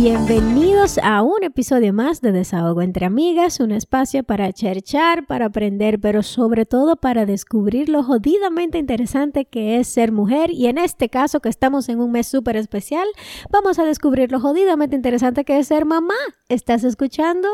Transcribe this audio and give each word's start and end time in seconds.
Bienvenidos 0.00 0.96
a 1.02 1.22
un 1.22 1.42
episodio 1.42 1.92
más 1.92 2.20
de 2.20 2.30
Desahogo 2.30 2.82
entre 2.82 3.04
Amigas, 3.04 3.58
un 3.58 3.72
espacio 3.72 4.22
para 4.22 4.52
cherchar, 4.52 5.26
para 5.26 5.46
aprender, 5.46 5.98
pero 5.98 6.22
sobre 6.22 6.66
todo 6.66 6.94
para 6.94 7.26
descubrir 7.26 7.88
lo 7.88 8.04
jodidamente 8.04 8.78
interesante 8.78 9.44
que 9.44 9.80
es 9.80 9.88
ser 9.88 10.12
mujer. 10.12 10.52
Y 10.52 10.68
en 10.68 10.78
este 10.78 11.08
caso, 11.08 11.40
que 11.40 11.48
estamos 11.48 11.88
en 11.88 11.98
un 11.98 12.12
mes 12.12 12.28
súper 12.28 12.54
especial, 12.54 13.08
vamos 13.50 13.80
a 13.80 13.84
descubrir 13.84 14.30
lo 14.30 14.38
jodidamente 14.38 14.94
interesante 14.94 15.44
que 15.44 15.58
es 15.58 15.66
ser 15.66 15.84
mamá. 15.84 16.14
¿Estás 16.48 16.84
escuchando? 16.84 17.48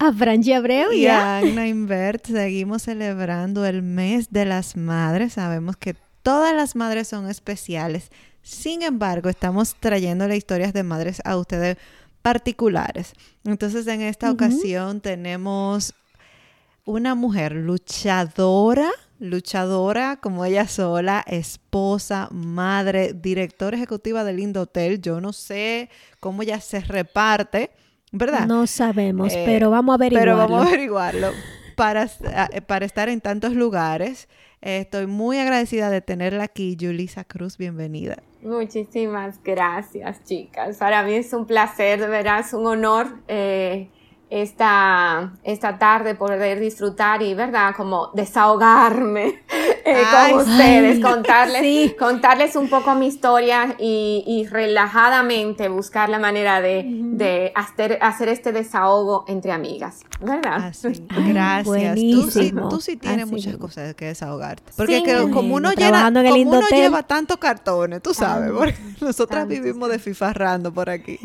A 0.00 0.12
Franchi 0.12 0.54
Abreu 0.54 0.90
y 0.92 1.06
a 1.06 1.38
Ana 1.38 1.68
Invert. 1.68 2.26
Seguimos 2.26 2.82
celebrando 2.82 3.64
el 3.64 3.82
mes 3.82 4.32
de 4.32 4.44
las 4.44 4.76
madres. 4.76 5.34
Sabemos 5.34 5.76
que 5.76 5.94
todas 6.24 6.52
las 6.52 6.74
madres 6.74 7.06
son 7.06 7.30
especiales 7.30 8.10
sin 8.46 8.82
embargo, 8.82 9.28
estamos 9.28 9.74
trayendo 9.74 10.28
las 10.28 10.36
historias 10.36 10.72
de 10.72 10.84
madres 10.84 11.20
a 11.24 11.36
ustedes 11.36 11.78
particulares. 12.22 13.12
Entonces, 13.42 13.88
en 13.88 14.02
esta 14.02 14.30
ocasión 14.30 15.00
tenemos 15.00 15.94
una 16.84 17.16
mujer 17.16 17.56
luchadora, 17.56 18.88
luchadora 19.18 20.18
como 20.18 20.44
ella 20.44 20.68
sola, 20.68 21.24
esposa, 21.26 22.28
madre, 22.30 23.14
directora 23.14 23.78
ejecutiva 23.78 24.22
del 24.22 24.36
Lindo 24.36 24.60
Hotel. 24.60 25.02
Yo 25.02 25.20
no 25.20 25.32
sé 25.32 25.90
cómo 26.20 26.42
ella 26.42 26.60
se 26.60 26.78
reparte, 26.78 27.72
¿verdad? 28.12 28.46
No 28.46 28.68
sabemos, 28.68 29.32
eh, 29.32 29.42
pero 29.44 29.70
vamos 29.70 29.94
a 29.94 29.96
averiguarlo. 29.96 30.36
Pero 30.36 30.36
vamos 30.36 30.64
a 30.64 30.68
averiguarlo. 30.68 31.32
Para, 31.74 32.04
eh, 32.04 32.60
para 32.60 32.86
estar 32.86 33.08
en 33.08 33.20
tantos 33.20 33.54
lugares. 33.54 34.28
estoy 34.60 35.08
muy 35.08 35.38
agradecida 35.38 35.90
de 35.90 36.00
tenerla 36.00 36.44
aquí, 36.44 36.76
Julisa 36.80 37.24
Cruz, 37.24 37.58
bienvenida. 37.58 38.22
Muchísimas 38.46 39.42
gracias, 39.42 40.22
chicas. 40.22 40.76
Para 40.76 41.02
mí 41.02 41.14
es 41.14 41.32
un 41.32 41.46
placer, 41.46 41.98
de 41.98 42.06
un 42.54 42.64
honor 42.64 43.08
eh, 43.26 43.90
esta, 44.28 45.34
esta 45.44 45.78
tarde 45.78 46.16
poder 46.16 46.58
disfrutar 46.58 47.22
y, 47.22 47.34
¿verdad? 47.34 47.74
Como 47.76 48.10
desahogarme 48.12 49.42
eh, 49.84 50.02
con 50.10 50.40
ustedes, 50.40 51.00
contarles, 51.00 51.94
contarles 51.94 52.56
un 52.56 52.68
poco 52.68 52.94
mi 52.96 53.06
historia 53.06 53.76
y, 53.78 54.24
y 54.26 54.46
relajadamente 54.46 55.68
buscar 55.68 56.08
la 56.08 56.18
manera 56.18 56.60
de, 56.60 56.84
de 56.86 57.52
hacer, 57.54 57.98
hacer, 58.02 58.28
este 58.28 58.50
desahogo 58.50 59.24
entre 59.28 59.52
amigas, 59.52 60.00
¿verdad? 60.20 60.66
Así. 60.66 60.88
Gracias. 61.28 61.94
Tú 61.94 62.30
sí, 62.30 62.52
tú 62.68 62.80
sí, 62.80 62.96
tienes 62.96 63.30
muchas 63.30 63.56
cosas 63.58 63.94
que 63.94 64.06
desahogarte. 64.06 64.72
Porque 64.76 65.02
como 65.32 65.54
uno, 65.54 65.72
llena, 65.72 66.12
como 66.12 66.50
uno 66.50 66.66
lleva 66.68 67.04
tantos 67.04 67.36
cartones, 67.36 68.02
tú 68.02 68.12
sabes, 68.12 68.50
porque 68.50 68.76
nosotras 69.00 69.46
vivimos 69.46 69.88
de 69.88 70.00
fifarrando 70.00 70.72
por 70.72 70.90
aquí. 70.90 71.20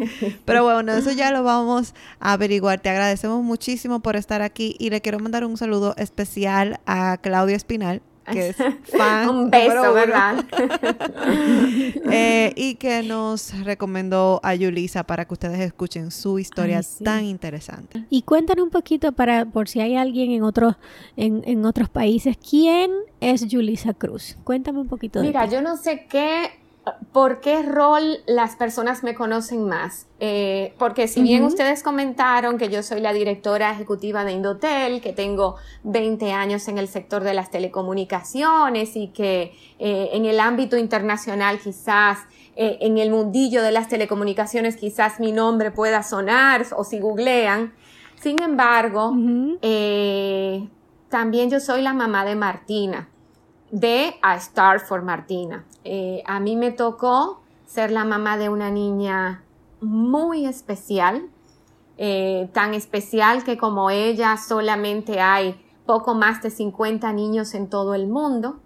Pero 0.46 0.64
bueno, 0.64 0.94
eso 0.94 1.12
ya 1.12 1.32
lo 1.32 1.44
vamos 1.44 1.96
a 2.20 2.34
averiguar 2.34 2.80
agradecemos 2.92 3.44
muchísimo 3.44 4.02
por 4.02 4.16
estar 4.16 4.42
aquí 4.42 4.76
y 4.80 4.90
le 4.90 5.02
quiero 5.02 5.20
mandar 5.20 5.46
un 5.46 5.58
saludo 5.58 5.96
especial 5.98 6.80
a 6.86 7.18
Claudia 7.22 7.56
Espinal, 7.56 8.02
que 8.32 8.50
es 8.50 8.56
fan. 8.98 9.30
un 9.30 9.50
beso, 9.50 9.94
¿verdad? 9.94 10.46
Eh, 12.14 12.52
y 12.58 12.76
que 12.76 13.04
nos 13.04 13.58
recomendó 13.64 14.42
a 14.44 14.54
Yulisa 14.54 15.04
para 15.04 15.26
que 15.26 15.34
ustedes 15.34 15.60
escuchen 15.60 16.12
su 16.12 16.40
historia 16.40 16.82
tan 17.04 17.24
interesante. 17.24 18.06
Y 18.10 18.24
cuéntanos 18.24 18.66
un 18.66 18.70
poquito 18.70 19.14
para, 19.14 19.46
por 19.46 19.70
si 19.70 19.80
hay 19.80 19.96
alguien 19.96 20.32
en 20.32 20.44
otros, 20.44 20.76
en, 21.16 21.42
en 21.46 21.64
otros 21.66 21.90
países, 21.90 22.38
¿quién 22.38 22.92
es 23.22 23.48
Yulisa 23.48 23.94
Cruz? 23.94 24.38
Cuéntame 24.44 24.80
un 24.80 24.88
poquito. 24.88 25.22
Mira, 25.22 25.46
yo 25.46 25.62
no 25.62 25.78
sé 25.78 26.06
qué 26.10 26.50
¿Por 27.14 27.42
qué 27.42 27.62
rol 27.62 28.24
las 28.26 28.56
personas 28.56 29.04
me 29.04 29.14
conocen 29.14 29.68
más? 29.68 30.08
Eh, 30.20 30.74
porque 30.80 31.08
si 31.08 31.22
bien 31.22 31.44
ustedes 31.44 31.84
comentaron 31.84 32.58
que 32.58 32.70
yo 32.70 32.82
soy 32.82 33.02
la 33.02 33.14
directora 33.14 33.72
ejecutiva 33.72 34.24
de 34.26 34.32
Indotel, 34.32 35.00
que 35.00 35.14
tengo 35.14 35.58
20 35.84 36.32
años 36.32 36.68
en 36.70 36.80
el 36.80 36.88
sector 36.88 37.24
de 37.24 37.36
las 37.36 37.52
telecomunicaciones 37.52 38.96
y 38.96 39.10
que 39.10 39.54
eh, 39.78 40.10
en 40.14 40.26
el 40.26 40.40
ámbito 40.40 40.76
internacional 40.76 41.60
quizás, 41.60 42.18
eh, 42.56 42.80
en 42.82 42.98
el 42.98 43.12
mundillo 43.12 43.62
de 43.62 43.72
las 43.72 43.88
telecomunicaciones 43.88 44.76
quizás 44.76 45.20
mi 45.20 45.32
nombre 45.32 45.70
pueda 45.70 46.02
sonar 46.02 46.66
o 46.76 46.84
si 46.84 47.00
googlean. 47.00 47.74
Sin 48.20 48.42
embargo, 48.42 49.14
también 51.10 51.50
yo 51.50 51.60
soy 51.60 51.82
la 51.84 51.94
mamá 51.94 52.26
de 52.26 52.36
Martina 52.36 53.11
de 53.72 54.16
A 54.22 54.36
Star 54.36 54.80
for 54.82 55.02
Martina. 55.02 55.66
Eh, 55.84 56.22
a 56.26 56.40
mí 56.40 56.56
me 56.56 56.72
tocó 56.72 57.42
ser 57.66 57.92
la 57.92 58.04
mamá 58.04 58.38
de 58.38 58.50
una 58.50 58.70
niña 58.70 59.44
muy 59.80 60.46
especial, 60.46 61.30
eh, 61.98 62.50
tan 62.54 62.74
especial 62.74 63.44
que 63.44 63.58
como 63.58 63.90
ella 63.90 64.38
solamente 64.38 65.22
hay 65.22 65.60
poco 65.86 66.14
más 66.14 66.42
de 66.42 66.52
50 66.52 67.12
niños 67.14 67.54
en 67.54 67.70
todo 67.70 67.96
el 67.96 68.08
mundo, 68.08 68.60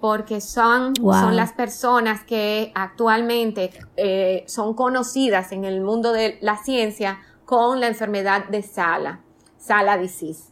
porque 0.00 0.40
son, 0.40 0.94
son 0.96 1.36
las 1.36 1.52
personas 1.52 2.24
que 2.24 2.72
actualmente 2.74 3.70
eh, 3.96 4.44
son 4.46 4.74
conocidas 4.74 5.52
en 5.52 5.64
el 5.64 5.80
mundo 5.82 6.12
de 6.12 6.38
la 6.40 6.56
ciencia 6.56 7.18
con 7.44 7.80
la 7.80 7.88
enfermedad 7.88 8.48
de 8.48 8.62
Sala, 8.62 9.20
Sala 9.58 9.98
disease. 9.98 10.50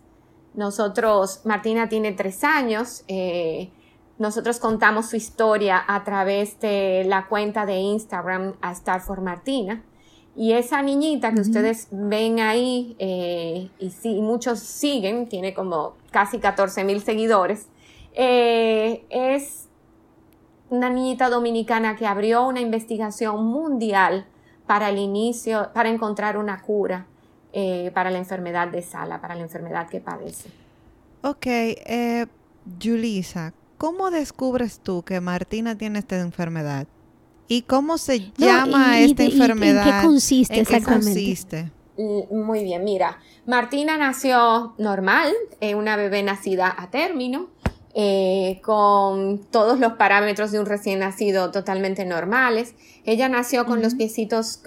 Nosotros, 0.54 1.40
Martina 1.44 1.88
tiene 1.88 2.12
tres 2.12 2.44
años, 2.44 3.04
nosotros 4.18 4.58
contamos 4.58 5.06
su 5.06 5.16
historia 5.16 5.82
a 5.86 6.02
través 6.02 6.58
de 6.60 7.04
la 7.06 7.28
cuenta 7.28 7.66
de 7.66 7.76
Instagram 7.76 8.54
a 8.60 8.72
Star 8.72 9.00
for 9.00 9.20
Martina. 9.20 9.82
Y 10.36 10.52
esa 10.52 10.82
niñita 10.82 11.32
que 11.32 11.40
ustedes 11.40 11.88
ven 11.90 12.40
ahí, 12.40 12.94
eh, 12.98 13.70
y 13.78 13.90
sí, 13.90 14.20
muchos 14.20 14.60
siguen, 14.60 15.28
tiene 15.28 15.54
como 15.54 15.94
casi 16.10 16.38
14 16.38 16.84
mil 16.84 17.00
seguidores, 17.00 17.66
eh, 18.14 19.04
es 19.10 19.68
una 20.70 20.90
niñita 20.90 21.28
dominicana 21.28 21.96
que 21.96 22.06
abrió 22.06 22.46
una 22.46 22.60
investigación 22.60 23.44
mundial 23.44 24.26
para 24.66 24.90
el 24.90 24.98
inicio, 24.98 25.70
para 25.74 25.88
encontrar 25.88 26.36
una 26.36 26.60
cura 26.62 27.06
eh, 27.52 27.90
para 27.94 28.10
la 28.10 28.18
enfermedad 28.18 28.68
de 28.68 28.82
Sala, 28.82 29.20
para 29.20 29.34
la 29.34 29.42
enfermedad 29.42 29.88
que 29.88 30.00
padece. 30.00 30.50
Ok, 31.22 31.46
Julisa, 32.80 33.52
¿cómo 33.78 34.10
descubres 34.10 34.80
tú 34.80 35.02
que 35.02 35.20
Martina 35.20 35.78
tiene 35.78 36.00
esta 36.00 36.18
enfermedad? 36.18 36.86
¿Y 37.46 37.62
cómo 37.62 37.96
se 37.96 38.30
llama 38.36 39.00
esta 39.00 39.24
enfermedad? 39.24 39.88
¿En 39.88 39.94
qué 39.94 40.06
consiste 40.06 40.60
exactamente? 40.60 41.70
Muy 42.30 42.62
bien, 42.62 42.84
mira, 42.84 43.18
Martina 43.46 43.96
nació 43.96 44.74
normal, 44.78 45.32
una 45.74 45.96
bebé 45.96 46.22
nacida 46.22 46.72
a 46.76 46.90
término, 46.90 47.48
eh, 47.94 48.60
con 48.62 49.38
todos 49.50 49.80
los 49.80 49.94
parámetros 49.94 50.52
de 50.52 50.60
un 50.60 50.66
recién 50.66 51.00
nacido 51.00 51.50
totalmente 51.50 52.04
normales. 52.04 52.74
Ella 53.04 53.28
nació 53.28 53.64
con 53.64 53.82
los 53.82 53.94
piecitos 53.94 54.62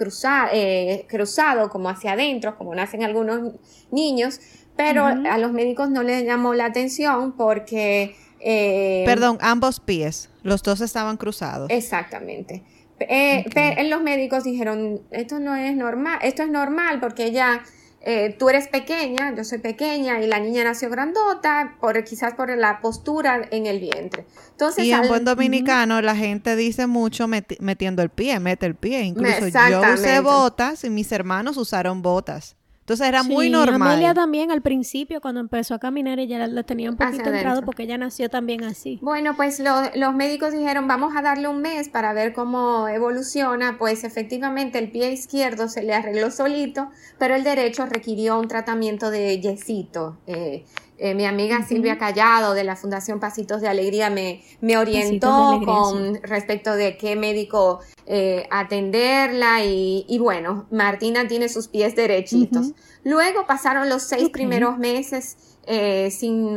eh, 0.52 1.06
cruzados, 1.08 1.70
como 1.70 1.88
hacia 1.88 2.12
adentro, 2.12 2.58
como 2.58 2.74
nacen 2.74 3.04
algunos 3.04 3.54
niños, 3.90 4.40
pero 4.76 5.06
a 5.06 5.38
los 5.38 5.52
médicos 5.52 5.88
no 5.88 6.02
les 6.02 6.24
llamó 6.24 6.52
la 6.52 6.66
atención 6.66 7.32
porque 7.32 8.16
eh, 8.44 9.04
Perdón, 9.06 9.38
ambos 9.40 9.78
pies, 9.78 10.28
los 10.42 10.62
dos 10.62 10.80
estaban 10.80 11.16
cruzados. 11.16 11.70
Exactamente. 11.70 12.64
Eh, 13.00 13.44
los 13.88 14.02
médicos 14.02 14.44
dijeron, 14.44 15.00
esto 15.10 15.40
no 15.40 15.54
es 15.54 15.74
normal, 15.76 16.18
esto 16.22 16.42
es 16.42 16.50
normal 16.50 17.00
porque 17.00 17.24
ella, 17.24 17.62
eh, 18.00 18.34
tú 18.38 18.48
eres 18.48 18.68
pequeña, 18.68 19.34
yo 19.34 19.44
soy 19.44 19.58
pequeña 19.58 20.20
y 20.20 20.26
la 20.26 20.40
niña 20.40 20.64
nació 20.64 20.90
grandota, 20.90 21.76
por, 21.80 22.02
quizás 22.04 22.34
por 22.34 22.56
la 22.56 22.80
postura 22.80 23.42
en 23.50 23.66
el 23.66 23.80
vientre. 23.80 24.24
Entonces, 24.50 24.84
y 24.84 24.92
en 24.92 25.08
buen 25.08 25.24
dominicano 25.24 26.00
la 26.00 26.16
gente 26.16 26.54
dice 26.56 26.86
mucho 26.86 27.28
metiendo 27.28 28.02
el 28.02 28.10
pie, 28.10 28.40
mete 28.40 28.66
el 28.66 28.74
pie. 28.74 29.02
Incluso 29.02 29.48
yo 29.48 29.82
usé 29.94 30.20
botas 30.20 30.84
y 30.84 30.90
mis 30.90 31.10
hermanos 31.12 31.56
usaron 31.56 32.02
botas. 32.02 32.56
Entonces 32.82 33.06
era 33.06 33.22
muy 33.22 33.48
normal. 33.48 33.92
Amelia 33.92 34.12
también 34.12 34.50
al 34.50 34.60
principio, 34.60 35.20
cuando 35.20 35.40
empezó 35.40 35.74
a 35.74 35.78
caminar, 35.78 36.18
ella 36.18 36.48
la 36.48 36.64
tenía 36.64 36.90
un 36.90 36.96
poquito 36.96 37.30
entrado 37.30 37.62
porque 37.62 37.84
ella 37.84 37.96
nació 37.96 38.28
también 38.28 38.64
así. 38.64 38.98
Bueno, 39.02 39.36
pues 39.36 39.60
los 39.60 40.14
médicos 40.16 40.52
dijeron, 40.52 40.88
vamos 40.88 41.14
a 41.16 41.22
darle 41.22 41.46
un 41.46 41.60
mes 41.60 41.88
para 41.88 42.12
ver 42.12 42.32
cómo 42.32 42.88
evoluciona. 42.88 43.78
Pues 43.78 44.02
efectivamente 44.02 44.80
el 44.80 44.90
pie 44.90 45.12
izquierdo 45.12 45.68
se 45.68 45.84
le 45.84 45.94
arregló 45.94 46.32
solito, 46.32 46.90
pero 47.18 47.36
el 47.36 47.44
derecho 47.44 47.86
requirió 47.86 48.40
un 48.40 48.48
tratamiento 48.48 49.10
de 49.10 49.40
yesito. 49.40 50.18
Eh, 50.26 50.64
Eh, 51.04 51.16
mi 51.16 51.26
amiga 51.26 51.66
Silvia 51.66 51.98
Callado 51.98 52.54
de 52.54 52.62
la 52.62 52.76
Fundación 52.76 53.18
Pasitos 53.18 53.60
de 53.60 53.66
Alegría 53.66 54.08
me, 54.08 54.44
me 54.60 54.78
orientó 54.78 55.60
con 55.64 56.22
respecto 56.22 56.76
de 56.76 56.96
qué 56.96 57.16
médico 57.16 57.80
eh, 58.06 58.46
atenderla 58.52 59.64
y, 59.64 60.06
y, 60.08 60.20
bueno, 60.20 60.68
Martina 60.70 61.26
tiene 61.26 61.48
sus 61.48 61.66
pies 61.66 61.96
derechitos. 61.96 62.74
Luego 63.02 63.48
pasaron 63.48 63.88
los 63.88 64.04
seis 64.04 64.30
primeros 64.30 64.78
meses 64.78 65.58
eh, 65.66 66.12
sin, 66.12 66.56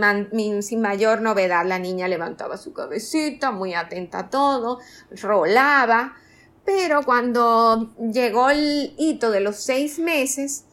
sin 0.62 0.80
mayor 0.80 1.22
novedad. 1.22 1.66
La 1.66 1.80
niña 1.80 2.08
levantaba 2.08 2.58
su 2.58 2.72
cabecita, 2.72 3.50
muy 3.50 3.74
atenta 3.74 4.20
a 4.20 4.30
todo, 4.30 4.78
rolaba, 5.10 6.14
pero 6.64 7.02
cuando 7.02 7.96
llegó 7.98 8.52
el 8.52 8.94
hito 9.00 9.32
de 9.32 9.40
los 9.40 9.56
seis 9.56 9.98
meses, 9.98 10.66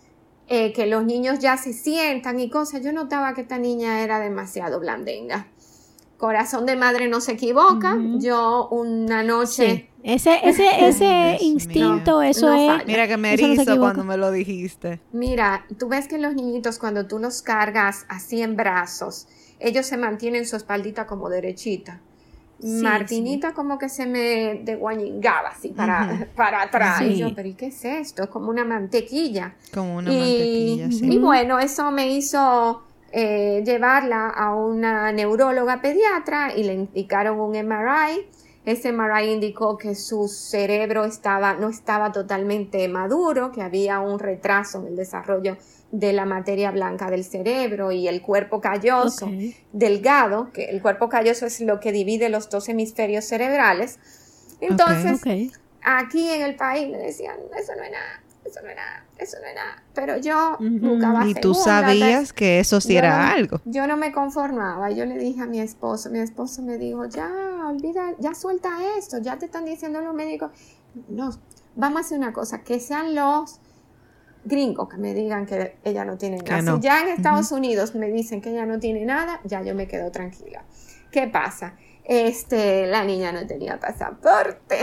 eh, 0.49 0.73
que 0.73 0.87
los 0.87 1.05
niños 1.05 1.39
ya 1.39 1.57
se 1.57 1.73
sientan 1.73 2.41
y 2.41 2.51
cosas, 2.51 2.83
yo 2.83 2.93
notaba 2.93 3.35
que 3.35 3.43
esta 3.43 3.59
niña 3.59 4.03
era 4.03 4.19
demasiado 4.19 4.81
blandenga. 4.81 5.47
Corazón 6.19 6.67
de 6.67 6.77
madre 6.77 7.09
no 7.09 7.21
se 7.21 7.33
equivoca. 7.33 7.99
Yo 8.19 8.69
una 8.71 9.25
noche... 9.25 9.89
Ese, 10.05 10.39
ese, 10.45 10.67
ese 10.89 11.39
instinto, 11.41 12.23
eso 12.23 12.53
es... 12.53 12.87
Mira 12.87 13.09
que 13.09 13.17
me 13.17 13.33
erizo 13.33 13.77
cuando 13.79 14.05
me 14.05 14.17
lo 14.17 14.31
dijiste. 14.31 15.01
Mira, 15.13 15.67
tú 15.79 15.89
ves 15.89 16.07
que 16.07 16.19
los 16.19 16.35
niñitos 16.35 16.79
cuando 16.79 17.07
tú 17.07 17.19
los 17.19 17.43
cargas 17.43 18.07
así 18.09 18.41
en 18.41 18.57
brazos, 18.57 19.27
ellos 19.59 19.87
se 19.87 19.97
mantienen 19.97 20.47
su 20.47 20.55
espaldita 20.55 21.07
como 21.07 21.29
derechita. 21.29 22.01
Martinita 22.63 23.53
como 23.53 23.79
que 23.79 23.89
se 23.89 24.07
me 24.07 24.61
desguañingaba 24.65 25.51
así 25.51 25.69
para, 25.69 26.29
para 26.37 26.63
atrás. 26.63 27.03
Y 27.03 27.17
yo, 27.17 27.35
pero 27.35 27.49
¿y 27.49 27.55
qué 27.55 27.67
es 27.67 27.85
esto? 27.85 28.23
Es 28.23 28.29
como 28.29 28.51
una 28.51 28.65
mantequilla. 28.65 29.55
Como 29.73 29.97
una 29.97 30.11
mantequilla, 30.11 30.91
sí. 30.91 31.13
Y 31.13 31.19
bueno, 31.19 31.59
eso 31.59 31.91
me 31.91 32.09
hizo 32.09 32.83
eh, 33.11 33.63
llevarla 33.67 34.29
a 34.29 34.55
una 34.55 35.13
neuróloga 35.13 35.83
pediatra 35.83 36.57
y 36.57 36.65
le 36.65 36.75
indicaron 36.75 37.39
un 37.39 37.53
MRI. 37.53 38.27
Ese 38.65 38.93
MRI 38.93 39.33
indicó 39.33 39.77
que 39.77 39.95
su 39.95 40.29
cerebro 40.29 41.05
estaba, 41.05 41.55
no 41.55 41.69
estaba 41.69 42.13
totalmente 42.13 42.87
maduro, 42.89 43.51
que 43.53 43.61
había 43.61 44.01
un 44.01 44.19
retraso 44.19 44.79
en 44.81 44.87
el 44.87 44.97
desarrollo 44.97 45.57
de 45.93 46.15
la 46.15 46.25
materia 46.25 46.71
blanca 46.71 47.11
del 47.11 47.23
cerebro 47.23 47.93
y 47.93 48.09
el 48.09 48.23
cuerpo 48.23 48.61
calloso 48.61 49.31
delgado, 49.73 50.51
que 50.53 50.65
el 50.65 50.81
cuerpo 50.81 51.09
calloso 51.11 51.47
es 51.47 51.61
lo 51.61 51.81
que 51.81 51.93
divide 51.93 52.31
los 52.31 52.49
dos 52.49 52.69
hemisferios 52.71 53.27
cerebrales. 53.27 53.99
Entonces, 54.61 55.21
aquí 55.83 56.29
en 56.31 56.43
el 56.43 56.57
país 56.57 56.89
me 56.89 56.97
decían, 56.97 57.37
eso 57.59 57.73
no 57.77 57.83
es 57.83 57.91
nada, 57.91 58.23
eso 58.43 58.61
no 58.63 58.71
es 58.71 58.77
nada, 58.77 59.05
eso 59.19 59.37
no 59.43 59.47
es 59.47 59.55
nada. 59.55 59.83
Pero 59.95 60.17
yo 60.17 60.57
buscaba 60.81 61.27
Y 61.27 61.35
tú 61.35 61.53
sabías 61.53 62.33
que 62.33 62.59
eso 62.59 62.81
sí 62.81 62.97
era 62.97 63.31
algo. 63.31 63.61
Yo 63.67 63.87
no 63.87 63.99
me 63.99 64.13
conformaba. 64.13 64.91
Yo 64.91 65.05
le 65.05 65.19
dije 65.19 65.43
a 65.43 65.47
mi 65.47 65.61
esposo, 65.61 66.09
mi 66.09 66.21
esposo 66.21 66.63
me 66.63 66.79
dijo, 66.79 67.05
ya, 67.05 67.31
olvida, 67.69 68.15
ya 68.19 68.35
suelta 68.35 68.71
esto, 68.97 69.19
ya 69.19 69.39
te 69.39 69.45
están 69.45 69.67
diciendo 69.67 70.01
los 70.01 70.15
médicos. 70.15 70.53
No, 71.09 71.31
vamos 71.77 71.99
a 71.99 72.01
hacer 72.01 72.19
una 72.19 72.33
cosa, 72.33 72.63
que 72.63 72.81
sean 72.81 73.15
los 73.15 73.61
gringo 74.45 74.89
que 74.89 74.97
me 74.97 75.15
digan 75.15 75.47
que 75.47 75.77
ella 75.85 76.05
no 76.05 76.19
tiene 76.19 76.39
nada. 76.39 76.77
Si 76.77 76.81
ya 76.81 77.03
en 77.03 77.09
Estados 77.09 77.53
Unidos 77.53 77.95
me 77.95 78.11
dicen 78.11 78.41
que 78.41 78.51
ella 78.51 78.67
no 78.67 78.79
tiene 78.79 79.05
nada, 79.05 79.41
ya 79.45 79.63
yo 79.63 79.75
me 79.75 79.87
quedo 79.87 80.11
tranquila. 80.11 80.65
¿Qué 81.11 81.29
pasa? 81.29 81.75
Este, 82.05 82.87
la 82.87 83.05
niña 83.05 83.31
no 83.33 83.47
tenía 83.47 83.79
pasaporte. 83.79 84.79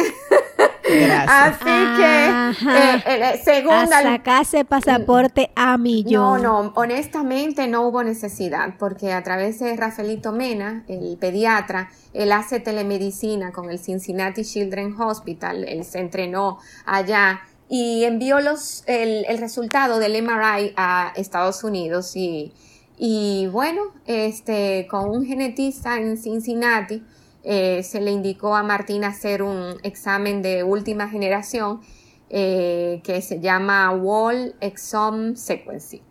Así 1.28 1.66
que, 1.98 2.30
eh, 2.70 3.04
eh, 3.06 3.42
segunda. 3.44 4.00
A 4.00 4.04
sacarse 4.04 4.66
pasaporte 4.66 5.52
a 5.56 5.78
millón. 5.78 6.42
No, 6.42 6.64
no, 6.64 6.74
honestamente 6.76 7.68
no 7.68 7.88
hubo 7.88 8.04
necesidad, 8.04 8.76
porque 8.80 9.14
a 9.14 9.22
través 9.22 9.60
de 9.60 9.76
Rafaelito 9.76 10.32
Mena, 10.32 10.84
el 10.88 11.18
pediatra, 11.20 11.90
él 12.14 12.32
hace 12.32 12.60
telemedicina 12.60 13.52
con 13.52 13.70
el 13.70 13.80
Cincinnati 13.80 14.44
Children's 14.44 15.00
Hospital, 15.00 15.66
él 15.66 15.84
se 15.84 16.00
entrenó 16.00 16.58
allá 16.86 17.42
y 17.70 18.04
envió 18.04 18.40
los, 18.40 18.84
el, 18.88 19.26
el, 19.28 19.38
resultado 19.38 20.00
del 20.00 20.22
MRI 20.24 20.74
a 20.76 21.14
Estados 21.16 21.64
Unidos 21.64 22.16
y, 22.16 22.52
y 22.98 23.48
bueno, 23.48 23.82
este, 24.08 24.88
con 24.90 25.10
un 25.10 25.26
genetista 25.26 25.98
en 25.98 26.18
Cincinnati 26.18 27.04
eh, 27.44 27.84
se 27.84 28.02
le 28.02 28.12
indicó 28.12 28.56
a 28.56 28.64
Martina 28.64 29.10
hacer 29.10 29.44
un 29.44 29.78
examen 29.84 30.42
de 30.42 30.64
última 30.64 31.08
generación 31.10 31.82
eh, 32.30 33.02
que 33.04 33.22
se 33.22 33.40
llama 33.40 33.92
Wall 33.92 34.56
Exome 34.60 35.36
Sequencing. 35.36 36.02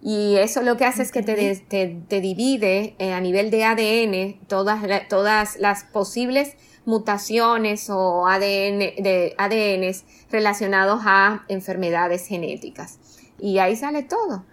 Y 0.00 0.36
eso 0.36 0.62
lo 0.62 0.76
que 0.76 0.84
hace 0.84 1.02
es 1.02 1.12
que 1.12 1.22
te, 1.22 1.56
te, 1.68 2.00
te 2.08 2.20
divide 2.20 2.96
eh, 2.98 3.12
a 3.12 3.20
nivel 3.20 3.50
de 3.50 3.64
ADN 3.64 4.46
todas, 4.48 4.82
todas 5.08 5.56
las 5.58 5.84
posibles 5.84 6.56
mutaciones 6.84 7.88
o 7.90 8.26
ADN, 8.26 8.78
de 9.02 9.34
ADNs 9.38 10.04
relacionados 10.30 11.02
a 11.04 11.44
enfermedades 11.48 12.26
genéticas. 12.26 12.98
Y 13.38 13.58
ahí 13.58 13.76
sale 13.76 14.02
todo. 14.02 14.44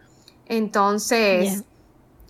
Entonces, 0.47 1.63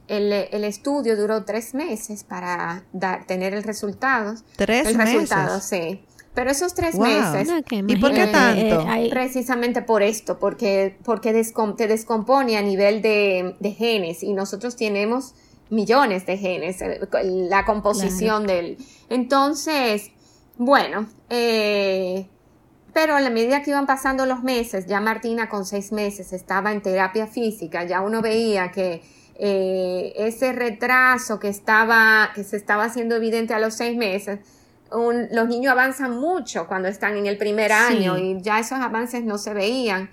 el, 0.08 0.34
el, 0.34 0.64
estudio 0.64 1.16
duró 1.16 1.46
tres 1.46 1.74
meses 1.74 2.24
para 2.24 2.84
dar, 2.92 3.26
tener 3.26 3.54
el 3.54 3.64
resultado. 3.64 4.36
¿Tres 4.56 4.88
el 4.88 4.98
meses? 4.98 5.14
resultado, 5.14 5.62
sí. 5.62 6.04
Pero 6.34 6.52
esos 6.52 6.74
tres 6.74 6.96
meses. 6.96 7.50
¿Y 7.70 7.96
por 7.98 8.14
qué 8.14 8.28
tanto? 8.28 8.82
Eh, 8.90 9.08
precisamente 9.10 9.82
por 9.82 10.04
esto, 10.04 10.40
porque, 10.40 10.98
porque 11.04 11.34
te 11.78 11.88
descompone 11.88 12.58
a 12.58 12.62
nivel 12.62 13.02
de, 13.02 13.56
de 13.60 13.72
genes 13.72 14.24
y 14.24 14.34
nosotros 14.34 14.76
tenemos 14.76 15.34
millones 15.70 16.26
de 16.26 16.38
genes, 16.38 16.78
la 17.24 17.66
composición 17.66 18.48
del... 18.48 18.78
Entonces, 19.10 20.12
bueno, 20.58 21.08
eh, 21.30 22.28
pero 22.94 23.16
a 23.16 23.22
la 23.22 23.30
medida 23.30 23.62
que 23.62 23.72
iban 23.72 23.86
pasando 23.86 24.26
los 24.26 24.44
meses, 24.44 24.88
ya 24.88 25.00
Martina 25.00 25.48
con 25.48 25.66
seis 25.66 25.92
meses 25.92 26.34
estaba 26.34 26.72
en 26.72 26.82
terapia 26.82 27.28
física, 27.28 27.84
ya 27.84 28.02
uno 28.02 28.22
veía 28.22 28.72
que 28.72 29.02
eh, 29.36 30.14
ese 30.18 30.52
retraso 30.52 31.40
que 31.40 31.48
estaba, 31.48 32.32
que 32.34 32.44
se 32.44 32.58
estaba 32.58 32.86
haciendo 32.86 33.16
evidente 33.16 33.54
a 33.54 33.60
los 33.60 33.76
seis 33.76 33.96
meses, 33.96 34.40
los 34.92 35.48
niños 35.48 35.72
avanzan 35.72 36.20
mucho 36.20 36.68
cuando 36.68 36.88
están 36.88 37.16
en 37.16 37.28
el 37.28 37.38
primer 37.38 37.72
año 37.72 38.18
y 38.18 38.42
ya 38.42 38.60
esos 38.60 38.80
avances 38.80 39.24
no 39.24 39.38
se 39.38 39.54
veían. 39.54 40.10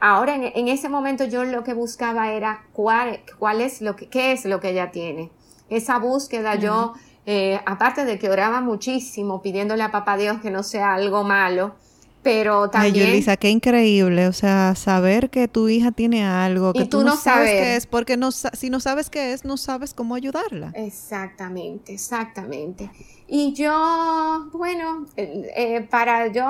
Ahora, 0.00 0.34
en, 0.34 0.68
ese 0.68 0.88
momento 0.88 1.24
yo 1.24 1.44
lo 1.44 1.64
que 1.64 1.74
buscaba 1.74 2.32
era 2.32 2.64
cuál, 2.72 3.20
cuál 3.38 3.60
es 3.60 3.80
lo 3.80 3.96
que, 3.96 4.08
qué 4.08 4.32
es 4.32 4.44
lo 4.44 4.60
que 4.60 4.70
ella 4.70 4.90
tiene. 4.90 5.30
Esa 5.70 5.98
búsqueda 5.98 6.56
yo, 6.56 6.94
eh, 7.26 7.60
aparte 7.64 8.04
de 8.04 8.18
que 8.18 8.28
oraba 8.28 8.60
muchísimo 8.60 9.40
pidiéndole 9.40 9.82
a 9.82 9.90
papá 9.90 10.16
Dios 10.16 10.40
que 10.40 10.50
no 10.50 10.62
sea 10.62 10.94
algo 10.94 11.24
malo, 11.24 11.74
pero 12.22 12.70
también... 12.70 12.94
Ay, 12.94 13.12
Yulisa, 13.12 13.36
qué 13.36 13.50
increíble, 13.50 14.26
o 14.26 14.32
sea, 14.32 14.74
saber 14.74 15.30
que 15.30 15.46
tu 15.46 15.68
hija 15.68 15.92
tiene 15.92 16.24
algo, 16.24 16.72
que 16.72 16.86
tú, 16.86 17.04
no 17.04 17.16
sabes 17.16 17.50
qué 17.50 17.76
es, 17.76 17.86
porque 17.86 18.16
no, 18.16 18.32
si 18.32 18.70
no 18.70 18.80
sabes 18.80 19.10
qué 19.10 19.32
es, 19.32 19.44
no 19.44 19.56
sabes 19.56 19.94
cómo 19.94 20.16
ayudarla. 20.16 20.72
Exactamente, 20.74 21.92
exactamente. 21.94 22.90
Y 23.28 23.52
yo, 23.52 24.48
bueno, 24.52 25.06
eh, 25.16 25.52
eh, 25.56 25.86
para 25.88 26.26
yo 26.28 26.46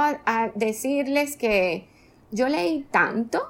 decirles 0.54 1.36
que 1.36 1.88
yo 2.34 2.48
leí 2.48 2.84
tanto 2.90 3.46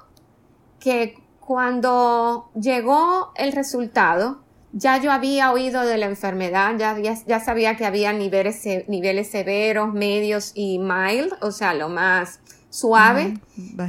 que 0.79 1.17
cuando 1.39 2.49
llegó 2.59 3.31
el 3.35 3.51
resultado, 3.51 4.39
ya 4.71 5.01
yo 5.01 5.11
había 5.11 5.51
oído 5.51 5.81
de 5.81 5.97
la 5.97 6.05
enfermedad, 6.05 6.75
ya, 6.77 6.97
ya, 6.99 7.39
sabía 7.39 7.77
que 7.77 7.85
había 7.85 8.13
niveles, 8.13 8.63
niveles 8.87 9.29
severos, 9.29 9.93
medios 9.93 10.51
y 10.53 10.79
mild, 10.79 11.33
o 11.41 11.51
sea, 11.51 11.73
lo 11.73 11.89
más 11.89 12.39
suave. 12.69 13.35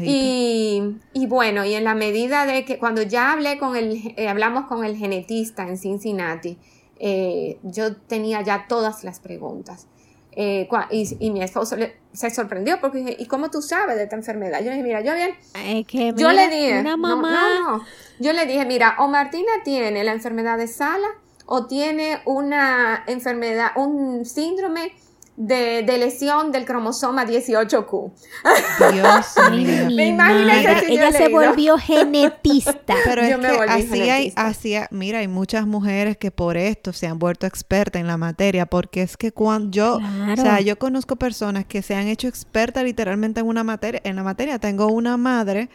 y, 0.03 0.99
y, 1.13 1.27
bueno, 1.27 1.65
y 1.65 1.75
en 1.75 1.85
la 1.85 1.95
medida 1.95 2.47
de 2.47 2.65
que 2.65 2.79
cuando 2.79 3.03
ya 3.03 3.33
hablé 3.33 3.59
con 3.59 3.77
el, 3.77 4.15
eh, 4.17 4.29
hablamos 4.29 4.67
con 4.67 4.85
el 4.85 4.97
genetista 4.97 5.67
en 5.69 5.77
Cincinnati, 5.77 6.57
eh, 6.99 7.59
yo 7.63 7.97
tenía 7.97 8.43
ya 8.43 8.67
todas 8.69 9.05
las 9.05 9.21
preguntas. 9.21 9.89
Eh, 10.39 10.69
y, 10.91 11.31
mi 11.31 11.43
esposo 11.43 11.77
se 12.13 12.31
sorprendió 12.31 12.79
porque 12.79 12.99
dije, 12.99 13.17
¿y 13.19 13.25
cómo 13.25 13.51
tú 13.51 13.63
sabes 13.63 13.97
de 13.97 14.03
esta 14.03 14.17
enfermedad? 14.17 14.59
Yo 14.59 14.67
le 14.67 14.73
dije, 14.73 14.83
mira, 14.83 15.01
yo 15.01 15.15
bien. 15.15 15.35
yo 16.15 16.31
le 16.31 16.49
dije, 16.49 16.81
una 16.81 16.99
mamá. 16.99 17.81
Yo 18.19 18.35
le 18.35 18.45
dije, 18.45 18.67
mira, 18.67 18.97
o 18.99 19.09
Martina 19.09 19.51
tiene 19.65 20.05
la 20.05 20.13
enfermedad 20.13 20.59
de 20.59 20.69
Sala 20.69 21.09
o 21.47 21.67
tiene 21.67 22.21
una 22.27 23.03
enfermedad, 23.07 23.71
un 23.77 24.27
síndrome 24.27 24.93
de, 25.37 25.83
de, 25.83 25.99
lesión 25.99 26.53
del 26.53 26.65
cromosoma 26.65 27.27
18Q. 27.27 28.13
Dios 28.93 29.27
mío. 29.51 29.91
me 29.95 30.07
imagino 30.09 30.81
que 30.81 30.93
Ella 30.93 31.13
se 31.13 31.29
volvió 31.29 31.79
genetista. 31.79 32.95
Pero 33.05 33.23
es 33.23 33.37
que 33.37 33.47
así 33.69 34.01
hay, 34.11 34.33
así 34.37 34.77
mira, 34.91 35.19
hay 35.19 35.29
muchas 35.29 35.67
mujeres 35.67 36.17
que 36.17 36.31
por 36.31 36.57
esto 36.57 36.93
se 36.93 37.07
han 37.07 37.19
vuelto 37.19 37.47
expertas 37.47 38.01
en 38.01 38.07
la 38.07 38.17
materia, 38.17 38.67
porque 38.67 39.03
es 39.03 39.17
que 39.17 39.33
cuando 39.33 39.71
yo, 39.71 39.97
o 39.97 40.37
sea, 40.37 40.61
yo 40.61 40.79
conozco 40.79 41.17
personas 41.17 41.65
que 41.65 41.83
se 41.83 41.95
han 41.95 42.09
hecho 42.09 42.29
expertas 42.29 42.85
literalmente 42.85 43.41
en 43.41 43.47
una 43.47 43.65
materia, 43.65 44.01
en 44.05 44.17
la 44.17 44.23
materia. 44.23 44.59
Tengo 44.59 44.87
una 44.89 45.17
madre 45.17 45.69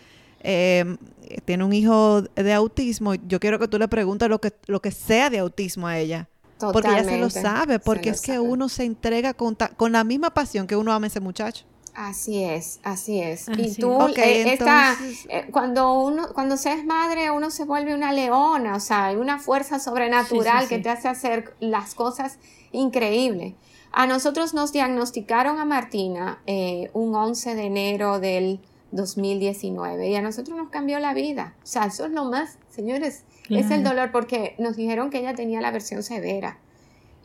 eh, 0.44 0.98
tiene 1.46 1.63
un 1.63 1.74
hijo 1.74 2.22
de 2.22 2.53
autismo, 2.53 3.15
yo 3.15 3.39
quiero 3.39 3.60
que 3.60 3.68
tú 3.68 3.77
le 3.77 3.88
preguntes 3.88 4.27
lo 4.27 4.41
que, 4.41 4.53
lo 4.68 4.82
que 4.82 4.91
sea 4.91 5.30
de 5.30 5.39
autismo 5.39 5.88
a 5.88 5.98
ella. 5.98 6.27
Porque 6.72 6.89
ella 6.89 7.03
se 7.03 7.18
lo 7.18 7.30
sabe, 7.30 7.80
porque 7.80 8.10
lo 8.10 8.15
es 8.15 8.22
que 8.22 8.34
sabe. 8.36 8.39
uno 8.39 8.70
se 8.70 8.84
entrega 8.84 9.34
con, 9.34 9.56
ta- 9.56 9.70
con 9.70 9.91
la 9.91 10.03
misma 10.03 10.30
pasión 10.34 10.68
que 10.68 10.75
uno 10.75 10.91
ama 10.94 11.06
a 11.06 11.08
ese 11.08 11.20
muchacho. 11.20 11.65
Así 11.94 12.41
es, 12.44 12.80
así 12.84 13.20
es. 13.20 13.50
Así 13.50 13.62
y 13.63 13.74
tú, 13.75 13.91
es. 14.01 14.12
Ok, 14.12 14.18
eh, 14.20 14.53
esta- 14.53 14.96
eh, 15.30 15.48
cuando 15.51 15.94
uno, 16.00 16.30
cuando 16.34 16.56
se 16.56 16.72
es 16.72 16.86
madre, 16.86 17.32
uno 17.32 17.51
se 17.51 17.65
vuelve 17.65 17.94
una 17.94 18.13
leona, 18.13 18.75
o 18.75 18.80
sea, 18.80 19.08
hay 19.08 19.18
una 19.18 19.39
fuerza 19.39 19.77
sobrenatural 19.80 20.60
Sí, 20.60 20.63
sí, 20.63 20.70
que 20.70 20.75
sí. 20.77 20.84
te 20.84 20.89
hace 20.89 21.08
hacer 21.10 21.53
las 21.60 21.94
cosas 21.96 22.38
increíbles. 22.72 23.56
A 23.91 24.08
nosotros 24.08 24.53
nos 24.53 24.72
diagnosticaron 24.72 25.60
a 25.60 25.65
Martina 25.65 26.41
eh, 26.48 26.89
un 26.94 27.13
11 27.13 27.56
de 27.56 27.63
enero 27.63 28.20
del 28.22 28.62
2019 28.91 30.10
y 30.10 30.15
a 30.15 30.21
nosotros 30.21 30.57
nos 30.57 30.69
cambió 30.69 31.00
la 31.00 31.13
vida. 31.13 31.55
O 31.63 31.65
sea, 31.65 31.86
eso 31.86 32.05
es 32.05 32.12
lo 32.12 32.25
más, 32.25 32.57
señores, 32.69 33.24
es 33.50 33.71
el 33.71 33.83
dolor 33.83 34.12
porque 34.12 34.55
nos 34.60 34.75
dijeron 34.77 35.10
que 35.10 35.19
ella 35.19 35.33
tenía 35.36 35.62
la 35.62 35.71
versión 35.71 36.03
severa. 36.03 36.60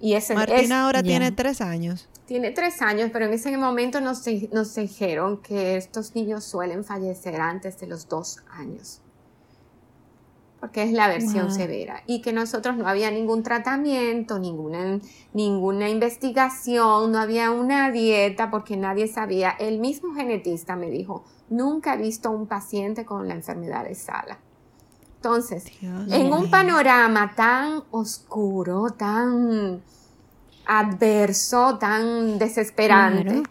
Y 0.00 0.14
ese 0.14 0.34
es, 0.34 0.38
Martina 0.38 0.84
ahora 0.84 1.02
tiene 1.02 1.32
tres 1.32 1.60
años. 1.60 2.08
tiene 2.26 2.50
tres 2.50 2.82
años, 2.82 3.10
pero 3.12 3.24
en 3.26 3.32
ese 3.32 3.56
momento 3.56 4.00
nos, 4.00 4.22
nos 4.52 4.74
dijeron 4.74 5.38
que 5.40 5.76
estos 5.76 6.14
niños 6.14 6.44
suelen 6.44 6.84
fallecer 6.84 7.40
antes 7.40 7.78
de 7.80 7.86
los 7.86 8.08
dos 8.08 8.38
años. 8.50 9.00
Porque 10.60 10.82
es 10.82 10.92
la 10.92 11.06
versión 11.08 11.46
Wow. 11.48 11.54
severa. 11.54 12.02
Y 12.06 12.22
que 12.22 12.32
nosotros 12.32 12.76
no 12.76 12.88
había 12.88 13.10
ningún 13.10 13.42
tratamiento, 13.42 14.38
ninguna, 14.38 15.00
ninguna 15.32 15.88
investigación, 15.88 17.12
no 17.12 17.18
había 17.18 17.50
una 17.50 17.90
dieta, 17.90 18.50
porque 18.50 18.76
nadie 18.76 19.06
sabía. 19.06 19.50
El 19.50 19.78
mismo 19.78 20.14
genetista 20.14 20.74
me 20.74 20.90
dijo, 20.90 21.24
nunca 21.50 21.94
he 21.94 21.98
visto 21.98 22.30
un 22.30 22.46
paciente 22.46 23.04
con 23.04 23.26
la 23.28 23.34
enfermedad 23.34 23.84
de 23.84 23.94
Sala. 23.94 24.38
Entonces, 25.16 25.64
Dios 25.80 26.12
en 26.12 26.32
un 26.32 26.50
panorama 26.50 27.32
tan 27.34 27.82
oscuro, 27.90 28.90
tan 28.90 29.82
adverso, 30.66 31.78
tan 31.78 32.38
desesperante, 32.38 33.24
Claro. 33.24 33.42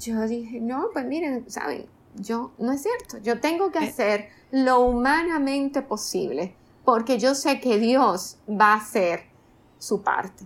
yo 0.00 0.26
dije, 0.26 0.60
no, 0.60 0.86
pues 0.92 1.04
miren, 1.06 1.48
saben, 1.50 1.86
yo 2.16 2.52
no 2.58 2.72
es 2.72 2.82
cierto, 2.82 3.18
yo 3.18 3.40
tengo 3.40 3.70
que 3.70 3.80
Eh. 3.80 3.88
hacer 3.88 4.28
lo 4.50 4.80
humanamente 4.80 5.82
posible, 5.82 6.54
porque 6.84 7.18
yo 7.18 7.34
sé 7.34 7.60
que 7.60 7.78
Dios 7.78 8.38
va 8.48 8.72
a 8.74 8.76
hacer 8.76 9.24
su 9.78 10.02
parte. 10.02 10.44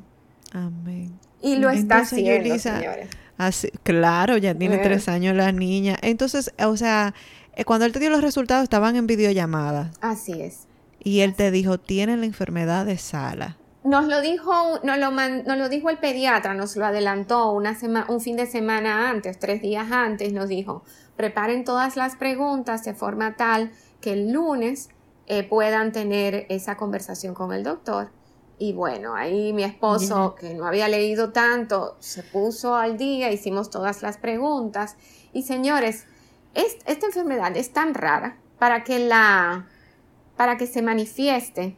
Amén. 0.52 1.18
Y 1.40 1.56
lo 1.56 1.70
está 1.70 1.98
haciendo, 1.98 2.48
Yulisa, 2.48 2.78
señores. 2.78 3.08
Así, 3.38 3.70
claro, 3.84 4.36
ya 4.36 4.54
tiene 4.54 4.76
Eh. 4.76 4.80
tres 4.82 5.08
años 5.08 5.34
la 5.36 5.52
niña. 5.52 5.96
Entonces, 6.02 6.52
o 6.62 6.76
sea, 6.76 7.14
eh, 7.56 7.64
cuando 7.64 7.86
él 7.86 7.92
te 7.92 8.00
dio 8.00 8.10
los 8.10 8.20
resultados 8.20 8.64
estaban 8.64 8.96
en 8.96 9.06
videollamada 9.06 9.90
Así 10.00 10.32
es. 10.42 10.66
y 11.02 11.20
él 11.20 11.34
te 11.34 11.50
dijo, 11.50 11.78
tiene 11.78 12.16
la 12.16 12.26
enfermedad 12.26 12.84
de 12.84 12.98
Sala. 12.98 13.56
Nos 13.84 14.06
lo 14.08 14.20
dijo, 14.20 14.52
nos 14.82 14.98
lo, 14.98 15.12
man- 15.12 15.44
nos 15.46 15.56
lo 15.56 15.68
dijo 15.68 15.88
el 15.88 15.98
pediatra, 15.98 16.52
nos 16.54 16.76
lo 16.76 16.84
adelantó 16.84 17.52
una 17.52 17.74
sema- 17.78 18.06
un 18.08 18.20
fin 18.20 18.36
de 18.36 18.46
semana 18.46 19.08
antes, 19.08 19.38
tres 19.38 19.62
días 19.62 19.90
antes, 19.92 20.32
nos 20.32 20.48
dijo, 20.48 20.82
preparen 21.16 21.64
todas 21.64 21.96
las 21.96 22.16
preguntas 22.16 22.84
de 22.84 22.92
forma 22.94 23.36
tal 23.36 23.70
que 24.00 24.12
el 24.12 24.32
lunes 24.32 24.88
eh, 25.26 25.42
puedan 25.44 25.92
tener 25.92 26.46
esa 26.48 26.76
conversación 26.76 27.34
con 27.34 27.52
el 27.52 27.62
doctor. 27.62 28.10
Y 28.58 28.72
bueno, 28.72 29.14
ahí 29.14 29.52
mi 29.52 29.62
esposo, 29.62 30.34
que 30.34 30.54
no 30.54 30.66
había 30.66 30.88
leído 30.88 31.30
tanto, 31.30 31.96
se 32.00 32.22
puso 32.24 32.74
al 32.74 32.96
día, 32.98 33.30
hicimos 33.30 33.70
todas 33.70 34.02
las 34.02 34.16
preguntas. 34.16 34.96
Y 35.32 35.42
señores, 35.42 36.06
es- 36.54 36.78
esta 36.86 37.06
enfermedad 37.06 37.56
es 37.56 37.72
tan 37.72 37.94
rara 37.94 38.36
para 38.58 38.82
que 38.82 38.98
la, 38.98 39.68
para 40.36 40.56
que 40.56 40.66
se 40.66 40.82
manifieste, 40.82 41.76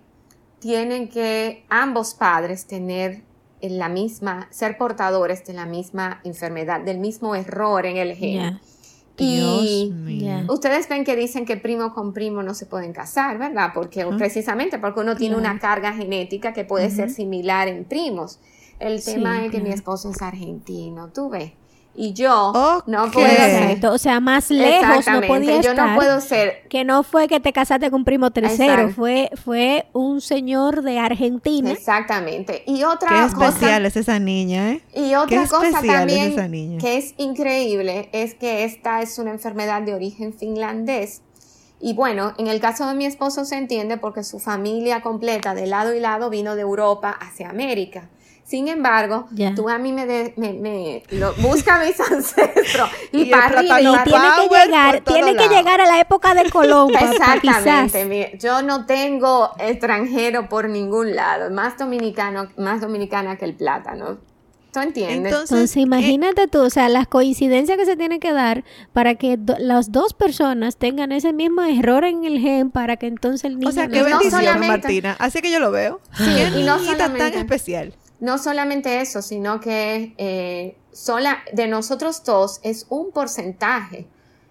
tienen 0.58 1.08
que 1.08 1.64
ambos 1.68 2.14
padres 2.14 2.66
tener 2.66 3.22
en 3.60 3.78
la 3.78 3.88
misma, 3.90 4.46
ser 4.50 4.78
portadores 4.78 5.44
de 5.44 5.52
la 5.52 5.66
misma 5.66 6.20
enfermedad, 6.25 6.80
del 6.80 6.99
mismo 6.99 7.34
error 7.34 7.84
en 7.84 7.96
el 7.99 8.14
gen. 8.14 8.37
Dios 9.21 9.65
Y 9.65 9.91
mío. 9.93 10.45
Ustedes 10.49 10.89
ven 10.89 11.05
que 11.05 11.15
dicen 11.17 11.45
que 11.45 11.57
primo 11.57 11.93
con 11.95 12.12
primo 12.12 12.43
no 12.43 12.55
se 12.55 12.67
pueden 12.67 12.93
casar, 12.93 13.39
¿verdad? 13.39 13.71
Porque 13.75 14.05
precisamente 14.19 14.79
porque 14.79 15.00
uno 15.00 15.17
tiene 15.17 15.37
Claro. 15.37 15.50
una 15.50 15.61
carga 15.61 15.93
genética 15.93 16.53
que 16.53 16.65
puede 16.65 16.91
ser 16.91 17.11
similar 17.11 17.69
en 17.69 17.85
primos. 17.85 18.41
El 18.79 19.00
Sí, 19.00 19.15
tema 19.15 19.45
es 19.45 19.50
que 19.53 19.61
mi 19.61 19.71
esposo 19.71 20.11
es 20.11 20.23
argentino, 20.23 21.09
tú 21.12 21.29
ves. 21.29 21.53
Y 21.94 22.12
yo 22.12 22.52
no 22.87 23.11
puedo 23.11 23.26
ser. 23.28 23.87
O 23.87 23.99
sea, 23.99 24.20
más 24.20 24.50
lejos 24.50 25.06
no 25.06 25.20
podía 25.23 25.61
yo 25.61 25.70
estar. 25.70 25.90
no 25.90 25.97
puedo 25.97 26.20
ser 26.20 26.62
Que 26.68 26.85
no 26.85 27.02
fue 27.02 27.26
que 27.28 27.40
te 27.40 27.52
casaste 27.52 27.90
con 27.90 28.00
un 28.00 28.04
primo 28.04 28.30
tercero, 28.30 28.73
Exacto. 28.73 28.94
fue, 28.94 29.30
fue 29.44 29.87
un 29.92 30.20
señor 30.20 30.82
de 30.82 30.99
Argentina. 30.99 31.70
Exactamente. 31.73 32.62
Y 32.66 32.85
otra 32.85 33.09
Qué 33.09 33.35
cosa, 33.35 33.49
especial 33.49 33.87
es 33.87 33.97
esa 33.97 34.18
niña, 34.18 34.70
¿eh? 34.73 34.82
y 34.94 35.14
otra 35.14 35.42
Qué 35.42 35.49
cosa 35.49 35.68
especial 35.68 35.94
es 35.94 35.99
también 36.16 36.32
esa 36.32 36.49
niña. 36.49 36.78
que 36.78 36.97
es 36.97 37.14
increíble 37.18 38.09
es 38.12 38.35
que 38.35 38.64
esta 38.64 39.02
es 39.02 39.18
una 39.18 39.32
enfermedad 39.32 39.82
de 39.82 39.92
origen 39.94 40.32
finlandés. 40.32 41.23
Y 41.82 41.94
bueno, 41.94 42.35
en 42.38 42.47
el 42.47 42.61
caso 42.61 42.87
de 42.87 42.94
mi 42.94 43.06
esposo 43.06 43.44
se 43.44 43.56
entiende 43.56 43.97
porque 43.97 44.23
su 44.23 44.38
familia 44.38 45.00
completa 45.02 45.54
de 45.54 45.66
lado 45.66 45.94
y 45.94 46.00
lado 46.00 46.30
vino 46.30 46.54
de 46.54 46.62
Europa 46.62 47.11
hacia 47.11 47.49
América. 47.50 48.09
Sin 48.50 48.66
embargo, 48.66 49.28
Ya. 49.30 49.54
tú 49.54 49.69
a 49.69 49.78
mí 49.78 49.92
me, 49.92 50.07
de- 50.07 50.35
me, 50.37 50.52
me- 50.54 51.04
lo- 51.11 51.33
busca 51.35 51.78
mis 51.85 52.00
ancestros 52.00 52.90
y, 53.12 53.23
Y 53.23 53.30
para 53.30 53.45
arriba 53.47 53.80
y 53.80 53.85
Tiene 53.85 54.28
que 54.35 54.64
llegar, 54.64 55.00
tiene 55.04 55.37
que 55.37 55.49
llegar 55.49 55.80
a 55.80 55.87
la 55.87 56.00
época 56.00 56.35
de 56.35 56.50
Colón. 56.50 56.90
Exactamente, 57.00 58.37
yo 58.40 58.62
no 58.62 58.87
tengo 58.87 59.50
extranjero 59.61 60.49
por 60.49 60.69
ningún 60.69 61.14
lado, 61.14 61.49
más 61.50 61.78
dominicano, 61.78 62.49
más 62.57 62.80
dominicana 62.80 63.37
que 63.37 63.45
el 63.45 63.54
plátano. 63.54 64.19
¿Tú 64.73 64.80
entiendes? 64.80 65.33
Entonces, 65.33 65.76
imagínate 65.76 66.49
tú, 66.49 66.61
o 66.62 66.71
sea, 66.71 66.88
las 66.88 67.07
coincidencias 67.07 67.76
que 67.78 67.85
se 67.85 67.97
tienen 67.97 68.19
que 68.19 68.33
dar 68.33 68.64
para 68.92 69.14
que 69.16 69.37
do- 69.37 69.57
las 69.59 69.92
dos 69.92 70.12
personas 70.14 70.76
tengan 70.76 71.12
ese 71.12 71.33
mismo 71.33 71.62
error 71.62 72.04
en 72.04 72.25
el 72.25 72.40
gen 72.40 72.71
para 72.73 72.97
que 72.97 73.07
entonces 73.07 73.45
el 73.45 73.59
niño 73.59 73.69
O 73.69 73.73
sea, 73.73 73.87
no 73.87 73.92
qué 73.92 73.99
no 74.00 74.04
bendición, 74.07 74.30
solamente- 74.42 74.69
Martina. 74.69 75.16
Así 75.21 75.40
que 75.40 75.50
yo 75.52 75.59
lo 75.61 75.71
veo. 75.73 76.00
Sí, 76.16 76.25
y 76.57 76.62
no 76.64 76.76
niñita 76.78 76.99
tan 76.99 77.12
solamente- 77.16 77.38
especial. 77.38 77.95
No 78.21 78.39
solamente 78.39 79.00
eso, 79.00 79.23
sino 79.23 79.61
que 79.61 80.15
eh, 80.19 80.77
sola, 80.93 81.39
de 81.53 81.67
nosotros 81.67 82.23
dos 82.25 82.61
es 82.62 82.87
un 82.91 83.11
porcentaje. 83.12 84.07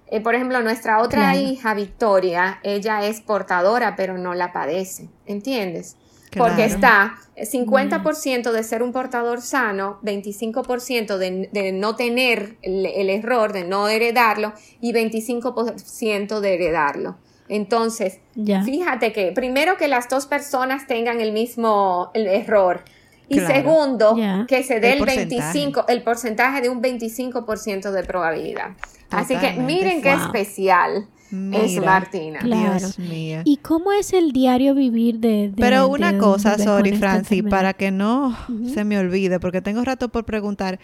Eh, 0.08 0.22
por 0.22 0.34
ejemplo, 0.34 0.60
nuestra 0.62 1.02
otra 1.02 1.32
Claro. 1.34 1.40
hija, 1.40 1.74
Victoria, 1.76 2.60
ella 2.64 3.06
es 3.06 3.22
portadora, 3.22 3.96
pero 3.96 4.18
no 4.18 4.34
la 4.34 4.52
padece, 4.52 5.08
¿entiendes? 5.28 5.98
Porque 6.36 6.66
está 6.66 7.16
eh, 7.36 7.46
50% 7.46 8.52
de 8.52 8.64
ser 8.64 8.84
un 8.84 8.92
portador 8.92 9.42
sano, 9.42 10.00
25% 10.04 11.18
de, 11.18 11.50
de 11.52 11.72
no 11.72 11.96
tener 11.96 12.58
el, 12.62 12.86
el 12.86 13.10
error, 13.10 13.52
de 13.54 13.64
no 13.64 13.88
heredarlo, 13.88 14.54
y 14.82 14.94
25% 14.94 16.40
de 16.40 16.54
heredarlo. 16.54 17.18
Entonces, 17.48 18.20
Ya. 18.36 18.64
Fíjate 18.64 19.12
que 19.12 19.32
primero 19.34 19.76
que 19.78 19.88
las 19.88 20.08
dos 20.08 20.28
personas 20.28 20.88
tengan 20.88 21.20
el 21.20 21.32
mismo 21.32 22.12
el 22.14 22.28
error 22.28 22.84
y 23.29 23.36
Claro. 23.36 23.53
segundo 23.53 24.17
que 24.48 24.63
se 24.63 24.79
dé 24.79 24.88
El 24.89 24.93
el, 24.93 25.00
porcentaje. 25.00 25.25
25 25.53 25.86
el 25.88 26.03
porcentaje 26.03 26.62
de 26.62 26.69
un 26.69 26.81
25% 26.81 27.91
de 27.91 28.03
probabilidad. 28.03 28.71
Así 29.12 29.36
que 29.38 29.53
miren 29.53 30.01
qué 30.01 30.13
Wow. 30.15 30.25
especial 30.25 31.07
es 31.53 31.77
Martina. 31.83 32.39
Claro. 32.39 32.79
Dios 32.79 32.98
mío. 33.00 33.41
¿Y 33.45 33.57
cómo 33.57 33.91
es 33.91 34.13
el 34.13 34.31
diario 34.31 34.74
vivir 34.75 35.19
de, 35.19 35.50
de- 35.50 35.53
Pero 35.57 35.81
de 35.81 35.86
una 35.86 36.12
un 36.12 36.17
cosa, 36.17 36.51
bebé 36.51 36.63
sorry, 36.63 36.89
esta 36.89 37.00
Franci, 37.12 37.41
para 37.43 37.74
que 37.74 37.91
no 37.91 38.36
se 38.74 38.83
me 38.83 38.98
olvide, 38.98 39.39
porque 39.39 39.62
tengo 39.62 39.83
rato 39.83 40.09
por 40.09 40.25
preguntar. 40.25 40.79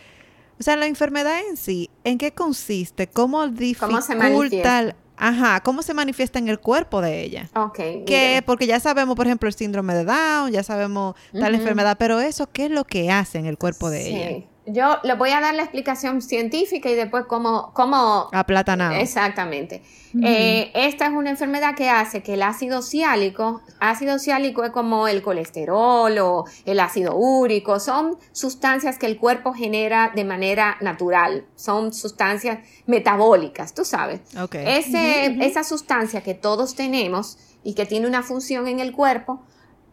O 0.59 0.63
sea, 0.63 0.75
la 0.77 0.85
enfermedad 0.87 1.39
en 1.49 1.57
sí, 1.57 1.89
¿en 2.03 2.17
qué 2.17 2.31
consiste? 2.31 3.07
¿Cómo 3.07 3.45
dificulta? 3.47 4.79
el- 4.79 4.95
Ajá, 5.17 5.61
¿cómo 5.61 5.81
se 5.81 5.93
manifiesta 5.93 6.39
en 6.39 6.49
el 6.49 6.59
cuerpo 6.59 7.01
de 7.01 7.23
ella? 7.23 7.49
Ok, 7.55 7.77
Que, 8.05 8.43
porque 8.45 8.67
ya 8.67 8.79
sabemos, 8.79 9.15
por 9.15 9.25
ejemplo, 9.27 9.47
el 9.47 9.53
síndrome 9.55 9.93
de 9.93 10.03
Down, 10.03 10.51
ya 10.51 10.63
sabemos 10.63 11.15
tal 11.39 11.55
enfermedad, 11.55 11.95
pero 11.97 12.19
eso, 12.19 12.49
¿qué 12.51 12.65
es 12.65 12.71
lo 12.71 12.83
que 12.83 13.11
hace 13.11 13.37
en 13.37 13.45
el 13.45 13.57
cuerpo 13.57 13.89
de 13.89 14.03
Sí. 14.03 14.15
ella? 14.15 14.45
Yo 14.67 14.97
le 15.03 15.13
voy 15.13 15.29
a 15.29 15.41
dar 15.41 15.53
la 15.53 15.63
explicación 15.63 16.21
científica 16.21 16.89
y 16.89 16.95
después 16.95 17.25
cómo, 17.27 17.71
cómo 17.73 18.29
Aplatanado. 18.31 18.95
Exactamente. 18.95 19.83
Eh, 20.23 20.71
esta 20.73 21.07
es 21.07 21.13
una 21.13 21.29
enfermedad 21.29 21.75
que 21.75 21.89
hace 21.89 22.23
que 22.23 22.35
el 22.35 22.41
ácido 22.41 22.81
ciálico, 22.81 23.61
ácido 23.79 24.17
ciálico 24.17 24.63
es 24.63 24.71
como 24.71 25.07
el 25.07 25.21
colesterol 25.21 26.17
o 26.19 26.45
el 26.65 26.79
ácido 26.79 27.15
úrico, 27.15 27.79
son 27.79 28.17
sustancias 28.31 28.97
que 28.97 29.07
el 29.07 29.17
cuerpo 29.17 29.53
genera 29.53 30.11
de 30.15 30.23
manera 30.23 30.77
natural, 30.81 31.45
son 31.55 31.93
sustancias 31.93 32.59
metabólicas, 32.85 33.73
tú 33.73 33.83
sabes. 33.83 34.21
Ok. 34.41 34.55
Ese, 34.55 35.27
Ujú, 35.27 35.35
ujú. 35.35 35.43
Esa 35.43 35.63
sustancia 35.63 36.21
que 36.21 36.33
todos 36.33 36.75
tenemos 36.75 37.37
y 37.63 37.73
que 37.73 37.85
tiene 37.85 38.07
una 38.07 38.23
función 38.23 38.67
en 38.67 38.79
el 38.79 38.93
cuerpo, 38.93 39.43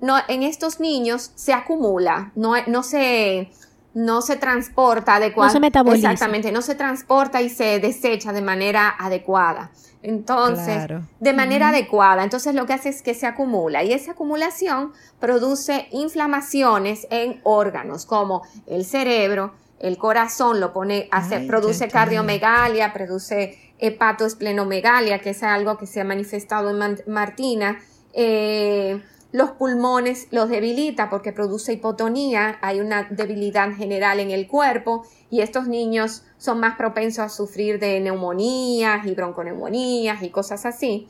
no, 0.00 0.16
en 0.28 0.42
estos 0.42 0.80
niños 0.80 1.32
se 1.34 1.52
acumula, 1.52 2.32
no, 2.34 2.54
no 2.66 2.82
se 2.82 3.50
no 3.94 4.22
se 4.22 4.36
transporta 4.36 5.16
adecuadamente. 5.16 5.46
No 5.46 5.52
se 5.52 5.60
metaboliza. 5.60 6.12
Exactamente, 6.12 6.52
no 6.52 6.62
se 6.62 6.74
transporta 6.74 7.42
y 7.42 7.48
se 7.48 7.78
desecha 7.78 8.32
de 8.32 8.42
manera 8.42 8.94
adecuada. 8.98 9.70
Entonces, 10.02 10.88
de 11.20 11.32
manera 11.32 11.68
adecuada. 11.68 12.24
Entonces 12.24 12.54
lo 12.54 12.66
que 12.66 12.72
hace 12.72 12.88
es 12.88 13.02
que 13.02 13.14
se 13.14 13.26
acumula 13.26 13.84
y 13.84 13.92
esa 13.92 14.12
acumulación 14.12 14.92
produce 15.20 15.86
inflamaciones 15.92 17.06
en 17.10 17.40
órganos 17.44 18.04
como 18.04 18.42
el 18.66 18.84
cerebro, 18.84 19.54
el 19.78 19.98
corazón, 19.98 20.60
lo 20.60 20.72
pone, 20.72 21.08
hace, 21.12 21.40
produce 21.40 21.88
cardiomegalia, 21.88 22.92
produce 22.92 23.58
hepatoesplenomegalia, 23.78 25.20
que 25.20 25.30
es 25.30 25.42
algo 25.42 25.76
que 25.76 25.86
se 25.86 26.00
ha 26.00 26.04
manifestado 26.04 26.70
en 26.70 27.02
Martina. 27.06 27.80
Eh, 28.12 29.00
los 29.32 29.52
pulmones 29.52 30.28
los 30.30 30.48
debilita 30.50 31.08
porque 31.10 31.32
produce 31.32 31.72
hipotonía, 31.72 32.58
hay 32.60 32.80
una 32.80 33.08
debilidad 33.10 33.74
general 33.74 34.20
en 34.20 34.30
el 34.30 34.46
cuerpo 34.46 35.04
y 35.30 35.40
estos 35.40 35.66
niños 35.66 36.22
son 36.36 36.60
más 36.60 36.76
propensos 36.76 37.24
a 37.24 37.28
sufrir 37.30 37.78
de 37.80 37.98
neumonías 38.00 39.06
y 39.06 39.14
bronconeumonías 39.14 40.22
y 40.22 40.30
cosas 40.30 40.66
así. 40.66 41.08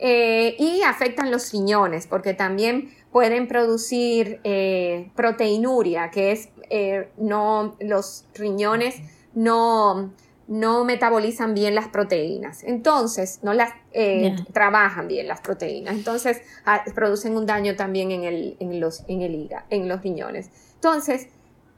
Eh, 0.00 0.54
y 0.58 0.82
afectan 0.82 1.30
los 1.30 1.52
riñones 1.52 2.06
porque 2.06 2.32
también 2.32 2.94
pueden 3.10 3.48
producir 3.48 4.40
eh, 4.44 5.10
proteinuria, 5.16 6.10
que 6.10 6.30
es 6.32 6.50
eh, 6.70 7.08
no 7.16 7.76
los 7.80 8.24
riñones 8.34 8.96
no 9.34 10.12
no 10.48 10.82
metabolizan 10.84 11.52
bien 11.52 11.74
las 11.74 11.88
proteínas. 11.88 12.64
Entonces, 12.64 13.40
no 13.42 13.52
las 13.52 13.70
eh, 13.92 14.34
trabajan 14.52 15.06
bien 15.06 15.28
las 15.28 15.42
proteínas. 15.42 15.94
Entonces, 15.94 16.40
ah, 16.64 16.82
producen 16.94 17.36
un 17.36 17.44
daño 17.44 17.76
también 17.76 18.10
en, 18.10 18.24
el, 18.24 18.56
en, 18.58 18.80
los, 18.80 19.04
en 19.08 19.20
el 19.20 19.34
hígado, 19.34 19.66
en 19.68 19.88
los 19.88 20.02
riñones. 20.02 20.50
Entonces, 20.74 21.28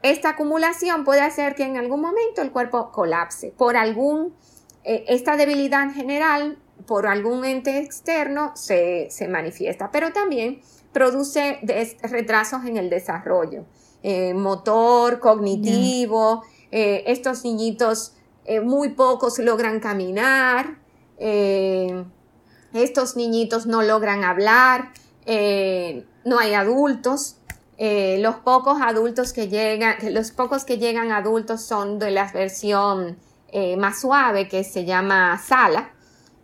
esta 0.02 0.30
acumulación 0.30 1.04
puede 1.04 1.20
hacer 1.20 1.56
que 1.56 1.64
en 1.64 1.76
algún 1.76 2.00
momento 2.00 2.42
el 2.42 2.52
cuerpo 2.52 2.92
colapse 2.92 3.52
por 3.56 3.76
algún, 3.76 4.34
eh, 4.84 5.04
esta 5.08 5.36
debilidad 5.36 5.82
en 5.82 5.92
general, 5.92 6.56
por 6.86 7.08
algún 7.08 7.44
ente 7.44 7.78
externo 7.78 8.52
se, 8.54 9.08
se 9.10 9.26
manifiesta, 9.26 9.90
pero 9.90 10.12
también 10.12 10.60
produce 10.92 11.58
retrasos 12.02 12.64
en 12.64 12.76
el 12.76 12.88
desarrollo 12.88 13.64
eh, 14.02 14.32
motor, 14.32 15.18
cognitivo. 15.18 16.44
estos 16.70 17.44
niñitos 17.44 18.14
eh, 18.50 18.60
muy 18.60 18.88
pocos 18.88 19.38
logran 19.38 19.78
caminar, 19.78 20.74
eh, 21.18 22.04
estos 22.72 23.14
niñitos 23.14 23.66
no 23.66 23.80
logran 23.82 24.24
hablar, 24.24 24.90
eh, 25.24 26.04
no 26.24 26.40
hay 26.40 26.54
adultos. 26.54 27.36
los 27.78 28.34
pocos 28.44 28.82
adultos 28.82 29.32
que 29.32 29.46
llegan, 29.46 29.94
los 30.12 30.32
pocos 30.32 30.64
que 30.64 30.78
llegan 30.78 31.12
adultos 31.12 31.62
son 31.62 32.00
de 32.00 32.10
la 32.10 32.30
versión 32.32 33.18
más 33.78 34.00
suave 34.00 34.48
que 34.48 34.64
se 34.64 34.84
llama 34.84 35.38
sala. 35.38 35.92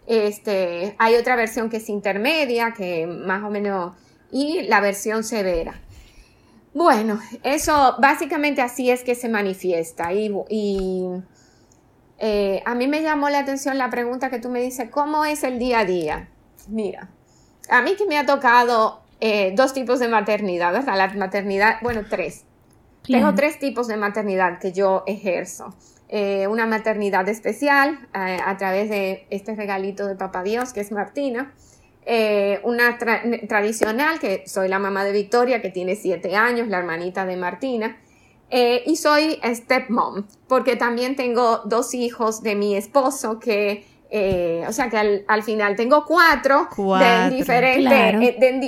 Este, 0.06 0.94
hay 0.98 1.16
otra 1.16 1.34
versión 1.34 1.68
que 1.68 1.78
es 1.78 1.88
intermedia, 1.88 2.72
que 2.72 3.06
más 3.08 3.42
o 3.42 3.50
menos, 3.50 3.94
y 4.30 4.62
la 4.62 4.80
versión 4.80 5.24
severa. 5.24 5.74
Bueno, 6.72 7.20
eso 7.42 7.96
básicamente 7.98 8.62
así 8.62 8.90
es 8.90 9.02
que 9.02 9.16
se 9.16 9.28
manifiesta 9.28 10.12
y 10.12 10.30
eh, 12.18 12.62
a 12.64 12.74
mí 12.74 12.88
me 12.88 13.02
llamó 13.02 13.28
la 13.28 13.40
atención 13.40 13.76
la 13.78 13.90
pregunta 13.90 14.30
que 14.30 14.38
tú 14.38 14.48
me 14.48 14.60
dices, 14.60 14.88
¿cómo 14.90 15.24
es 15.24 15.44
el 15.44 15.58
día 15.58 15.80
a 15.80 15.84
día? 15.84 16.28
Mira, 16.68 17.10
a 17.68 17.82
mí 17.82 17.94
que 17.96 18.06
me 18.06 18.18
ha 18.18 18.24
tocado 18.24 19.00
eh, 19.20 19.52
dos 19.54 19.74
tipos 19.74 19.98
de 19.98 20.08
maternidad, 20.08 20.72
¿verdad? 20.72 20.96
La 20.96 21.08
maternidad, 21.14 21.76
bueno, 21.82 22.02
tres. 22.08 22.44
Tengo 23.02 23.34
tres 23.34 23.60
tipos 23.60 23.86
de 23.86 23.96
maternidad 23.96 24.58
que 24.58 24.72
yo 24.72 25.04
ejerzo. 25.06 25.76
Eh, 26.08 26.48
una 26.48 26.66
maternidad 26.66 27.28
especial 27.28 28.08
a 28.12 28.56
través 28.56 28.90
de 28.90 29.26
este 29.30 29.54
regalito 29.54 30.06
de 30.08 30.16
Papá 30.16 30.42
Dios, 30.42 30.72
que 30.72 30.80
es 30.80 30.90
Martina. 30.90 31.52
una 32.64 32.98
tradicional, 32.98 34.18
que 34.18 34.42
soy 34.46 34.68
la 34.68 34.80
mamá 34.80 35.04
de 35.04 35.12
Victoria, 35.12 35.62
que 35.62 35.70
tiene 35.70 35.94
siete 35.94 36.34
años, 36.34 36.66
la 36.66 36.78
hermanita 36.78 37.26
de 37.26 37.36
Martina. 37.36 37.96
Eh, 38.50 38.84
y 38.86 38.96
soy 38.96 39.40
stepmom, 39.42 40.24
porque 40.48 40.76
también 40.76 41.16
tengo 41.16 41.62
dos 41.64 41.94
hijos 41.94 42.42
de 42.42 42.54
mi 42.54 42.76
esposo 42.76 43.40
que, 43.40 43.84
eh, 44.10 44.64
o 44.68 44.72
sea 44.72 44.88
que 44.88 45.24
al, 45.26 45.42
final 45.42 45.74
tengo 45.74 46.04
cuatro, 46.04 46.68
de 46.76 47.38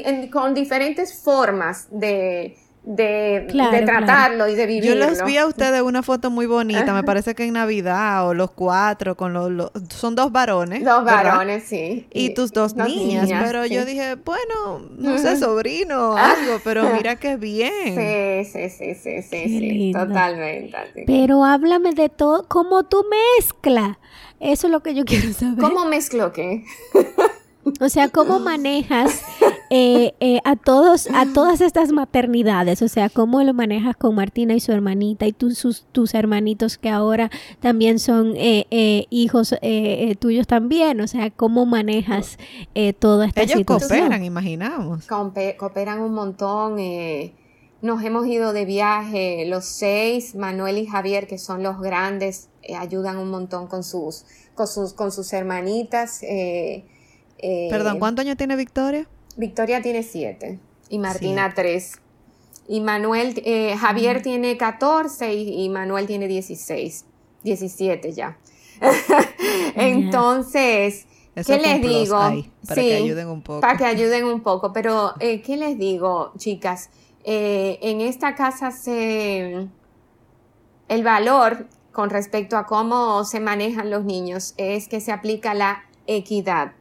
eh, 0.04 0.30
con 0.32 0.52
diferentes 0.54 1.22
formas 1.22 1.86
de, 1.92 2.56
de, 2.88 3.82
tratarlo 3.84 4.48
y 4.48 4.54
de 4.54 4.66
vivirlo. 4.66 5.04
Yo 5.04 5.10
los 5.10 5.24
vi 5.24 5.36
a 5.36 5.46
ustedes 5.46 5.82
una 5.82 6.02
foto 6.02 6.30
muy 6.30 6.46
bonita, 6.46 6.94
me 6.94 7.04
parece 7.04 7.34
que 7.34 7.44
en 7.44 7.52
Navidad 7.52 8.26
o 8.26 8.34
los 8.34 8.50
cuatro, 8.50 9.14
con 9.14 9.34
los, 9.34 9.70
son 9.90 10.14
dos 10.14 10.32
varones. 10.32 10.84
Dos 10.84 11.04
varones, 11.04 11.64
sí. 11.64 12.06
Y, 12.12 12.32
tus 12.32 12.52
dos, 12.52 12.76
niñas, 12.76 13.28
pero 13.44 13.66
yo 13.66 13.84
dije, 13.84 14.14
bueno, 14.14 14.88
no 14.96 15.18
sé, 15.18 15.36
sobrino 15.36 16.12
o 16.12 16.16
algo, 16.16 16.60
pero 16.64 16.88
mira 16.94 17.16
qué 17.16 17.36
bien. 17.36 17.94
Sí, 17.94 18.50
sí, 18.50 18.70
sí, 18.70 18.94
sí, 18.94 19.22
sí, 19.22 19.48
sí 19.48 19.92
totalmente. 19.92 21.04
Pero 21.06 21.44
háblame 21.44 21.92
de 21.92 22.08
todo, 22.08 22.48
cómo 22.48 22.84
tú 22.84 23.04
mezclas. 23.38 23.98
Eso 24.40 24.68
es 24.68 24.70
lo 24.70 24.80
que 24.80 24.94
yo 24.94 25.04
quiero 25.06 25.32
saber. 25.32 25.58
¿Cómo 25.58 25.84
mezclo 25.84 26.32
qué? 26.32 26.64
O 27.80 27.88
sea, 27.88 28.08
¿cómo 28.08 28.38
manejas 28.38 29.22
eh, 29.70 30.14
eh, 30.20 30.40
a 30.44 30.56
todos, 30.56 31.08
a 31.14 31.26
todas 31.32 31.60
estas 31.60 31.92
maternidades? 31.92 32.82
O 32.82 32.88
sea, 32.88 33.08
¿cómo 33.08 33.42
lo 33.42 33.54
manejas 33.54 33.96
con 33.96 34.14
Martina 34.14 34.54
y 34.54 34.60
su 34.60 34.72
hermanita 34.72 35.26
y 35.26 35.32
tus, 35.32 35.86
tus 35.92 36.14
hermanitos 36.14 36.78
que 36.78 36.88
ahora 36.88 37.30
también 37.60 37.98
son 37.98 38.34
eh, 38.36 39.06
hijos 39.10 39.54
tuyos 40.18 40.46
también? 40.46 41.00
O 41.00 41.06
sea, 41.06 41.30
¿cómo 41.30 41.66
manejas 41.66 42.38
toda 42.98 43.26
esta 43.26 43.42
Ellos 43.42 43.58
situación? 43.58 43.90
Ellos 43.90 44.02
cooperan, 44.02 44.24
imaginamos. 44.24 45.06
cooperan 45.06 46.00
un 46.00 46.14
montón. 46.14 46.76
nos 47.82 48.02
hemos 48.02 48.26
ido 48.26 48.52
de 48.52 48.64
viaje 48.64 49.46
los 49.46 49.64
seis, 49.64 50.34
Manuel 50.34 50.78
y 50.78 50.86
Javier, 50.86 51.26
que 51.26 51.38
son 51.38 51.62
los 51.62 51.80
grandes, 51.80 52.48
ayudan 52.76 53.18
un 53.18 53.30
montón 53.30 53.66
con 53.66 53.82
sus, 53.82 54.24
con 54.54 54.66
sus, 54.66 54.92
con 54.92 55.12
sus 55.12 55.32
hermanitas. 55.32 56.22
Eh, 56.22 56.84
Perdón, 57.40 57.98
¿cuántos 57.98 58.24
años 58.24 58.36
tiene 58.36 58.56
Victoria? 58.56 59.06
Victoria 59.36 59.80
tiene 59.80 60.02
siete 60.02 60.58
y 60.88 60.98
Martina 60.98 61.52
tres. 61.54 62.00
Y 62.66 62.80
Manuel, 62.80 63.40
eh, 63.46 63.76
Javier 63.78 64.20
tiene 64.20 64.58
14 64.58 65.32
y, 65.32 65.68
Manuel 65.70 66.06
tiene 66.06 66.28
16, 66.28 67.06
17 67.42 68.12
ya. 68.12 68.36
Entonces, 69.74 71.06
¿qué 71.34 71.58
les 71.58 71.80
digo? 71.80 72.18
para 72.18 72.82
que 72.82 72.94
ayuden 72.96 73.28
un 73.28 73.42
poco. 73.42 73.60
Para 73.60 73.78
que 73.78 73.84
ayuden 73.86 74.24
un 74.24 74.42
poco, 74.42 74.72
pero 74.74 75.14
eh, 75.20 75.40
¿qué 75.40 75.56
les 75.56 75.78
digo, 75.78 76.32
chicas? 76.36 76.90
en 77.24 78.00
esta 78.00 78.34
casa 78.34 78.70
se... 78.70 79.66
El 80.88 81.04
valor 81.04 81.66
con 81.92 82.08
respecto 82.08 82.56
a 82.56 82.64
cómo 82.64 83.24
se 83.24 83.40
manejan 83.40 83.90
los 83.90 84.04
niños 84.04 84.54
es 84.56 84.88
que 84.88 85.00
se 85.00 85.12
aplica 85.12 85.52
la 85.52 85.84
equidad 86.06 86.72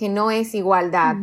que 0.00 0.08
no 0.08 0.30
es 0.30 0.54
igualdad. 0.54 1.14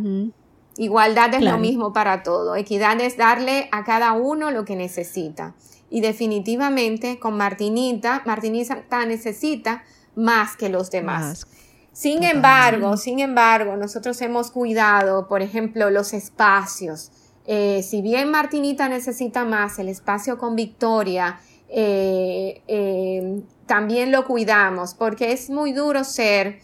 Igualdad 0.77 1.33
es 1.33 1.41
lo 1.41 1.57
mismo 1.57 1.93
para 1.93 2.21
todo. 2.21 2.55
Equidad 2.55 3.01
es 3.01 3.17
darle 3.17 3.69
a 3.71 3.83
cada 3.83 4.13
uno 4.13 4.51
lo 4.51 4.65
que 4.65 4.75
necesita. 4.75 5.55
Y 5.89 6.01
definitivamente 6.01 7.17
con 7.17 7.35
Martinita, 7.37 8.21
Martinita 8.27 8.83
necesita 9.07 9.83
más 10.13 10.55
que 10.55 10.69
los 10.69 10.91
demás. 10.91 11.47
Sin 11.91 12.21
embargo, 12.21 12.97
sin 12.97 13.19
embargo, 13.19 13.75
nosotros 13.77 14.21
hemos 14.21 14.51
cuidado, 14.51 15.27
por 15.27 15.41
ejemplo, 15.41 15.89
los 15.89 16.13
espacios. 16.13 17.11
Eh, 17.47 17.81
si 17.81 18.03
bien 18.03 18.29
Martinita 18.29 18.87
necesita 18.89 19.43
más 19.43 19.79
el 19.79 19.89
espacio 19.89 20.37
con 20.37 20.55
Victoria, 20.55 21.39
eh, 21.67 22.61
eh, 22.67 23.41
también 23.65 24.11
lo 24.11 24.25
cuidamos 24.25 24.93
porque 24.93 25.31
es 25.31 25.49
muy 25.49 25.71
duro 25.71 26.03
ser 26.03 26.59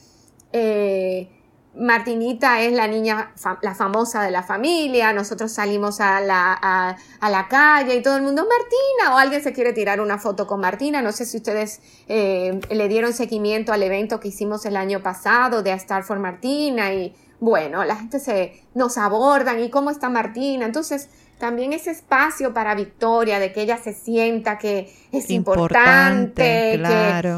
Martinita 1.76 2.62
es 2.62 2.74
la 2.74 2.88
niña, 2.88 3.34
la 3.62 3.74
famosa 3.74 4.22
de 4.22 4.30
la 4.30 4.44
familia, 4.44 5.12
nosotros 5.12 5.52
salimos 5.52 6.02
a 6.02 6.22
la, 6.22 6.54
a, 6.54 7.30
la, 7.30 7.48
calle 7.48 7.96
y 7.96 8.04
todo 8.04 8.16
el 8.18 8.22
mundo, 8.22 8.44
Martina, 8.44 9.16
o 9.16 9.18
alguien 9.18 9.42
se 9.42 9.54
quiere 9.54 9.74
tirar 9.74 10.00
una 10.00 10.20
foto 10.20 10.46
con 10.46 10.60
Martina, 10.60 11.02
no 11.02 11.12
sé 11.12 11.26
si 11.26 11.38
ustedes 11.38 11.82
eh, 12.08 12.60
le 12.70 12.88
dieron 12.88 13.12
seguimiento 13.12 13.74
al 13.74 13.82
evento 13.82 14.20
que 14.20 14.28
hicimos 14.28 14.66
el 14.66 14.78
año 14.78 15.02
pasado 15.02 15.64
de 15.64 15.72
A 15.72 15.76
Star 15.76 16.04
for 16.04 16.20
Martina 16.20 16.94
y 16.94 17.16
bueno, 17.40 17.84
la 17.84 17.96
gente 17.96 18.20
se 18.20 18.64
nos 18.76 18.98
abordan 18.98 19.60
y 19.60 19.70
cómo 19.70 19.90
está 19.90 20.10
Martina, 20.10 20.66
entonces 20.66 21.10
también 21.44 21.74
ese 21.74 21.92
espacio 21.92 22.54
para 22.54 22.74
Victoria, 22.74 23.38
de 23.38 23.52
que 23.52 23.64
ella 23.64 23.78
se 23.78 23.92
sienta 23.92 24.58
que 24.58 24.90
es 25.12 25.30
importante, 25.30 26.80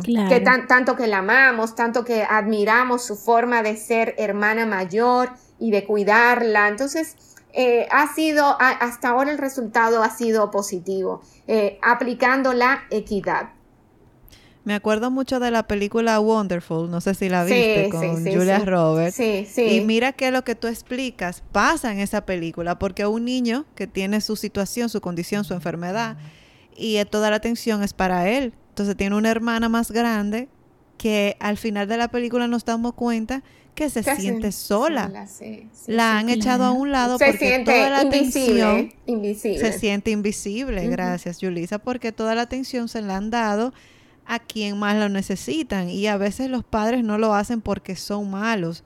que, 0.04 0.44
tanto 0.68 0.96
que 0.96 1.08
la 1.08 1.18
amamos, 1.18 1.74
tanto 1.74 2.06
que 2.06 2.22
admiramos 2.22 3.04
su 3.04 3.16
forma 3.16 3.64
de 3.64 3.76
ser 3.78 4.14
hermana 4.20 4.68
mayor 4.68 5.32
y 5.58 5.72
de 5.72 5.86
cuidarla. 5.86 6.68
Entonces, 6.68 7.16
eh, 7.52 7.88
ha 7.90 8.14
sido, 8.14 8.56
hasta 8.60 9.10
ahora 9.10 9.32
el 9.32 9.40
resultado 9.40 10.04
ha 10.04 10.12
sido 10.12 10.52
positivo, 10.52 11.24
eh, 11.48 11.80
aplicando 11.82 12.54
la 12.54 12.84
equidad. 12.92 13.55
Me 14.66 14.74
acuerdo 14.74 15.12
mucho 15.12 15.40
de 15.40 15.52
la 15.52 15.68
película 15.68 16.20
Wonderful, 16.20 16.90
no 16.90 17.00
sé 17.00 17.14
si 17.14 17.30
la 17.30 17.44
viste, 17.44 17.88
con 17.92 18.26
Julia 18.26 18.60
Roberts. 18.60 19.16
Sí, 19.16 19.48
sí. 19.50 19.78
Y 19.78 19.82
mira 19.82 20.12
que 20.12 20.32
lo 20.32 20.44
que 20.44 20.56
tú 20.56 20.68
explicas 20.68 21.44
pasa 21.52 21.92
en 21.92 22.00
esa 22.00 22.26
película, 22.26 22.80
porque 22.80 23.06
un 23.06 23.26
niño 23.26 23.66
que 23.76 23.86
tiene 23.86 24.22
su 24.22 24.36
situación, 24.36 24.90
su 24.90 25.02
condición, 25.02 25.44
su 25.44 25.54
enfermedad, 25.54 26.18
y 26.76 27.04
toda 27.06 27.30
la 27.30 27.36
atención 27.38 27.84
es 27.84 27.94
para 27.94 28.28
él. 28.28 28.54
Entonces 28.70 28.98
tiene 28.98 29.16
una 29.16 29.30
hermana 29.30 29.70
más 29.70 29.92
grande 29.92 30.50
que 30.98 31.38
al 31.40 31.58
final 31.58 31.88
de 31.88 31.98
la 31.98 32.08
película 32.08 32.48
nos 32.48 32.66
damos 32.66 32.94
cuenta 32.94 33.44
que 33.76 33.90
se 33.90 34.04
siente 34.04 34.52
sola. 34.52 35.28
la 35.88 36.18
han 36.18 36.30
echado 36.30 36.64
a 36.64 36.72
un 36.72 36.92
lado 36.92 37.20
porque 37.20 37.62
toda 37.64 37.90
la 37.90 38.00
atención 38.00 38.92
se 39.06 39.74
siente 39.78 40.12
invisible. 40.12 40.88
Gracias, 40.88 41.38
Julisa, 41.40 41.78
porque 41.78 42.12
toda 42.12 42.34
la 42.34 42.42
atención 42.42 42.88
se 42.88 43.02
la 43.02 43.18
han 43.18 43.30
dado 43.30 43.74
a 44.26 44.40
quien 44.40 44.78
más 44.78 44.98
lo 44.98 45.10
necesitan. 45.10 45.90
Y 45.90 46.08
a 46.08 46.18
veces 46.18 46.50
los 46.50 46.64
padres 46.64 47.04
no 47.04 47.18
lo 47.18 47.34
hacen 47.34 47.62
porque 47.62 47.96
son 47.96 48.32
malos, 48.32 48.84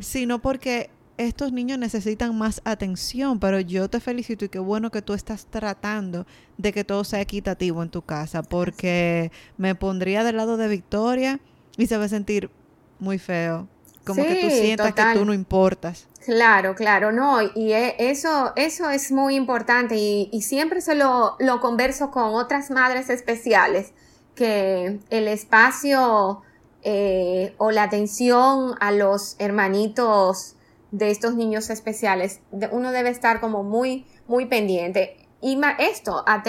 sino 0.00 0.40
porque 0.40 0.90
estos 1.16 1.52
niños 1.52 1.78
necesitan 1.78 2.36
más 2.38 2.62
atención, 2.64 3.40
pero 3.40 3.60
yo 3.60 3.90
te 3.90 4.00
felicito 4.00 4.46
y 4.46 4.48
qué 4.48 4.58
bueno 4.58 4.90
que 4.90 5.02
tú 5.02 5.12
estás 5.12 5.46
tratando 5.46 6.26
de 6.56 6.72
que 6.72 6.82
todo 6.82 7.04
sea 7.04 7.20
equitativo 7.20 7.82
en 7.82 7.90
tu 7.90 8.00
casa, 8.00 8.42
porque 8.42 9.30
me 9.58 9.74
pondría 9.74 10.24
del 10.24 10.38
lado 10.38 10.56
de 10.56 10.68
Victoria 10.68 11.38
y 11.76 11.88
se 11.88 11.98
va 11.98 12.04
a 12.04 12.08
sentir 12.08 12.50
muy 12.98 13.18
feo, 13.18 13.68
como 14.06 14.22
que 14.22 14.36
tú 14.36 14.50
sientas 14.50 14.94
que 14.94 15.04
tú 15.12 15.26
no 15.26 15.34
importas. 15.34 16.06
Claro, 16.24 16.74
claro, 16.74 17.12
no, 17.12 17.42
y 17.42 17.72
e, 17.72 17.96
eso, 17.98 18.52
eso 18.56 18.88
es 18.88 19.12
muy 19.12 19.36
importante 19.36 19.96
y, 19.96 20.42
siempre 20.42 20.80
se 20.80 20.94
lo, 20.94 21.36
lo 21.38 21.60
converso 21.60 22.10
con 22.10 22.34
otras 22.34 22.70
madres 22.70 23.10
especiales 23.10 23.92
que 24.40 25.00
el 25.10 25.28
espacio 25.28 26.40
eh, 26.82 27.52
o 27.58 27.72
la 27.72 27.82
atención 27.82 28.74
a 28.80 28.90
los 28.90 29.36
hermanitos 29.38 30.56
de 30.92 31.10
estos 31.10 31.34
niños 31.34 31.68
especiales, 31.68 32.40
uno 32.72 32.90
debe 32.90 33.10
estar 33.10 33.42
como 33.42 33.64
muy, 33.64 34.06
muy 34.28 34.46
pendiente. 34.46 35.28
Y 35.42 35.60
esto, 35.78 36.24
a 36.26 36.42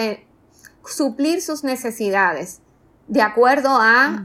suplir 0.86 1.42
sus 1.42 1.64
necesidades 1.64 2.62
de 3.08 3.20
acuerdo 3.20 3.68
a, 3.72 4.24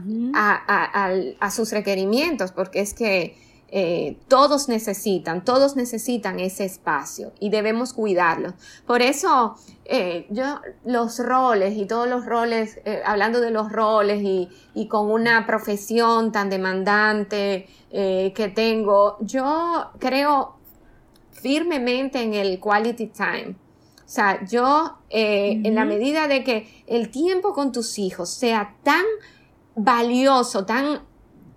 a 1.38 1.50
sus 1.50 1.70
requerimientos, 1.70 2.52
porque 2.52 2.80
es 2.80 2.94
que 2.94 3.36
eh, 3.70 4.16
todos 4.28 4.70
necesitan, 4.70 5.44
todos 5.44 5.76
necesitan 5.76 6.40
ese 6.40 6.64
espacio 6.64 7.32
y 7.38 7.50
debemos 7.50 7.92
cuidarlo. 7.92 8.54
Por 8.86 9.02
eso 9.02 9.56
eh, 9.84 10.26
yo 10.30 10.60
los 10.86 11.18
roles 11.18 11.76
y 11.76 11.84
todos 11.84 12.08
los 12.08 12.24
roles, 12.24 12.80
eh, 12.86 13.02
hablando 13.04 13.42
de 13.42 13.50
los 13.50 13.70
roles 13.70 14.22
y, 14.22 14.48
y, 14.74 14.88
con 14.88 15.10
una 15.10 15.46
profesión 15.46 16.32
tan 16.32 16.48
demandante 16.48 17.68
que 17.90 18.52
tengo, 18.54 19.16
yo 19.20 19.90
creo 19.98 20.56
firmemente 21.30 22.22
en 22.22 22.34
el 22.34 22.60
quality 22.60 23.08
time. 23.08 23.56
O 23.98 24.10
sea, 24.10 24.44
yo 24.46 24.98
en 25.10 25.74
la 25.74 25.84
medida 25.84 26.28
de 26.28 26.44
que 26.44 26.84
el 26.86 27.10
tiempo 27.10 27.52
con 27.52 27.72
tus 27.72 27.98
hijos 27.98 28.30
sea 28.30 28.76
tan 28.82 29.04
valioso, 29.74 30.66
tan 30.66 31.00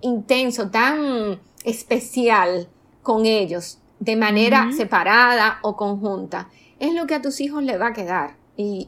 intenso, 0.01 0.69
tan 0.69 1.39
especial 1.63 2.67
con 3.01 3.25
ellos 3.25 3.79
de 3.99 4.15
manera 4.15 4.71
separada 4.75 5.59
o 5.61 5.77
conjunta, 5.77 6.49
es 6.79 6.93
lo 6.93 7.05
que 7.05 7.15
a 7.15 7.21
tus 7.21 7.39
hijos 7.39 7.63
le 7.63 7.77
va 7.77 7.87
a 7.87 7.93
quedar. 7.93 8.35
Y, 8.57 8.87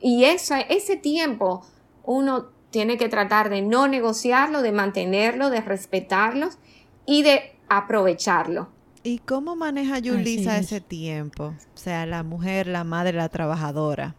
y, 0.00 0.24
ese 0.24 0.96
tiempo 0.96 1.64
uno 2.04 2.46
tiene 2.70 2.98
que 2.98 3.08
tratar 3.08 3.48
de 3.48 3.62
no 3.62 3.88
negociarlo, 3.88 4.60
de 4.60 4.72
mantenerlo, 4.72 5.48
de 5.48 5.62
respetarlos 5.62 6.58
y 7.06 7.22
de 7.22 7.56
aprovecharlo. 7.68 8.68
¿Y 9.02 9.18
cómo 9.18 9.56
maneja 9.56 9.98
Yulisa 9.98 10.58
ese 10.58 10.80
tiempo? 10.80 11.54
O 11.74 11.78
sea, 11.78 12.04
la 12.04 12.22
mujer, 12.22 12.66
la 12.66 12.84
madre, 12.84 13.14
la 13.14 13.28
trabajadora. 13.30 14.14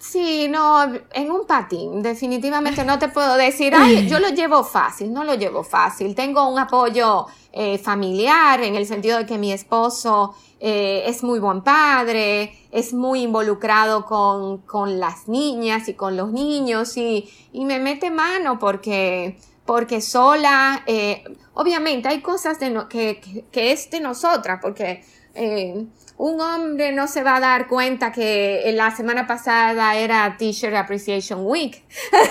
Sí, 0.00 0.48
no, 0.48 0.82
en 1.12 1.30
un 1.30 1.46
patín, 1.46 2.00
definitivamente 2.00 2.86
no 2.86 2.98
te 2.98 3.08
puedo 3.08 3.36
decir, 3.36 3.74
ay, 3.76 4.08
yo 4.08 4.18
lo 4.18 4.30
llevo 4.30 4.64
fácil, 4.64 5.12
no 5.12 5.24
lo 5.24 5.34
llevo 5.34 5.62
fácil. 5.62 6.14
Tengo 6.14 6.48
un 6.48 6.58
apoyo 6.58 7.26
eh, 7.52 7.76
familiar 7.76 8.62
en 8.62 8.76
el 8.76 8.86
sentido 8.86 9.18
de 9.18 9.26
que 9.26 9.36
mi 9.36 9.52
esposo 9.52 10.34
eh, 10.58 11.02
es 11.04 11.22
muy 11.22 11.38
buen 11.38 11.60
padre, 11.60 12.54
es 12.70 12.94
muy 12.94 13.24
involucrado 13.24 14.06
con, 14.06 14.62
con 14.62 14.98
las 14.98 15.28
niñas 15.28 15.86
y 15.88 15.92
con 15.92 16.16
los 16.16 16.32
niños 16.32 16.96
y, 16.96 17.30
y 17.52 17.66
me 17.66 17.78
mete 17.78 18.10
mano 18.10 18.58
porque, 18.58 19.38
porque 19.66 20.00
sola, 20.00 20.82
eh, 20.86 21.24
obviamente 21.52 22.08
hay 22.08 22.22
cosas 22.22 22.58
de 22.58 22.86
que, 22.88 23.20
que, 23.20 23.44
que, 23.52 23.72
es 23.72 23.90
de 23.90 24.00
nosotras, 24.00 24.60
porque 24.62 25.04
eh, 25.34 25.86
un 26.20 26.38
hombre 26.38 26.92
no 26.92 27.08
se 27.08 27.22
va 27.22 27.36
a 27.36 27.40
dar 27.40 27.66
cuenta 27.66 28.12
que 28.12 28.70
la 28.74 28.94
semana 28.94 29.26
pasada 29.26 29.96
era 29.96 30.36
Teacher 30.36 30.76
Appreciation 30.76 31.46
Week. 31.46 31.82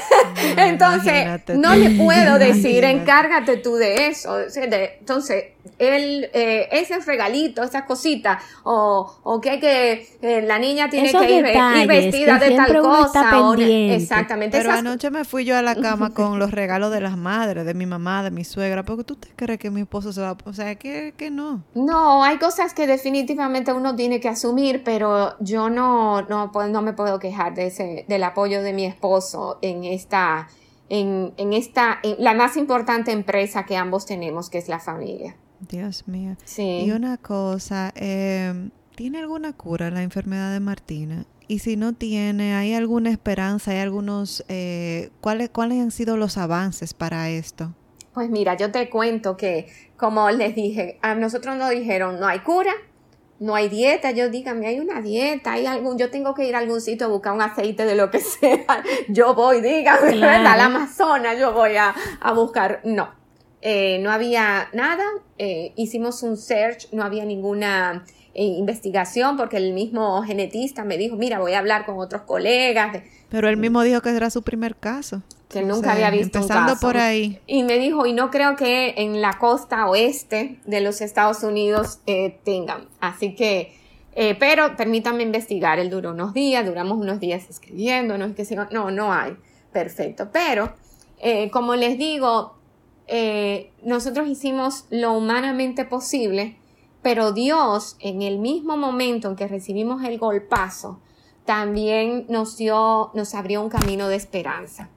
Entonces, 0.57 1.41
no 1.55 1.73
le 1.73 1.89
puedo 1.91 2.37
decir, 2.39 2.83
encárgate 2.83 3.57
tú 3.57 3.77
de 3.77 4.05
eso. 4.05 4.37
Entonces, 4.41 5.45
él, 5.79 6.29
eh, 6.33 6.67
ese 6.71 6.99
regalito, 6.99 7.63
esas 7.63 7.83
cositas, 7.83 8.43
o, 8.63 9.11
o 9.23 9.41
que, 9.41 9.59
que 9.59 10.07
eh, 10.21 10.41
la 10.43 10.59
niña 10.59 10.89
tiene 10.89 11.11
que 11.11 11.31
ir, 11.31 11.87
vestida 11.87 12.37
de 12.37 12.51
tal 12.51 12.81
cosa. 12.81 13.41
O, 13.41 13.55
exactamente. 13.55 14.55
Pero 14.55 14.71
anoche 14.71 15.09
me 15.09 15.25
fui 15.25 15.45
yo 15.45 15.57
a 15.57 15.63
la 15.63 15.75
cama 15.75 16.09
con 16.13 16.37
los 16.37 16.51
regalos 16.51 16.91
de 16.91 17.01
las 17.01 17.17
madres, 17.17 17.65
de 17.65 17.73
mi 17.73 17.87
mamá, 17.87 18.21
de 18.21 18.29
mi 18.29 18.43
suegra, 18.43 18.83
porque 18.83 19.03
tú 19.03 19.15
te 19.15 19.29
crees 19.35 19.59
que 19.59 19.71
mi 19.71 19.81
esposo 19.81 20.13
se 20.13 20.21
va, 20.21 20.37
o 20.43 20.53
sea, 20.53 20.75
que, 20.75 21.15
que 21.17 21.31
no. 21.31 21.63
No, 21.73 22.23
hay 22.23 22.37
cosas 22.37 22.73
que 22.73 22.85
definitivamente 22.85 23.71
uno 23.79 23.95
tiene 23.95 24.19
que 24.19 24.29
asumir, 24.29 24.83
pero 24.83 25.35
yo 25.39 25.69
no, 25.69 26.21
no, 26.23 26.51
no 26.51 26.81
me 26.81 26.93
puedo 26.93 27.19
quejar 27.19 27.55
de 27.55 27.67
ese, 27.67 28.05
del 28.07 28.23
apoyo 28.23 28.61
de 28.61 28.73
mi 28.73 28.85
esposo 28.85 29.57
en 29.61 29.83
esta, 29.83 30.47
en, 30.89 31.33
en 31.37 31.53
esta, 31.53 31.99
en 32.03 32.15
la 32.19 32.33
más 32.33 32.57
importante 32.57 33.11
empresa 33.11 33.65
que 33.65 33.77
ambos 33.77 34.05
tenemos, 34.05 34.49
que 34.49 34.57
es 34.57 34.67
la 34.69 34.79
familia. 34.79 35.35
Dios 35.67 36.07
mío. 36.07 36.35
Sí. 36.45 36.83
Y 36.85 36.91
una 36.91 37.17
cosa, 37.17 37.91
em, 37.95 38.71
¿tiene 38.95 39.19
alguna 39.19 39.53
cura 39.53 39.89
la 39.89 40.03
enfermedad 40.03 40.53
de 40.53 40.59
Martina? 40.59 41.25
Y 41.47 41.59
si 41.59 41.77
no 41.77 41.93
tiene, 41.93 42.53
¿hay 42.55 42.73
alguna 42.73 43.09
esperanza? 43.09 43.71
¿Hay 43.71 43.79
algunos, 43.79 44.45
eh, 44.49 45.09
¿cuáles, 45.19 45.49
cuáles 45.49 45.79
han 45.81 45.91
sido 45.91 46.15
los 46.15 46.37
avances 46.37 46.93
para 46.93 47.29
esto? 47.29 47.73
Pues 48.13 48.29
mira, 48.29 48.55
yo 48.55 48.71
te 48.71 48.89
cuento 48.89 49.35
que, 49.35 49.67
como 49.97 50.29
les 50.29 50.55
dije, 50.55 50.99
a 51.01 51.15
nosotros 51.15 51.55
nos 51.57 51.71
dijeron, 51.71 52.19
no 52.19 52.27
hay 52.27 52.39
cura, 52.39 52.73
no 53.39 53.55
hay 53.55 53.69
dieta, 53.69 54.11
yo 54.11 54.29
díganme, 54.29 54.67
hay 54.67 54.79
una 54.79 55.01
dieta, 55.01 55.53
hay 55.53 55.65
algún, 55.65 55.97
yo 55.97 56.09
tengo 56.09 56.33
que 56.33 56.47
ir 56.47 56.55
a 56.55 56.59
algún 56.59 56.81
sitio 56.81 57.07
a 57.07 57.09
buscar 57.09 57.33
un 57.33 57.41
aceite 57.41 57.85
de 57.85 57.95
lo 57.95 58.11
que 58.11 58.19
sea, 58.19 58.83
yo 59.07 59.33
voy, 59.33 59.61
díganme, 59.61 60.13
claro. 60.13 60.43
la 60.43 60.65
Amazonas, 60.65 61.39
yo 61.39 61.53
voy 61.53 61.75
a, 61.77 61.95
a 62.19 62.33
buscar, 62.33 62.81
no, 62.83 63.09
eh, 63.61 63.99
no 63.99 64.11
había 64.11 64.69
nada, 64.73 65.03
eh, 65.37 65.73
hicimos 65.75 66.23
un 66.23 66.37
search, 66.37 66.91
no 66.93 67.03
había 67.03 67.25
ninguna 67.25 68.05
eh, 68.33 68.43
investigación 68.43 69.35
porque 69.35 69.57
el 69.57 69.73
mismo 69.73 70.21
genetista 70.23 70.85
me 70.85 70.97
dijo, 70.97 71.17
mira, 71.17 71.39
voy 71.39 71.53
a 71.53 71.59
hablar 71.59 71.85
con 71.85 71.97
otros 71.97 72.21
colegas. 72.21 73.01
Pero 73.29 73.49
él 73.49 73.57
mismo 73.57 73.81
dijo 73.83 74.01
que 74.01 74.11
era 74.11 74.29
su 74.29 74.43
primer 74.43 74.75
caso. 74.77 75.23
Que 75.49 75.63
nunca 75.63 75.93
había 75.93 76.11
visto 76.11 76.37
empezando 76.37 76.73
un 76.73 76.75
caso. 76.75 76.87
por 76.87 76.97
ahí. 76.97 77.39
Y 77.47 77.63
me 77.63 77.77
dijo, 77.77 78.05
y 78.05 78.13
no 78.13 78.29
creo 78.29 78.55
que 78.55 78.93
en 78.97 79.19
la 79.19 79.37
costa 79.39 79.87
oeste 79.87 80.59
de 80.65 80.79
los 80.79 81.01
Estados 81.01 81.43
Unidos 81.43 81.99
tengan. 82.43 82.87
Así 83.01 83.33
que, 83.33 83.75
pero 84.39 84.75
permítanme 84.77 85.23
investigar. 85.23 85.79
Él 85.79 85.89
duró 85.89 86.11
unos 86.11 86.33
días, 86.33 86.65
duramos 86.65 86.99
unos 86.99 87.19
días 87.19 87.49
escribiendo, 87.49 88.17
no 88.17 88.25
es 88.25 88.35
que 88.35 88.55
no, 88.71 88.91
no 88.91 89.11
hay. 89.11 89.35
Perfecto. 89.73 90.29
Pero, 90.31 90.71
como 91.51 91.75
les 91.75 91.97
digo, 91.97 92.59
eh, 93.11 93.71
nosotros 93.81 94.27
hicimos 94.27 94.85
lo 94.91 95.13
humanamente 95.13 95.83
posible, 95.83 96.57
pero 97.01 97.31
Dios, 97.31 97.97
en 97.99 98.21
el 98.21 98.37
mismo 98.37 98.77
momento 98.77 99.29
en 99.29 99.35
que 99.35 99.47
recibimos 99.47 100.03
el 100.03 100.19
golpazo, 100.19 100.99
también 101.43 102.27
nos 102.29 102.55
dio, 102.57 103.09
nos 103.15 103.33
abrió 103.33 103.63
un 103.63 103.69
camino 103.69 104.09
de 104.09 104.15
esperanza. 104.15 104.89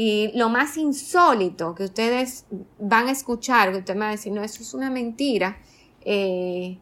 Y 0.00 0.30
lo 0.38 0.48
más 0.48 0.76
insólito 0.76 1.74
que 1.74 1.82
ustedes 1.82 2.46
van 2.78 3.08
a 3.08 3.10
escuchar, 3.10 3.72
que 3.72 3.78
usted 3.78 3.94
me 3.94 4.02
va 4.02 4.08
a 4.08 4.12
decir, 4.12 4.32
no, 4.32 4.44
eso 4.44 4.62
es 4.62 4.72
una 4.72 4.90
mentira, 4.90 5.58
eh, 6.02 6.78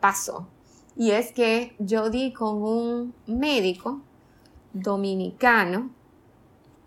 pasó. 0.00 0.48
Y 0.96 1.10
es 1.10 1.32
que 1.32 1.76
yo 1.78 2.08
di 2.08 2.32
con 2.32 2.62
un 2.62 3.14
médico 3.26 4.00
dominicano 4.72 5.90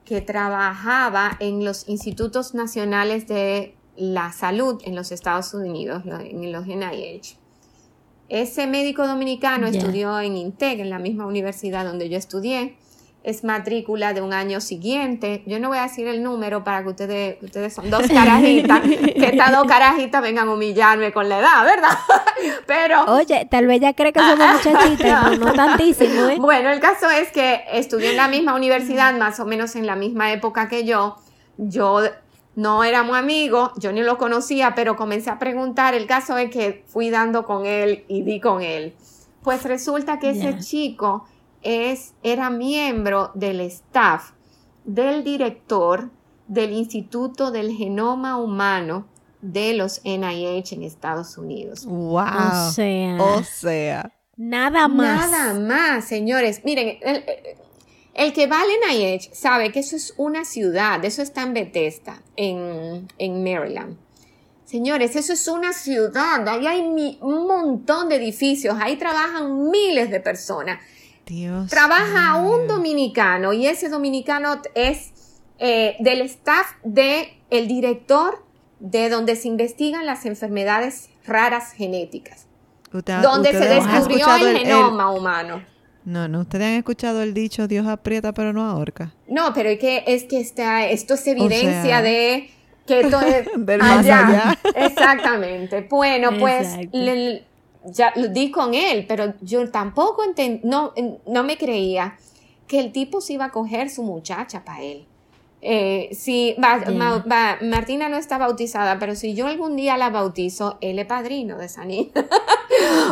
que 0.04 0.22
trabajaba 0.22 1.38
en 1.40 1.64
los 1.64 1.88
institutos 1.88 2.56
nacionales 2.56 3.28
de 3.28 3.76
la 3.96 4.32
salud 4.32 4.82
en 4.84 4.96
los 4.96 5.12
Estados 5.12 5.54
Unidos, 5.54 6.02
en 6.06 6.52
los 6.52 6.66
NIH. 6.66 7.38
Ese 8.30 8.66
médico 8.66 9.06
dominicano 9.06 9.68
estudió 9.68 10.20
en 10.20 10.38
INTEC, 10.38 10.80
en 10.80 10.90
la 10.90 10.98
misma 10.98 11.28
universidad 11.28 11.86
donde 11.86 12.10
yo 12.10 12.18
estudié. 12.18 12.78
Es 13.28 13.44
matrícula 13.44 14.14
de 14.14 14.22
un 14.22 14.32
año 14.32 14.62
siguiente. 14.62 15.44
Yo 15.46 15.60
no 15.60 15.68
voy 15.68 15.80
a 15.80 15.82
decir 15.82 16.08
el 16.08 16.24
número 16.24 16.64
para 16.64 16.82
que 16.82 16.88
ustedes, 16.88 17.44
ustedes 17.44 17.74
son 17.74 17.90
dos 17.90 18.08
carajitas, 18.08 18.80
que 18.80 19.26
estas 19.34 19.52
dos 19.52 19.68
carajitas 19.68 20.22
vengan 20.22 20.48
a 20.48 20.54
humillarme 20.54 21.12
con 21.12 21.28
la 21.28 21.40
edad, 21.40 21.66
¿verdad? 21.66 21.90
Pero 22.68 23.04
Oye, 23.04 23.46
tal 23.52 23.68
vez 23.68 23.82
ya 23.82 23.94
cree 23.94 24.14
que 24.14 24.22
somos 24.22 24.48
muchachitas, 24.54 25.40
no, 25.40 25.46
no 25.46 25.52
tantísimo, 25.54 26.30
¿eh? 26.30 26.38
bueno, 26.40 26.70
el 26.70 26.80
caso 26.80 27.10
es 27.10 27.30
que 27.34 27.66
estudié 27.74 28.12
en 28.12 28.16
la 28.16 28.30
misma 28.30 28.56
universidad, 28.56 29.14
más 29.18 29.42
o 29.42 29.46
menos 29.46 29.76
en 29.76 29.86
la 29.86 29.98
misma 29.98 30.32
época 30.32 30.70
que 30.70 30.86
yo. 30.86 31.18
Yo 31.58 32.04
no 32.56 32.86
éramos 32.86 33.18
amigos, 33.18 33.72
yo 33.76 33.92
ni 33.92 34.04
lo 34.04 34.18
conocía, 34.18 34.74
pero 34.74 34.96
comencé 34.96 35.30
a 35.32 35.38
preguntar. 35.38 35.96
El 35.96 36.08
caso 36.08 36.38
es 36.38 36.50
que 36.50 36.86
fui 36.88 37.10
dando 37.10 37.44
con 37.44 37.66
él 37.66 38.06
y 38.08 38.22
di 38.22 38.40
con 38.40 38.62
él. 38.62 38.96
Pues 39.44 39.66
resulta 39.66 40.18
que 40.18 40.30
ese 40.30 40.60
chico 40.60 41.26
es, 41.62 42.14
era 42.24 42.50
miembro 42.50 43.32
del 43.36 43.62
staff 43.62 44.32
del 44.86 45.24
director 45.24 46.10
del 46.48 46.72
Instituto 46.72 47.52
del 47.52 47.72
Genoma 47.76 48.38
Humano 48.38 49.08
de 49.42 49.74
los 49.74 50.02
NIH 50.06 50.76
en 50.76 50.84
Estados 50.84 51.38
Unidos. 51.38 51.86
Wow. 51.86 52.24
O 52.68 52.72
sea, 52.72 53.18
O 53.20 53.44
sea. 53.44 54.12
nada 54.38 54.88
más. 54.88 55.30
Nada 55.30 55.54
más, 55.60 56.06
señores. 56.06 56.62
Miren, 56.64 56.98
el, 58.14 58.34
que 58.34 58.48
va 58.48 58.62
al 58.62 58.68
NIH 58.90 59.32
sabe 59.34 59.72
que 59.72 59.80
eso 59.82 59.96
es 59.96 60.14
una 60.18 60.46
ciudad, 60.46 61.04
eso 61.06 61.22
está 61.22 61.44
en 61.44 61.54
Bethesda, 61.54 62.22
en, 62.36 63.08
en 63.18 63.44
Maryland. 63.44 63.98
Señores, 64.66 65.16
eso 65.16 65.34
es 65.34 65.48
una 65.48 65.72
ciudad, 65.72 66.46
ahí 66.48 66.66
hay 66.68 66.82
mi- 66.90 67.18
un 67.22 67.48
montón 67.48 68.10
de 68.10 68.16
edificios, 68.18 68.76
ahí 68.82 68.98
trabajan 68.98 69.70
miles 69.70 70.10
de 70.10 70.20
personas. 70.20 70.80
Dios. 71.28 71.70
Trabaja 71.70 72.36
un 72.38 72.68
dominicano 72.68 73.54
y 73.54 73.68
ese 73.68 73.90
dominicano 73.90 74.62
es 74.74 75.12
eh, 75.60 75.96
del 76.00 76.22
staff 76.22 76.68
de 76.84 77.38
el 77.50 77.68
director 77.68 78.44
de 78.80 79.10
donde 79.10 79.36
se 79.36 79.48
investigan 79.48 80.06
las 80.06 80.26
enfermedades 80.26 81.10
raras 81.26 81.74
genéticas, 81.74 82.48
donde 82.92 83.52
se 83.52 83.68
descubrió 83.68 84.36
el, 84.36 84.58
genoma 84.60 85.12
humano. 85.12 85.64
No, 86.06 86.28
no, 86.30 86.42
ustedes 86.42 86.66
han 86.68 86.74
escuchado 86.74 87.22
el 87.22 87.34
dicho 87.34 87.68
Dios 87.68 87.86
aprieta 87.86 88.34
pero 88.34 88.54
no 88.54 88.64
ahorca. 88.64 89.14
No, 89.28 89.54
pero 89.54 89.70
es 89.70 89.80
que, 89.80 90.04
es 90.08 90.24
que 90.24 90.40
está, 90.40 90.88
esto 90.88 91.16
es 91.16 91.28
evidencia 91.28 91.84
sea, 91.84 92.02
de 92.02 92.50
que 92.86 93.02
esto 93.02 93.20
es 93.20 93.48
del 93.58 93.80
más 93.80 94.06
allá. 94.06 94.58
Exactamente. 94.76 95.86
Bueno, 95.90 96.30
pues 96.40 96.68
le- 96.94 97.44
ya 97.88 98.14
lo 98.16 98.28
di 98.28 98.52
con 98.52 98.74
él, 98.74 99.06
pero 99.08 99.34
yo 99.42 99.70
tampoco 99.72 100.24
enten- 100.24 100.62
no, 100.64 100.94
no 101.26 101.44
me 101.44 101.58
creía 101.58 102.18
que 102.68 102.80
el 102.80 102.92
tipo 102.92 103.22
se 103.22 103.34
iba 103.34 103.46
a 103.46 103.52
coger 103.52 103.90
su 103.90 104.04
muchacha 104.04 104.64
para 104.66 104.82
él. 104.82 105.06
Eh, 105.60 106.10
si 106.14 106.56
va- 106.64 106.84
Ya. 106.86 106.92
ma- 106.92 107.18
va- 107.30 107.58
Martina 107.62 108.10
no 108.10 108.18
está 108.18 108.38
bautizada, 108.38 109.00
pero 109.00 109.16
si 109.16 109.34
yo 109.34 109.48
algún 109.48 109.76
día 109.76 109.98
la 109.98 110.12
bautizo, 110.12 110.78
él 110.82 111.00
es 111.00 111.08
padrino 111.08 111.58
de 111.58 111.66
esa 111.66 111.84
niña. 111.84 112.12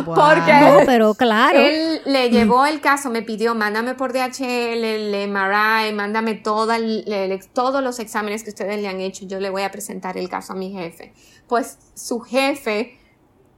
Wow. 0.04 0.14
Porque- 0.14 0.52
No, 0.60 0.78
pero 0.86 1.14
claro. 1.18 1.58
Él 1.58 2.02
le 2.04 2.30
llevó 2.30 2.64
el 2.66 2.80
caso, 2.80 3.10
me 3.10 3.22
pidió, 3.22 3.54
mándame 3.56 3.94
por 3.94 4.12
DHL, 4.12 4.84
el 4.84 5.14
MRI, 5.28 5.92
mándame 5.92 6.34
toda 6.34 6.76
el- 6.76 7.10
el- 7.12 7.46
todos 7.48 7.82
los 7.82 7.98
exámenes 7.98 8.44
que 8.44 8.50
ustedes 8.50 8.80
le 8.80 8.86
han 8.88 9.00
hecho, 9.00 9.26
yo 9.26 9.40
le 9.40 9.50
voy 9.50 9.62
a 9.62 9.70
presentar 9.72 10.16
el 10.16 10.28
caso 10.28 10.52
a 10.52 10.56
mi 10.56 10.70
jefe. 10.70 11.12
Pues 11.48 11.78
su 11.94 12.20
jefe 12.20 12.96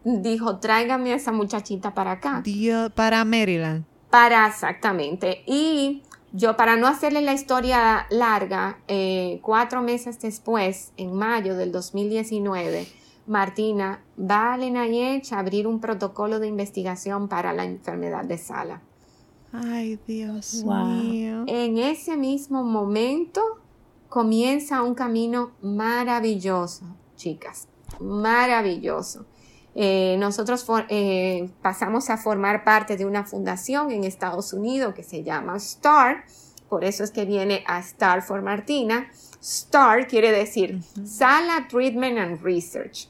dijo, 0.05 0.59
tráigame 0.59 1.13
a 1.13 1.17
esa 1.17 1.33
muchachita 1.33 1.95
para 1.95 2.13
acá. 2.13 2.41
Dios, 2.45 2.91
para 2.93 3.25
Maryland. 3.25 3.85
Para 4.11 4.47
exactamente. 4.47 5.43
Y 5.47 6.03
yo, 6.33 6.57
para 6.57 6.77
no 6.77 6.87
hacerle 6.87 7.21
la 7.23 7.33
historia 7.35 8.07
larga, 8.11 8.79
eh, 8.89 9.41
cuatro 9.43 9.83
meses 9.83 10.21
después, 10.21 10.93
en 10.97 11.15
mayo 11.15 11.57
del 11.57 11.73
2019, 11.73 12.87
Martina 13.27 14.01
va 14.19 14.55
al 14.55 14.61
NIH 14.63 15.35
a 15.35 15.39
abrir 15.41 15.67
un 15.67 15.81
protocolo 15.81 16.39
de 16.41 16.47
investigación 16.49 17.29
para 17.29 17.53
la 17.53 17.65
enfermedad 17.65 18.25
de 18.25 18.39
Sala. 18.39 18.81
Ay, 19.53 19.99
Dios 20.07 20.63
Wow. 20.65 20.85
mío. 20.87 21.45
En 21.47 21.79
ese 21.79 22.17
mismo 22.17 22.63
momento 22.65 23.43
comienza 24.09 24.83
un 24.83 24.95
camino 24.95 25.53
maravilloso, 25.63 26.85
chicas, 27.17 27.69
maravilloso. 28.01 29.27
Eh, 29.81 30.17
nosotros 30.19 30.65
for- 30.65 30.87
eh, 30.89 31.51
pasamos 31.63 32.11
a 32.11 32.17
formar 32.17 32.65
parte 32.65 32.97
de 32.97 33.07
una 33.07 33.25
fundación 33.25 33.93
en 33.93 34.03
Estados 34.03 34.53
Unidos 34.53 34.93
que 34.93 35.05
se 35.05 35.23
llama 35.23 35.61
STAR, 35.61 36.25
por 36.69 36.83
eso 36.83 37.05
es 37.05 37.13
que 37.13 37.25
viene 37.25 37.63
a 37.65 37.81
STAR 37.81 38.23
for 38.23 38.43
Martina. 38.43 39.09
STAR 39.41 40.09
quiere 40.09 40.33
decir 40.33 40.81
Sala 41.05 41.69
Treatment 41.71 42.19
and 42.19 42.43
Research. 42.43 43.07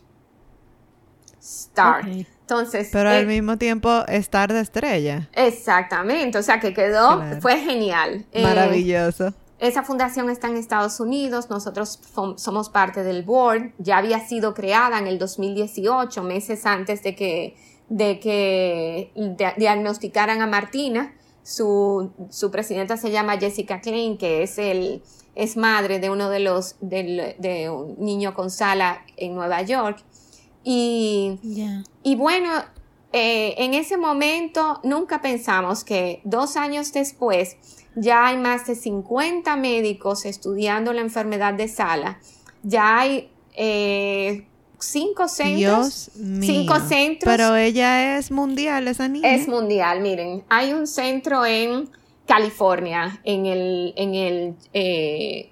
STAR. 1.40 2.06
Entonces, 2.06 2.88
Pero 2.92 3.10
eh, 3.10 3.16
al 3.18 3.26
mismo 3.26 3.56
tiempo 3.56 4.04
estar 4.06 4.52
de 4.52 4.60
estrella. 4.60 5.28
exactamente, 5.32 6.36
o 6.38 6.42
sea 6.42 6.60
que 6.60 6.74
quedó, 6.74 7.16
Claro. 7.16 7.40
fue 7.40 7.58
genial. 7.60 8.26
Eh, 8.32 8.42
Maravilloso. 8.42 9.32
Esa 9.58 9.82
fundación 9.82 10.30
está 10.30 10.48
en 10.48 10.56
Estados 10.56 11.00
Unidos, 11.00 11.50
nosotros 11.50 11.98
somos 12.36 12.68
parte 12.70 13.02
del 13.02 13.22
board, 13.24 13.72
ya 13.78 13.98
había 13.98 14.20
sido 14.26 14.54
creada 14.54 14.98
en 14.98 15.06
el 15.06 15.18
2018, 15.18 16.22
meses 16.22 16.64
antes 16.66 17.02
de 17.02 17.14
que, 17.16 17.56
de 17.88 18.20
que 18.20 19.12
dia- 19.36 19.54
diagnosticaran 19.56 20.42
a 20.42 20.46
Martina. 20.46 21.14
Su, 21.42 22.12
su 22.30 22.50
presidenta 22.50 22.96
se 22.98 23.10
llama 23.10 23.38
Jessica 23.38 23.80
Klein, 23.80 24.18
que 24.18 24.42
es, 24.42 24.58
el, 24.58 25.02
es 25.34 25.56
madre 25.56 25.98
de 25.98 26.10
uno 26.10 26.28
de 26.28 26.40
los, 26.40 26.76
del- 26.80 27.34
de 27.38 27.70
un 27.70 27.96
niño 27.98 28.34
con 28.34 28.50
sala 28.50 29.02
en 29.16 29.34
Nueva 29.34 29.62
York. 29.62 30.04
Y 30.64 31.38
Ya. 31.42 31.82
y 32.02 32.16
bueno, 32.16 32.50
eh, 33.12 33.54
en 33.58 33.72
ese 33.72 33.96
momento 33.96 34.80
nunca 34.84 35.22
pensamos 35.22 35.84
que 35.84 36.20
dos 36.24 36.56
años 36.56 36.92
después 36.92 37.56
ya 38.00 38.26
hay 38.26 38.36
más 38.36 38.66
de 38.66 38.74
50 38.74 39.56
médicos 39.56 40.24
estudiando 40.24 40.92
la 40.92 41.00
enfermedad 41.00 41.54
de 41.54 41.68
Sala. 41.68 42.20
Ya 42.62 42.98
hay 42.98 43.30
eh, 43.54 44.46
cinco 44.78 45.28
centros. 45.28 46.10
Dios 46.14 46.16
mío. 46.16 46.52
cinco 46.52 46.80
centros. 46.80 47.24
Pero 47.36 47.56
ella 47.56 48.18
es 48.18 48.30
mundial, 48.30 48.88
esa 48.88 49.08
niña. 49.08 49.34
Es 49.34 49.48
mundial, 49.48 50.00
miren. 50.00 50.44
Hay 50.48 50.72
un 50.72 50.86
centro 50.86 51.44
en 51.44 51.90
California, 52.26 53.20
en 53.24 53.46
el, 53.46 53.92
en 53.96 54.14
el 54.14 54.54
eh, 54.72 55.50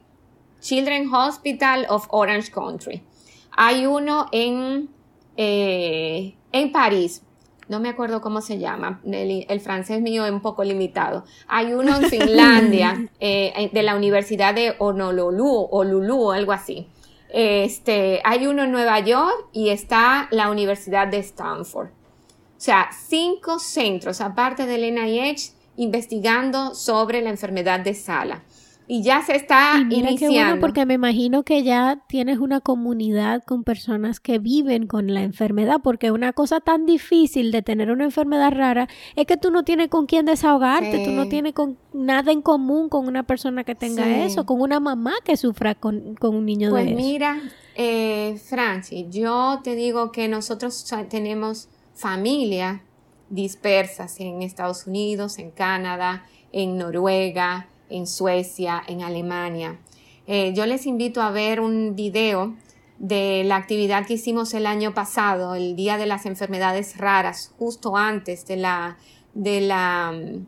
Children's 0.60 1.12
Hospital 1.12 1.86
of 1.88 2.06
Orange 2.10 2.50
Country. 2.50 3.02
Hay 3.50 3.86
uno 3.86 4.28
en, 4.32 4.88
eh, 5.36 6.34
en 6.52 6.72
París. 6.72 7.22
No 7.68 7.80
me 7.80 7.88
acuerdo 7.88 8.20
cómo 8.20 8.40
se 8.40 8.58
llama. 8.58 9.00
El, 9.04 9.44
el 9.48 9.60
francés 9.60 10.00
mío 10.00 10.24
es 10.24 10.32
un 10.32 10.40
poco 10.40 10.62
limitado. 10.62 11.24
Hay 11.48 11.72
uno 11.72 11.96
en 11.96 12.04
Finlandia, 12.08 13.08
eh, 13.20 13.70
de 13.72 13.82
la 13.82 13.96
Universidad 13.96 14.54
de 14.54 14.74
Honolulu, 14.78 15.68
o 15.70 15.84
Lulu, 15.84 16.30
algo 16.30 16.52
así. 16.52 16.88
Este, 17.28 18.20
hay 18.24 18.46
uno 18.46 18.64
en 18.64 18.72
Nueva 18.72 19.00
York 19.00 19.48
y 19.52 19.70
está 19.70 20.28
la 20.30 20.48
Universidad 20.48 21.08
de 21.08 21.18
Stanford. 21.18 21.88
O 21.88 22.60
sea, 22.60 22.88
cinco 22.92 23.58
centros, 23.58 24.20
aparte 24.20 24.66
del 24.66 24.94
NIH, 24.94 25.52
investigando 25.76 26.74
sobre 26.74 27.20
la 27.20 27.30
enfermedad 27.30 27.80
de 27.80 27.94
Sala. 27.94 28.42
Y 28.88 29.02
ya 29.02 29.20
se 29.22 29.34
está 29.34 29.78
Y 29.80 29.84
mira 29.84 30.10
qué 30.16 30.28
bueno 30.28 30.58
porque 30.60 30.86
me 30.86 30.94
imagino 30.94 31.42
que 31.42 31.64
ya 31.64 32.04
tienes 32.08 32.38
una 32.38 32.60
comunidad 32.60 33.42
con 33.42 33.64
personas 33.64 34.20
que 34.20 34.38
viven 34.38 34.86
con 34.86 35.12
la 35.12 35.22
enfermedad, 35.22 35.80
porque 35.82 36.12
una 36.12 36.32
cosa 36.32 36.60
tan 36.60 36.86
difícil 36.86 37.50
de 37.50 37.62
tener 37.62 37.90
una 37.90 38.04
enfermedad 38.04 38.52
rara 38.52 38.88
es 39.16 39.26
que 39.26 39.36
tú 39.36 39.50
no 39.50 39.64
tienes 39.64 39.88
con 39.88 40.06
quién 40.06 40.24
desahogarte, 40.24 41.02
tú 41.04 41.10
no 41.10 41.24
Sí. 41.24 41.30
tienes 41.30 41.52
con 41.52 41.76
nada 41.92 42.30
en 42.30 42.42
común 42.42 42.88
con 42.88 43.08
una 43.08 43.24
persona 43.24 43.64
que 43.64 43.74
tenga 43.74 44.04
Sí. 44.04 44.10
eso, 44.32 44.46
con 44.46 44.60
una 44.60 44.78
mamá 44.78 45.14
que 45.24 45.36
sufra 45.36 45.74
con, 45.74 46.14
con 46.14 46.36
un 46.36 46.46
niño 46.46 46.70
Pues 46.70 46.84
de 46.84 46.92
eso. 46.92 47.00
mira, 47.00 47.40
eh, 47.74 48.40
Franci, 48.48 49.08
yo 49.10 49.60
te 49.64 49.74
digo 49.74 50.12
que 50.12 50.28
nosotros 50.28 50.86
tenemos 51.10 51.68
familia 51.94 52.82
dispersas 53.30 54.20
en 54.20 54.42
Estados 54.42 54.86
Unidos, 54.86 55.38
en 55.38 55.50
Canadá, 55.50 56.24
en 56.52 56.78
Noruega, 56.78 57.66
en 57.88 58.06
Suecia, 58.06 58.82
en 58.86 59.02
Alemania. 59.02 59.78
Eh, 60.26 60.52
yo 60.54 60.66
les 60.66 60.86
invito 60.86 61.22
a 61.22 61.30
ver 61.30 61.60
un 61.60 61.94
video 61.94 62.54
de 62.98 63.44
la 63.44 63.56
actividad 63.56 64.06
que 64.06 64.14
hicimos 64.14 64.54
el 64.54 64.66
año 64.66 64.94
pasado, 64.94 65.54
el 65.54 65.76
Día 65.76 65.98
de 65.98 66.06
las 66.06 66.26
Enfermedades 66.26 66.96
Raras, 66.96 67.52
justo 67.58 67.96
antes 67.96 68.46
de 68.46 68.56
la, 68.56 68.96
de 69.34 69.60
la 69.60 70.12
mm, 70.12 70.46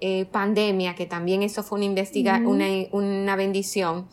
eh, 0.00 0.24
pandemia, 0.26 0.94
que 0.94 1.06
también 1.06 1.42
eso 1.42 1.62
fue 1.62 1.78
una, 1.78 1.86
investiga 1.86 2.40
una, 2.44 2.66
una 2.92 3.36
bendición. 3.36 4.06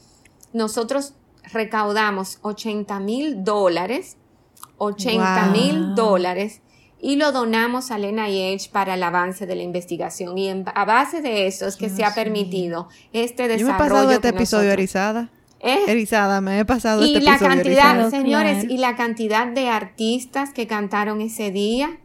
Nosotros 0.54 1.14
recaudamos 1.52 2.40
80 2.42 3.00
mil 3.00 3.44
dólares, 3.44 4.18
80 4.78 5.48
mil 5.48 5.86
Wow. 5.88 5.96
dólares 5.96 6.62
y 7.02 7.16
lo 7.16 7.32
donamos 7.32 7.92
al 7.92 8.02
NIH 8.02 8.70
para 8.72 8.96
el 8.96 9.04
avance 9.04 9.46
de 9.46 9.56
la 9.56 9.64
investigación. 9.64 10.38
Y 10.38 10.50
a 10.50 10.86
base 10.86 11.22
de 11.22 11.48
eso 11.48 11.68
es 11.68 11.76
que 11.76 11.90
se 11.90 12.04
ha 12.04 12.14
permitido 12.14 12.90
este 13.14 13.48
desarrollo. 13.48 13.60
Yo 13.60 13.66
me 13.68 13.86
he 13.86 13.90
pasado 13.90 14.12
este 14.12 14.28
episodio 14.30 14.72
erizada. 14.72 15.30
¿Eh? 15.62 15.80
Erizada, 15.88 16.40
me 16.40 16.60
he 16.60 16.66
pasado 16.66 17.06
y 17.06 17.18
este 17.18 17.26
la 17.26 17.38
cantidad, 17.38 18.10
señores, 18.10 18.64
y 18.70 18.78
la 18.78 18.96
cantidad 18.96 19.46
de 19.48 19.68
artistas 19.68 20.52
que 20.54 20.68
cantaron 20.68 21.20
ese 21.20 21.52
día 21.52 21.98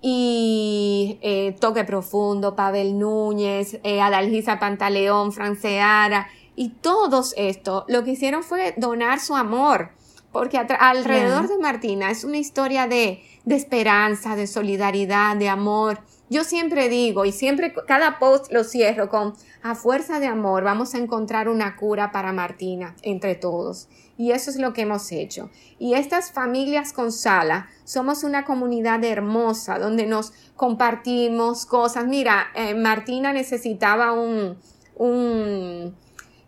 y 0.00 1.18
eh, 1.22 1.56
Toque 1.58 1.84
Profundo, 1.84 2.54
Pavel 2.54 2.98
Núñez, 2.98 3.80
eh, 3.82 4.00
Adalgisa 4.00 4.60
Pantaleón, 4.60 5.32
Franceara, 5.32 6.28
y 6.54 6.68
todos 6.68 7.34
esto 7.36 7.84
lo 7.88 8.04
que 8.04 8.12
hicieron 8.12 8.44
fue 8.44 8.74
donar 8.76 9.18
su 9.18 9.34
amor, 9.34 9.90
porque 10.30 10.58
alrededor 10.58 11.48
de 11.48 11.58
Martina 11.58 12.10
es 12.10 12.22
una 12.22 12.36
historia 12.36 12.86
de, 12.86 13.24
de 13.44 13.56
esperanza, 13.56 14.36
de 14.36 14.46
solidaridad, 14.46 15.36
de 15.36 15.48
amor. 15.48 16.00
Yo 16.30 16.44
siempre 16.44 16.88
digo, 16.88 17.24
y 17.24 17.32
siempre 17.32 17.74
cada 17.86 18.18
post 18.18 18.50
lo 18.50 18.64
cierro 18.64 19.08
con, 19.08 19.34
a 19.62 19.74
fuerza 19.74 20.18
de 20.20 20.26
amor 20.26 20.64
vamos 20.64 20.94
a 20.94 20.98
encontrar 20.98 21.48
una 21.48 21.76
cura 21.76 22.10
para 22.12 22.32
Martina 22.32 22.96
entre 23.02 23.34
todos. 23.34 23.88
Y 24.16 24.30
eso 24.30 24.50
es 24.50 24.56
lo 24.56 24.72
que 24.72 24.82
hemos 24.82 25.10
hecho. 25.12 25.50
Y 25.78 25.94
estas 25.94 26.30
familias 26.30 26.92
con 26.92 27.10
sala, 27.10 27.68
somos 27.84 28.22
una 28.22 28.44
comunidad 28.44 29.02
hermosa 29.04 29.78
donde 29.78 30.06
nos 30.06 30.32
compartimos 30.54 31.66
cosas. 31.66 32.06
Mira, 32.06 32.46
eh, 32.54 32.74
Martina 32.74 33.32
necesitaba 33.32 34.12
un, 34.12 34.56
un, 34.94 35.96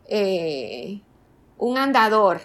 eh, 0.08 1.00
un 1.58 1.76
andador 1.76 2.40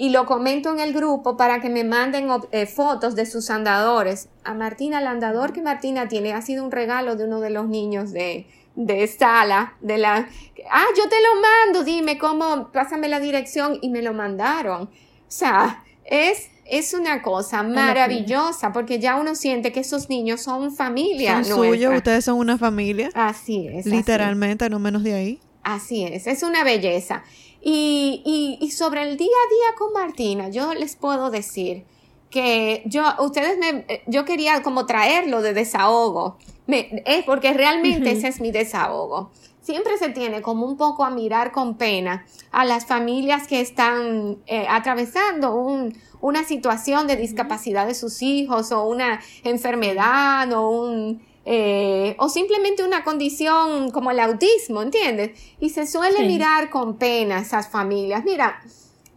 y 0.00 0.08
lo 0.08 0.24
comento 0.24 0.72
en 0.72 0.80
el 0.80 0.94
grupo 0.94 1.36
para 1.36 1.60
que 1.60 1.68
me 1.68 1.84
manden 1.84 2.28
eh, 2.52 2.64
fotos 2.64 3.14
de 3.14 3.26
sus 3.26 3.50
andadores. 3.50 4.30
A 4.44 4.54
Martina, 4.54 4.98
el 4.98 5.06
andador 5.06 5.52
que 5.52 5.60
Martina 5.60 6.08
tiene 6.08 6.32
ha 6.32 6.40
sido 6.40 6.64
un 6.64 6.70
regalo 6.70 7.16
de 7.16 7.24
uno 7.24 7.40
de 7.40 7.50
los 7.50 7.68
niños 7.68 8.10
de, 8.10 8.46
de 8.76 9.06
sala, 9.08 9.74
de 9.82 9.98
la... 9.98 10.26
Ah, 10.72 10.86
yo 10.96 11.06
te 11.06 11.16
lo 11.20 11.42
mando, 11.42 11.84
dime 11.84 12.16
cómo, 12.16 12.70
pásame 12.72 13.08
la 13.08 13.20
dirección 13.20 13.78
y 13.82 13.90
me 13.90 14.00
lo 14.00 14.14
mandaron. 14.14 14.84
O 14.84 14.88
sea, 15.28 15.84
es, 16.06 16.48
es 16.64 16.94
una 16.94 17.20
cosa 17.20 17.62
maravillosa 17.62 18.72
porque 18.72 19.00
ya 19.00 19.16
uno 19.16 19.34
siente 19.34 19.70
que 19.70 19.80
esos 19.80 20.08
niños 20.08 20.40
son 20.40 20.74
familia. 20.74 21.44
Son 21.44 21.58
suyos, 21.58 21.94
ustedes 21.94 22.24
son 22.24 22.38
una 22.38 22.56
familia. 22.56 23.10
Así 23.12 23.68
es. 23.68 23.84
Literalmente, 23.84 24.70
no 24.70 24.78
menos 24.78 25.02
de 25.02 25.12
ahí. 25.12 25.40
Así 25.62 26.04
es, 26.04 26.26
es 26.26 26.42
una 26.42 26.64
belleza. 26.64 27.22
Y, 27.62 28.58
y, 28.60 28.70
sobre 28.70 29.02
el 29.02 29.16
día 29.18 29.26
a 29.26 29.48
día 29.50 29.76
con 29.78 29.92
Martina, 29.92 30.48
yo 30.48 30.72
les 30.72 30.96
puedo 30.96 31.30
decir 31.30 31.84
que 32.30 32.82
yo, 32.86 33.02
ustedes 33.18 33.58
me, 33.58 34.02
yo 34.06 34.24
quería 34.24 34.62
como 34.62 34.86
traerlo 34.86 35.42
de 35.42 35.52
desahogo, 35.52 36.38
me, 36.66 37.02
es 37.04 37.24
porque 37.24 37.52
realmente 37.52 38.12
ese 38.12 38.28
es 38.28 38.40
mi 38.40 38.50
desahogo. 38.50 39.30
Siempre 39.60 39.98
se 39.98 40.08
tiene 40.08 40.40
como 40.40 40.64
un 40.64 40.78
poco 40.78 41.04
a 41.04 41.10
mirar 41.10 41.52
con 41.52 41.76
pena 41.76 42.24
a 42.50 42.64
las 42.64 42.86
familias 42.86 43.46
que 43.46 43.60
están 43.60 44.38
eh, 44.46 44.66
atravesando 44.68 45.54
un, 45.54 45.94
una 46.20 46.44
situación 46.44 47.06
de 47.06 47.16
discapacidad 47.16 47.86
de 47.86 47.94
sus 47.94 48.22
hijos 48.22 48.72
o 48.72 48.84
una 48.84 49.20
enfermedad 49.44 50.50
o 50.52 50.70
un, 50.70 51.22
eh, 51.52 52.14
o 52.20 52.28
simplemente 52.28 52.84
una 52.84 53.02
condición 53.02 53.90
como 53.90 54.12
el 54.12 54.20
autismo, 54.20 54.82
¿entiendes? 54.82 55.32
Y 55.58 55.70
se 55.70 55.84
suele 55.84 56.24
mirar 56.24 56.70
con 56.70 56.96
pena 56.96 57.38
a 57.38 57.40
esas 57.40 57.68
familias. 57.68 58.22
Mira, 58.24 58.62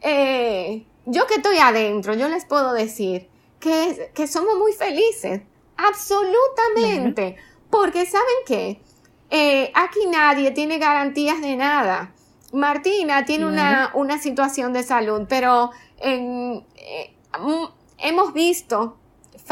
eh, 0.02 0.84
yo 1.06 1.28
que 1.28 1.36
estoy 1.36 1.60
adentro, 1.60 2.15
yo 2.15 2.28
les 2.30 2.46
puedo 2.46 2.74
decir 2.74 3.30
que, 3.60 4.10
que 4.15 4.26
somos 4.26 4.58
muy 4.58 4.74
felices, 4.74 5.41
absolutamente, 5.78 7.36
porque 7.69 8.08
¿saben 8.08 8.26
qué? 8.48 8.82
Eh, 9.30 9.72
aquí 9.76 10.00
nadie 10.08 10.50
tiene 10.50 10.80
garantías 10.80 11.39
de 11.39 11.56
nada. 11.56 12.15
Martina 12.52 13.26
tiene 13.26 13.46
una, 13.46 13.91
una, 13.93 14.17
situación 14.17 14.74
de 14.74 14.82
salud, 14.82 15.28
pero 15.30 15.69
en, 16.00 16.65
hemos 18.00 18.34
visto 18.34 18.98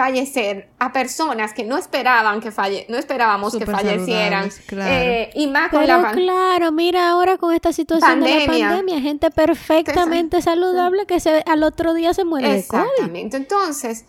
fallecer 0.01 0.67
a 0.79 0.91
personas 0.91 1.53
que 1.53 1.63
no 1.63 1.77
esperaban 1.77 2.41
que 2.41 2.51
falle 2.51 2.87
no 2.89 2.97
esperábamos 2.97 3.55
que 3.55 3.67
fallecieran. 3.67 4.49
eh, 4.71 5.29
y 5.35 5.45
más 5.45 5.69
con 5.69 5.81
Pero 5.81 6.01
claro 6.11 6.71
mira 6.71 7.11
ahora 7.11 7.37
con 7.37 7.53
esta 7.53 7.71
situación 7.71 8.19
de 8.21 8.39
la 8.39 8.45
pandemia. 8.47 8.99
gente 8.99 9.29
perfectamente 9.29 10.41
saludable 10.41 11.05
que 11.05 11.19
se, 11.19 11.43
al 11.45 11.63
otro 11.63 11.93
día 11.93 12.15
se 12.15 12.25
muere 12.25 12.57
exactamente. 12.57 13.37
Entonces 13.37 14.05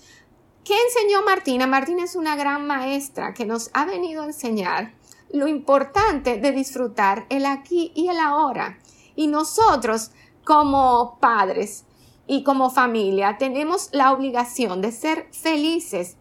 ¿qué 0.64 0.74
enseñó 0.88 1.22
Martina? 1.26 1.66
Martina 1.66 2.04
es 2.04 2.16
una 2.16 2.36
gran 2.36 2.66
maestra 2.66 3.34
que 3.34 3.44
nos 3.44 3.70
ha 3.74 3.84
venido 3.84 4.22
a 4.22 4.26
enseñar 4.26 4.94
lo 5.30 5.46
importante 5.46 6.38
de 6.38 6.52
disfrutar 6.52 7.26
el 7.28 7.44
aquí 7.44 7.92
y 7.94 8.08
el 8.08 8.18
ahora. 8.18 8.78
Y 9.14 9.26
nosotros 9.26 10.10
como 10.44 11.18
padres 11.20 11.84
y 12.32 12.44
como 12.44 12.70
familia 12.70 13.36
tenemos 13.36 13.90
la 13.92 14.10
obligación 14.10 14.80
de 14.80 14.90
ser 14.90 15.26
felices, 15.32 16.16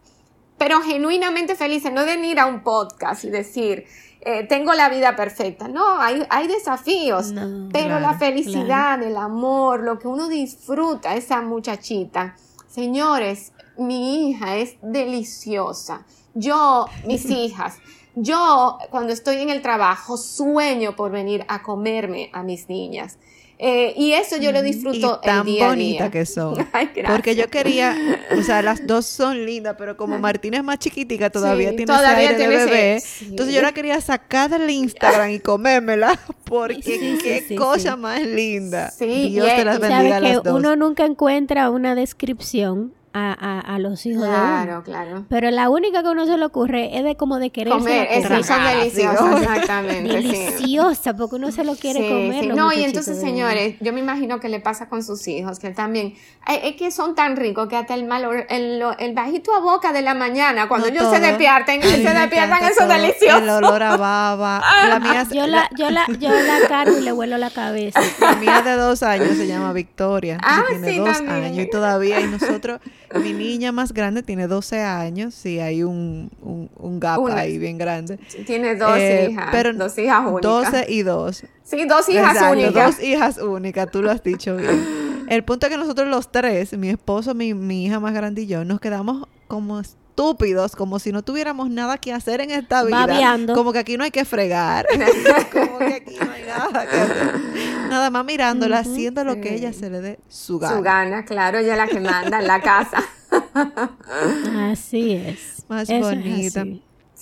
pero 0.58 0.82
genuinamente 0.82 1.54
felices, 1.54 1.90
no 1.90 2.04
de 2.04 2.16
venir 2.16 2.38
a 2.38 2.44
un 2.44 2.62
podcast 2.62 3.24
y 3.24 3.30
decir, 3.30 3.86
eh, 4.20 4.46
tengo 4.46 4.74
la 4.74 4.90
vida 4.90 5.16
perfecta. 5.16 5.68
No, 5.68 5.98
hay, 5.98 6.22
hay 6.28 6.48
desafíos, 6.48 7.32
pero 7.72 7.98
la 7.98 8.12
felicidad, 8.18 9.02
el 9.02 9.16
amor, 9.16 9.80
lo 9.80 9.98
que 9.98 10.06
uno 10.06 10.28
disfruta, 10.28 11.16
esa 11.16 11.40
muchachita. 11.40 12.36
Señores, 12.68 13.54
mi 13.78 14.28
hija 14.28 14.56
es 14.56 14.76
deliciosa. 14.82 16.04
Yo, 16.34 16.88
mis 17.06 17.24
hijas, 17.30 17.78
yo 18.16 18.76
cuando 18.90 19.14
estoy 19.14 19.36
en 19.36 19.48
el 19.48 19.62
trabajo 19.62 20.18
sueño 20.18 20.94
por 20.94 21.10
venir 21.10 21.46
a 21.48 21.62
comerme 21.62 22.28
a 22.34 22.42
mis 22.42 22.68
niñas. 22.68 23.16
Eh, 23.64 23.94
y 23.96 24.12
eso 24.12 24.38
yo 24.38 24.50
lo 24.50 24.60
disfruto 24.60 25.20
y 25.22 25.24
tan 25.24 25.46
bonita 25.46 26.10
que 26.10 26.26
son. 26.26 26.56
Porque 27.06 27.36
yo 27.36 27.48
quería, 27.48 27.96
o 28.36 28.42
sea, 28.42 28.60
las 28.60 28.84
dos 28.88 29.06
son 29.06 29.46
lindas, 29.46 29.76
pero 29.78 29.96
como 29.96 30.18
Martina 30.18 30.56
es 30.56 30.64
más 30.64 30.80
chiquitica, 30.80 31.30
todavía 31.30 31.70
tiene 31.76 31.94
ese 31.94 32.06
aire 32.06 32.36
de 32.36 32.48
bebé. 32.48 33.02
Entonces 33.20 33.54
yo 33.54 33.62
la 33.62 33.70
quería 33.70 34.00
sacar 34.00 34.50
del 34.50 34.68
Instagram 34.68 35.30
y 35.30 35.38
comérmela, 35.38 36.18
porque 36.44 37.18
qué 37.22 37.54
cosa 37.54 37.94
más 37.94 38.20
linda. 38.22 38.92
Dios 38.98 39.46
te 39.46 39.64
las 39.64 39.78
bendiga 39.78 40.16
a 40.16 40.20
las 40.20 40.42
dos. 40.42 40.58
Uno 40.58 40.74
nunca 40.74 41.04
encuentra 41.04 41.70
una 41.70 41.94
descripción 41.94 42.92
a, 43.14 43.60
a, 43.60 43.78
los 43.78 44.06
hijos 44.06 44.24
claro, 44.24 44.78
de 44.78 44.82
Claro, 44.84 45.24
Pero 45.28 45.50
la 45.50 45.68
única 45.68 46.02
que 46.02 46.08
uno 46.08 46.26
se 46.26 46.36
le 46.36 46.44
ocurre 46.44 46.96
es 46.96 47.04
de 47.04 47.16
como 47.16 47.38
de 47.38 47.50
querer 47.50 47.72
comer. 47.72 48.08
Esas 48.10 48.46
son 48.46 48.64
deliciosas, 48.64 49.42
exactamente. 49.42 50.12
Deliciosa, 50.12 51.14
porque 51.16 51.36
uno 51.36 51.52
se 51.52 51.64
lo 51.64 51.74
quiere 51.76 52.08
comer. 52.08 52.54
No, 52.54 52.72
y 52.72 52.84
entonces, 52.84 53.20
señores, 53.20 53.76
yo 53.80 53.92
me 53.92 54.00
imagino 54.00 54.40
que 54.40 54.48
le 54.48 54.60
pasa 54.60 54.88
con 54.88 55.02
sus 55.02 55.26
hijos, 55.28 55.58
que 55.58 55.70
también, 55.70 56.14
es 56.46 56.76
que 56.76 56.90
son 56.90 57.14
tan 57.14 57.36
ricos 57.36 57.68
que 57.68 57.76
hasta 57.76 57.94
el 57.94 58.04
mal, 58.04 58.46
el, 58.48 58.82
el 58.98 59.14
bajito 59.14 59.54
a 59.54 59.60
boca 59.60 59.92
de 59.92 60.02
la 60.02 60.14
mañana, 60.14 60.68
cuando 60.68 60.88
ellos 60.88 61.10
se 61.10 61.20
despierten, 61.20 61.82
se 61.82 62.14
despiertan, 62.14 62.64
eso 62.64 62.86
delicioso. 62.86 63.38
El 63.38 63.48
olor 63.50 63.82
a 63.82 63.96
baba. 63.96 64.62
La 64.88 64.98
mía, 64.98 65.26
yo, 65.32 65.46
la, 65.46 65.68
yo, 65.76 65.90
la, 65.90 66.06
yo 66.18 66.30
la 66.30 66.68
cargo 66.68 66.98
y 66.98 67.02
le 67.02 67.12
huelo 67.12 67.38
la 67.38 67.50
cabeza. 67.50 68.00
La 68.20 68.36
mía 68.36 68.62
de 68.62 68.72
dos 68.72 69.02
años 69.02 69.36
se 69.36 69.46
llama 69.46 69.72
Victoria. 69.72 70.38
Ah, 70.42 70.64
tiene 70.68 70.98
dos 70.98 71.20
años 71.20 71.58
y 71.58 71.70
todavía, 71.70 72.20
y 72.20 72.26
nosotros 72.26 72.80
mi 73.20 73.32
niña 73.32 73.72
más 73.72 73.92
grande 73.92 74.22
tiene 74.22 74.46
12 74.46 74.80
años, 74.80 75.34
sí, 75.34 75.58
hay 75.58 75.82
un, 75.82 76.30
un, 76.40 77.00
gap 77.00 77.24
ahí 77.26 77.58
bien 77.58 77.78
grande. 77.78 78.18
Tiene 78.46 78.76
dos 78.76 78.96
eh, 78.96 79.28
hijas, 79.30 79.48
pero 79.50 79.72
dos 79.72 79.96
hijas 79.98 80.20
únicas. 80.26 80.72
12 80.72 80.86
y 80.88 81.02
dos. 81.02 81.44
Sí, 81.64 81.84
dos 81.86 82.08
hijas 82.08 82.36
únicas. 82.50 82.96
Dos 82.96 83.04
hijas 83.04 83.38
únicas, 83.38 83.90
tú 83.90 84.02
lo 84.02 84.10
has 84.10 84.22
dicho 84.22 84.56
bien. 84.56 85.02
El 85.28 85.44
punto 85.44 85.66
es 85.66 85.72
que 85.72 85.78
nosotros 85.78 86.08
los 86.08 86.30
tres, 86.30 86.76
mi 86.76 86.90
esposo, 86.90 87.34
mi, 87.34 87.54
mi 87.54 87.86
hija 87.86 88.00
más 88.00 88.12
grande 88.12 88.42
y 88.42 88.46
yo, 88.46 88.64
nos 88.64 88.80
quedamos 88.80 89.28
como 89.48 89.80
estúpidos, 90.12 90.76
como 90.76 90.98
si 90.98 91.10
no 91.10 91.22
tuviéramos 91.22 91.70
nada 91.70 91.96
que 91.96 92.12
hacer 92.12 92.42
en 92.42 92.50
esta 92.50 92.84
vida. 92.84 93.38
Como 93.54 93.72
que 93.72 93.78
aquí 93.78 93.96
no 93.96 94.04
hay 94.04 94.10
que 94.10 94.24
fregar. 94.24 94.86
como 95.52 95.78
que 95.78 95.94
aquí 95.94 96.16
no 96.20 96.30
hay 96.30 96.42
nada 96.44 96.86
que 96.86 96.96
hacer. 96.96 97.40
Nada 97.88 98.10
más 98.10 98.24
mirándola, 98.24 98.80
haciendo 98.80 99.24
lo 99.24 99.40
que 99.40 99.54
ella 99.54 99.72
se 99.72 99.88
le 99.88 100.00
dé 100.00 100.18
su 100.28 100.58
gana. 100.58 100.76
Su 100.76 100.82
gana, 100.82 101.24
claro, 101.24 101.58
ella 101.58 101.72
es 101.72 101.78
la 101.78 101.86
que 101.86 102.00
manda 102.00 102.40
en 102.40 102.46
la 102.46 102.60
casa. 102.60 103.02
así 104.70 105.12
es. 105.12 105.64
Más 105.68 105.88
bonita. 105.88 106.66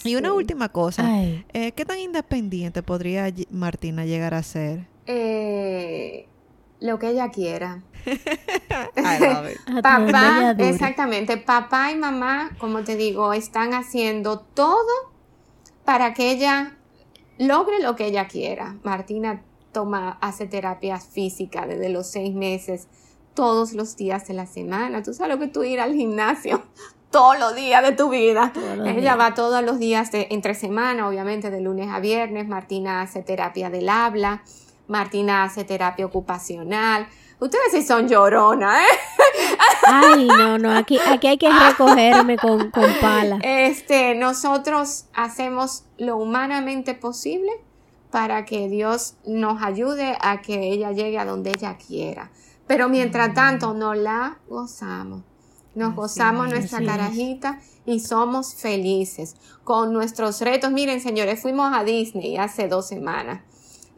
Y 0.03 0.17
una 0.17 0.33
última 0.33 0.71
cosa, 0.71 1.05
eh, 1.13 1.73
¿qué 1.77 1.85
tan 1.85 1.99
independiente 1.99 2.83
podría 2.83 3.33
Martina 3.51 4.05
llegar 4.05 4.35
a 4.35 4.43
ser? 4.43 4.87
Eh, 5.07 6.27
lo 6.81 6.99
que 6.99 7.11
ella 7.11 7.29
quiera. 7.31 7.83
Papá, 9.83 10.55
exactamente, 10.59 11.37
papá 11.37 11.91
y 11.93 11.97
mamá, 11.97 12.51
como 12.59 12.83
te 12.85 12.97
digo, 12.97 13.33
están 13.33 13.75
haciendo 13.75 14.41
todo 14.41 15.13
para 15.85 16.15
que 16.15 16.31
ella 16.31 16.77
logre 17.39 17.81
lo 17.81 17.97
que 17.97 18.07
ella 18.07 18.29
quiera. 18.29 18.77
Martina 18.83 19.43
toma, 19.73 20.19
hace 20.21 20.47
terapia 20.47 20.99
física 20.99 21.67
desde 21.67 21.89
los 21.89 22.07
seis 22.07 22.35
meses, 22.35 22.89
todos 23.35 23.73
los 23.73 23.97
días 23.97 24.27
de 24.29 24.35
la 24.35 24.47
semana. 24.47 25.03
Tú 25.03 25.15
sabes 25.15 25.35
lo 25.35 25.41
que 25.41 25.49
tú 25.49 25.65
ir 25.65 25.81
al 25.81 25.95
gimnasio 25.95 26.63
todos 27.11 27.39
los 27.39 27.55
días 27.55 27.83
de 27.83 27.93
tu 27.93 28.11
vida. 28.11 28.53
Ella 28.85 28.93
días. 28.93 29.19
va 29.19 29.35
todos 29.35 29.65
los 29.65 29.79
días 29.79 30.13
de, 30.13 30.29
entre 30.31 30.55
semana, 30.55 31.09
obviamente 31.09 31.51
de 31.51 31.61
lunes 31.61 31.89
a 31.91 32.01
viernes. 32.01 32.47
Martina 32.47 33.03
hace 33.03 33.23
terapia 33.23 33.71
del 33.71 33.89
habla. 33.89 34.43
Martina 34.89 35.45
hace 35.45 35.65
terapia 35.65 36.07
ocupacional. 36.07 37.09
Ustedes 37.41 37.73
sí 37.73 37.83
son 37.83 38.07
lloronas, 38.07 38.81
¿eh? 38.81 39.57
Ay, 39.87 40.27
no, 40.27 40.59
no, 40.59 40.73
aquí, 40.73 40.99
aquí 41.07 41.27
hay 41.27 41.39
que 41.39 41.51
recogerme 41.51 42.37
con, 42.37 42.71
con 42.71 42.93
pala. 43.01 43.39
Este, 43.43 44.15
nosotros 44.15 45.07
hacemos 45.15 45.85
lo 45.97 46.19
humanamente 46.19 46.95
posible 46.95 47.51
para 48.11 48.45
que 48.45 48.69
Dios 48.69 49.15
nos 49.25 49.63
ayude 49.63 50.19
a 50.21 50.43
que 50.43 50.71
ella 50.71 50.93
llegue 50.93 51.19
a 51.19 51.25
donde 51.25 51.51
ella 51.51 51.79
quiera. 51.79 52.31
Pero 52.67 52.89
mientras 52.91 53.33
tanto, 53.33 53.73
nos 53.73 53.97
la 53.97 54.39
gozamos. 54.47 55.23
Nos 55.75 55.95
gozamos 55.95 56.49
es, 56.49 56.53
nuestra 56.53 56.81
es. 56.81 56.87
carajita 56.87 57.61
y 57.87 58.01
somos 58.01 58.55
felices 58.55 59.37
con 59.65 59.95
nuestros 59.95 60.41
retos. 60.43 60.71
Miren, 60.73 61.01
señores, 61.01 61.41
fuimos 61.41 61.73
a 61.75 61.85
Disney 61.85 62.37
hace 62.37 62.69
dos 62.69 62.87
semanas 62.87 63.41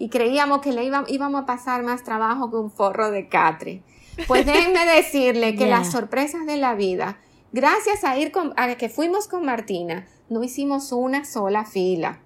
y 0.03 0.09
creíamos 0.09 0.61
que 0.63 0.73
le 0.73 0.83
iba- 0.85 1.05
íbamos 1.07 1.43
a 1.43 1.47
pasar 1.47 1.85
más 1.85 2.03
trabajo 2.03 2.51
que 2.51 2.57
un 2.57 2.71
forro 2.73 3.11
de 3.13 3.29
catre. 3.29 3.83
Pues 4.27 4.45
déjenme 4.45 4.85
decirle 4.85 5.55
que 5.55 5.67
las 5.71 5.93
sorpresas 5.93 6.45
de 6.45 6.57
la 6.57 6.75
vida, 6.75 7.19
gracias 7.53 8.03
a 8.03 8.19
ir 8.19 8.33
con, 8.33 8.53
a 8.57 8.75
que 8.75 8.89
fuimos 8.89 9.29
con 9.29 9.45
Martina, 9.45 10.07
no 10.29 10.43
hicimos 10.43 10.91
una 10.91 11.25
sola 11.25 11.65
fila. 11.65 12.19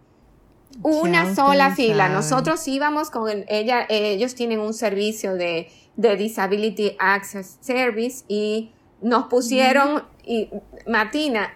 Una 0.82 1.34
sola 1.34 1.74
fila. 1.74 2.08
Nosotros 2.14 2.66
íbamos 2.68 3.10
con 3.10 3.28
el- 3.28 3.44
ella, 3.48 3.86
ellos 3.88 4.34
tienen 4.34 4.60
un 4.60 4.72
servicio 4.74 5.34
de, 5.34 5.68
de 5.96 6.16
Disability 6.16 6.96
Access 6.98 7.58
Service 7.60 8.24
y 8.28 8.72
nos 9.02 9.26
pusieron 9.26 10.02
y 10.24 10.48
Martina, 10.86 11.50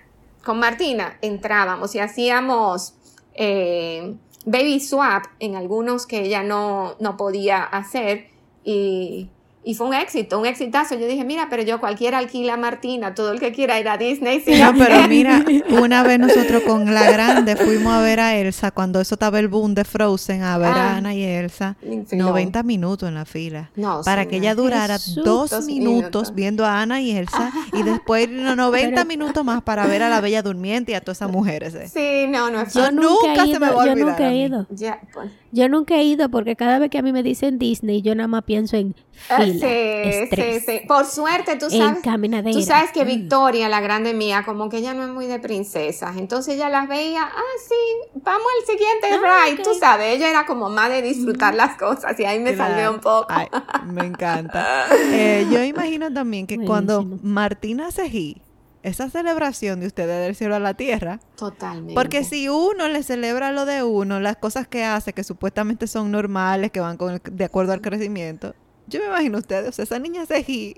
con 0.45 0.59
Martina 0.59 1.17
entrábamos 1.23 1.95
y 1.95 1.99
hacíamos 1.99 2.95
eh, 3.35 4.17
baby 4.47 4.81
swap 4.81 5.25
en 5.39 5.57
algunos 5.57 6.07
que 6.07 6.23
ella 6.23 6.43
no, 6.43 6.97
no 7.01 7.17
podía 7.17 7.63
hacer 7.63 8.29
y, 8.65 9.29
y 9.63 9.75
fue 9.75 9.89
un 9.89 9.95
éxito, 9.95 10.41
un 10.41 10.47
exitazo. 10.47 10.95
Yo 10.99 11.07
dije, 11.07 11.23
mira, 11.25 11.49
pero 11.51 11.63
yo 11.63 11.81
cualquiera 11.81 12.17
alquila 12.19 12.55
a 12.55 12.57
Martina, 12.57 13.15
todo 13.15 13.31
el 13.33 13.41
que 13.41 13.53
quiera 13.53 13.79
ir 13.79 13.89
a 13.89 13.99
Disney. 13.99 14.43
No, 14.59 14.73
pero 14.79 15.07
mira, 15.09 15.45
una 15.71 16.03
vez 16.03 16.19
nosotros 16.19 16.63
con 16.67 16.93
la 16.95 17.11
grande 17.11 17.57
fuimos 17.57 17.93
a 17.93 18.01
ver 18.01 18.21
a 18.21 18.35
Elsa 18.37 18.71
cuando 18.71 19.01
eso 19.03 19.17
estaba 19.17 19.39
el 19.39 19.49
boom 19.49 19.75
de 19.75 19.85
Frozen, 19.85 20.43
a 20.43 20.57
ver 20.57 20.71
Ah. 20.75 20.93
a 20.93 20.97
Ana 20.97 21.13
y 21.15 21.23
Elsa. 21.25 21.77
No. 22.13 22.31
90 22.31 22.63
minutos 22.63 23.07
en 23.09 23.15
la 23.17 23.25
fila. 23.27 23.71
No, 23.77 24.01
para 24.05 24.27
que 24.27 24.37
ella 24.37 24.55
durara 24.55 24.95
Jesús. 24.95 25.25
dos 25.25 25.51
minutos, 25.67 25.67
minutos. 25.67 26.35
viendo 26.35 26.65
a 26.65 26.81
Ana 26.81 27.01
y 27.03 27.11
Elsa 27.11 27.53
y 27.75 27.83
después 27.83 28.31
no, 28.31 28.57
90 28.57 28.91
Pero- 28.95 29.05
minutos 29.07 29.45
más 29.45 29.63
para 29.63 29.87
ver 29.87 30.03
a 30.03 30.09
la 30.09 30.21
Bella 30.23 30.43
Durmiente 30.43 30.93
y 30.93 30.95
a 30.95 31.01
todas 31.03 31.19
esas 31.19 31.31
mujeres. 31.31 31.75
eh. 31.75 31.87
Sí, 31.87 32.31
no, 32.31 32.51
no 32.51 32.63
es 32.63 32.73
Yo 32.73 32.85
Yo 32.87 32.91
nunca, 32.93 33.09
nunca 33.29 33.45
he 33.45 33.53
se 33.53 33.59
me 33.61 33.67
ido, 33.67 33.77
va 33.77 33.83
a 33.83 33.87
yo 33.87 33.93
olvidar 33.93 34.09
nunca 34.11 34.25
a 34.25 34.31
he 34.33 34.37
ido. 34.37 34.67
Ya, 34.71 35.01
pues. 35.13 35.31
Yo 35.53 35.69
nunca 35.69 35.97
he 35.97 36.05
ido 36.05 36.29
porque 36.31 36.55
cada 36.55 36.79
vez 36.79 36.91
que 36.91 36.99
a 36.99 37.03
mí 37.03 37.13
me 37.13 37.23
dicen 37.25 37.59
Disney, 37.59 38.03
yo 38.03 38.15
nada 38.15 38.29
más 38.29 38.45
pienso 38.45 38.77
en 38.77 38.95
Ah, 39.29 39.43
fila, 39.43 39.67
sí, 39.67 39.67
estrés, 39.67 40.65
sí, 40.65 40.79
sí. 40.79 40.87
Por 40.87 41.05
suerte, 41.05 41.57
tú 41.57 41.67
en 41.67 41.73
sabes. 41.79 42.03
caminadera. 42.03 42.53
Tú 42.57 42.63
sabes 42.63 42.91
que 42.93 43.05
Mm. 43.05 43.09
Victoria, 43.09 43.69
la 43.69 43.81
grande 43.81 44.15
mía, 44.15 44.45
como 44.47 44.69
que 44.69 44.79
ella 44.79 44.95
no 44.95 45.05
es 45.05 45.11
muy 45.11 45.27
de 45.27 45.39
princesas. 45.41 46.17
Entonces 46.17 46.55
ella 46.55 46.69
las 46.69 46.89
veía, 46.89 47.23
ah, 47.25 47.43
sí, 47.69 48.21
vamos 48.23 48.47
al 48.61 48.67
siguiente 48.67 49.09
Ah, 49.13 49.45
ride. 49.47 49.61
ok. 49.61 49.65
Tú 49.65 49.75
sabes, 49.79 50.17
ella 50.17 50.31
era 50.31 50.47
como 50.47 50.71
más 50.71 50.89
de 50.91 51.03
disfrutar 51.03 51.55
las 51.55 51.77
cosas 51.77 52.19
y 52.21 52.25
ahí 52.25 52.39
me 52.39 52.55
Claro. 52.55 52.73
salvé 52.75 52.89
un 52.89 53.01
poco. 53.01 53.27
Ay, 53.29 53.49
me 53.93 54.07
encanta. 54.07 54.87
Eh, 55.13 55.47
yo 55.51 55.63
imagino 55.65 56.13
también 56.13 56.47
que 56.47 56.59
cuando. 56.65 57.05
Martina 57.23 57.91
Sejí, 57.91 58.41
esa 58.83 59.11
celebración 59.11 59.81
de 59.81 59.87
ustedes 59.87 60.25
del 60.27 60.35
cielo 60.35 60.55
a 60.57 60.59
la 60.61 60.75
tierra, 60.75 61.21
Totalmente. 61.37 61.95
Porque 61.95 62.25
si 62.25 62.49
uno 62.49 62.89
le 62.89 63.03
celebra 63.03 63.53
lo 63.53 63.65
de 63.67 63.83
uno, 63.83 64.21
las 64.21 64.37
cosas 64.37 64.67
que 64.69 64.85
hace, 64.85 65.13
que 65.13 65.25
supuestamente 65.25 65.87
son 65.87 66.11
normales, 66.11 66.71
que 66.71 66.81
van 66.81 66.97
con 66.97 67.13
el- 67.15 67.21
de 67.25 67.45
acuerdo 67.45 67.73
al 67.73 67.81
crecimiento, 67.81 68.55
yo 68.87 68.99
me 69.01 69.07
imagino 69.07 69.39
ustedes, 69.39 69.69
o 69.69 69.73
sea, 69.73 69.85
esa 69.85 69.99
niña 70.01 70.27
se 70.27 70.41
y 70.49 70.75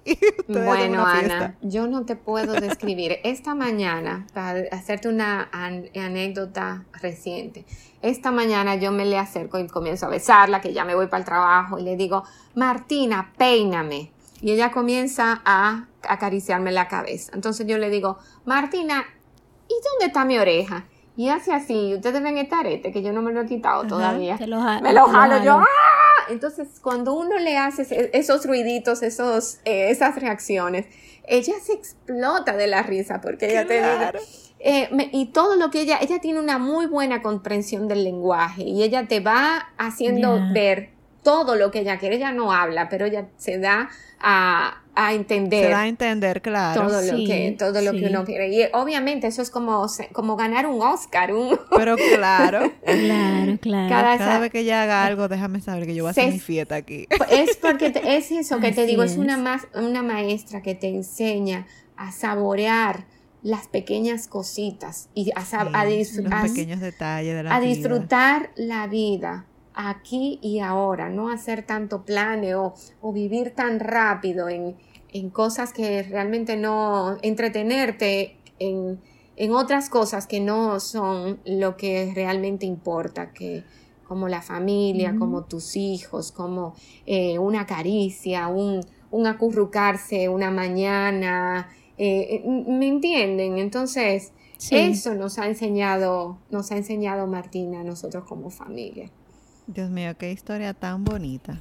Bueno, 0.47 1.07
Ana, 1.07 1.57
yo 1.63 1.87
no 1.87 2.05
te 2.05 2.15
puedo 2.17 2.53
describir. 2.55 3.17
Esta 3.25 3.55
mañana, 3.55 4.27
para 4.35 4.65
hacerte 4.71 5.09
una 5.09 5.49
an- 5.53 5.89
anécdota 5.97 6.85
reciente, 7.01 7.65
esta 8.03 8.31
mañana 8.33 8.75
yo 8.75 8.91
me 8.93 9.05
le 9.07 9.17
acerco 9.17 9.59
y 9.61 9.67
comienzo 9.69 10.07
a 10.07 10.09
besarla, 10.11 10.61
que 10.61 10.73
ya 10.75 10.85
me 10.85 10.95
voy 10.95 11.07
para 11.07 11.21
el 11.21 11.25
trabajo, 11.25 11.79
y 11.79 11.83
le 11.85 11.97
digo, 11.97 12.25
Martina, 12.55 13.33
peíname. 13.39 14.11
Y 14.41 14.51
ella 14.53 14.73
comienza 14.73 15.41
a 15.45 15.87
acariciarme 16.09 16.73
la 16.73 16.89
cabeza. 16.89 17.33
Entonces 17.35 17.67
yo 17.67 17.79
le 17.79 17.91
digo, 17.91 18.19
Martina, 18.45 19.05
¿y 19.69 19.75
dónde 19.91 20.07
está 20.07 20.25
mi 20.25 20.39
oreja? 20.39 20.87
Y 21.17 21.29
hace 21.29 21.53
así, 21.53 21.95
ustedes 21.95 22.23
ven 22.23 22.39
este 22.39 22.55
arete 22.55 22.91
que 22.91 23.03
yo 23.03 23.13
no 23.13 23.21
me 23.23 23.33
lo 23.33 23.43
he 23.43 23.47
quitado 23.47 23.81
Ajá. 23.81 23.89
todavía. 23.89 24.39
Lo 24.47 24.61
Me 24.81 24.93
lo 24.93 25.07
jalo 25.07 25.45
yo. 25.45 25.59
¡ah! 25.59 25.65
Entonces, 26.31 26.81
cuando 26.81 27.13
uno 27.15 27.39
le 27.39 27.59
hace 27.59 28.11
esos 28.15 28.47
ruiditos, 28.47 29.03
esos, 29.03 29.59
eh, 29.65 29.91
esas 29.91 30.17
reacciones, 30.17 30.87
ella 31.27 31.55
se 31.63 31.73
explota 31.75 32.57
de 32.57 32.67
la 32.67 32.83
risa 32.83 33.21
porque 33.21 33.51
ella 33.51 33.67
te 33.67 33.79
Claro. 33.79 34.19
dice. 34.19 34.53
eh, 34.65 34.89
me- 34.93 35.11
y 35.13 35.33
todo 35.33 35.57
lo 35.57 35.71
que 35.71 35.81
ella, 35.81 35.99
ella 36.01 36.21
tiene 36.21 36.39
una 36.39 36.57
muy 36.59 36.87
buena 36.87 37.21
comprensión 37.21 37.89
del 37.89 38.05
lenguaje 38.05 38.63
y 38.63 38.83
ella 38.85 39.09
te 39.09 39.19
va 39.19 39.71
haciendo 39.77 40.39
ver 40.53 40.92
todo 41.23 41.55
lo 41.57 41.71
que 41.71 41.81
ella 41.81 41.99
quiere. 41.99 42.17
Ella 42.17 42.33
no 42.33 42.53
habla, 42.53 42.89
pero 42.89 43.07
ella 43.07 43.29
se 43.37 43.59
da 43.59 43.89
a, 44.21 44.83
a 44.95 45.15
entender 45.15 45.65
Se 45.67 45.71
da 45.71 45.81
a 45.83 45.89
entender, 45.89 46.43
claro. 46.43 46.83
todo 46.89 47.01
lo 47.01 47.17
Sí, 47.17 47.25
que 47.27 47.57
todo 47.59 47.81
lo 47.81 47.93
sí. 47.93 48.01
que 48.01 48.07
uno 48.07 48.25
quiere. 48.25 48.49
Y 48.49 48.69
obviamente 48.73 49.27
eso 49.29 49.41
es 49.43 49.51
como, 49.51 49.87
como 50.13 50.37
ganar 50.37 50.67
un 50.67 50.83
Oscar, 50.83 51.33
un, 51.33 51.59
Pero 51.77 51.97
claro, 51.97 52.73
Claro, 52.85 53.59
claro. 53.61 53.89
Cada- 53.89 54.19
cada 54.19 54.39
vez 54.41 54.51
que 54.51 54.61
ella 54.61 54.83
haga 54.83 55.05
algo, 55.07 55.29
déjame 55.29 55.61
saber 55.61 55.87
que 55.87 55.95
yo 55.95 56.05
voy 56.05 56.09
a 56.09 56.11
hacer 56.13 56.33
mi 56.33 56.39
fiesta 56.41 56.75
aquí. 56.77 57.07
Es 57.31 57.57
porque 57.57 57.91
te- 57.91 58.17
es 58.17 58.31
eso 58.33 58.57
que 58.61 58.73
te 58.73 58.83
Así 58.83 58.91
digo, 58.91 59.03
es, 59.03 59.13
es. 59.13 59.19
una, 59.19 59.37
más, 59.37 59.63
una 59.75 60.03
maestra 60.03 60.63
que 60.63 60.75
te 60.75 60.89
enseña 60.89 61.67
a 61.97 62.11
saborear 62.13 63.07
las 63.43 63.67
pequeñas 63.67 64.29
cositas 64.29 65.09
y 65.15 65.31
a, 65.33 65.41
sab- 65.43 65.71
a, 65.73 65.85
Sí, 65.87 65.93
disfr- 65.99 66.23
los 66.25 66.33
a- 66.33 66.43
pequeños 66.43 66.81
detalles 66.81 67.35
de 67.35 67.43
la 67.43 67.55
a 67.57 67.61
vida. 67.61 67.69
disfrutar 67.75 68.51
la 68.57 68.87
vida 68.87 69.47
aquí 69.75 70.39
y 70.43 70.61
ahora, 70.61 71.09
no 71.09 71.31
hacer 71.31 71.65
tanto 71.65 72.05
plane 72.05 72.55
o, 72.55 72.75
o 73.01 73.13
vivir 73.13 73.55
tan 73.55 73.81
rápido 73.81 74.49
en, 74.49 74.77
en 75.13 75.31
cosas 75.31 75.73
que 75.73 76.03
realmente 76.03 76.57
no, 76.57 77.17
entretenerte 77.23 78.37
en, 78.59 79.01
en 79.37 79.53
otras 79.53 79.89
cosas 79.89 80.27
que 80.27 80.41
no 80.41 80.81
son 80.81 81.41
lo 81.45 81.77
que 81.77 82.13
realmente 82.15 82.67
importa, 82.67 83.33
que 83.33 83.65
como 84.05 84.29
la 84.29 84.43
familia, 84.43 85.17
como 85.19 85.45
tus 85.45 85.75
hijos, 85.77 86.33
como 86.33 86.75
eh, 87.07 87.39
una 87.39 87.65
caricia, 87.67 88.49
un, 88.49 88.81
un 89.11 89.27
acurrucarse 89.27 90.29
una 90.29 90.51
mañana, 90.51 91.71
eh, 91.97 92.43
eh, 92.45 92.65
¿me 92.69 92.89
entienden? 92.89 93.59
Entonces, 93.59 94.33
Sí. 94.59 94.77
eso 94.77 95.17
nos 95.17 95.39
ha 95.41 95.49
enseñado, 95.49 96.39
nos 96.51 96.71
ha 96.71 96.77
enseñado 96.77 97.27
Martina 97.27 97.81
a 97.81 97.85
nosotros 97.85 98.23
como 98.29 98.49
familia. 98.49 99.11
Dios 99.67 99.91
mío, 99.91 100.13
qué 100.19 100.33
historia 100.33 100.75
tan 100.75 101.05
bonita. 101.05 101.61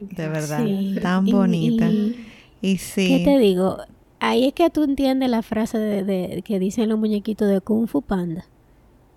De 0.00 0.28
verdad, 0.28 0.64
Sí. 0.64 0.96
tan 1.02 1.24
bonita. 1.26 1.88
y- 1.88 2.16
Y 2.62 2.78
sí. 2.78 3.08
¿Qué 3.18 3.24
te 3.24 3.38
digo? 3.38 3.76
Ahí 4.18 4.46
es 4.46 4.54
que 4.54 4.70
tú 4.70 4.82
entiendes 4.84 5.28
la 5.30 5.42
frase 5.42 5.78
de, 5.78 6.02
de- 6.04 6.42
que 6.42 6.58
dicen 6.58 6.88
los 6.88 6.98
muñequitos 6.98 7.48
de 7.48 7.60
Kung 7.60 7.86
Fu 7.86 8.02
Panda. 8.02 8.46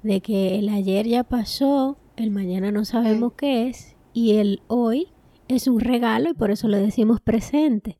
De 0.04 0.22
que 0.22 0.60
el 0.60 0.70
ayer 0.70 1.08
ya 1.08 1.24
pasó, 1.24 1.98
el 2.18 2.32
mañana 2.32 2.72
no 2.72 2.86
sabemos 2.86 3.34
qué 3.34 3.68
es 3.70 3.96
y 4.14 4.36
el 4.36 4.62
hoy 4.68 5.08
es 5.48 5.68
un 5.68 5.80
regalo 5.80 6.30
y 6.30 6.34
por 6.34 6.52
eso 6.52 6.68
le 6.68 6.78
decimos 6.80 7.20
presente. 7.22 7.98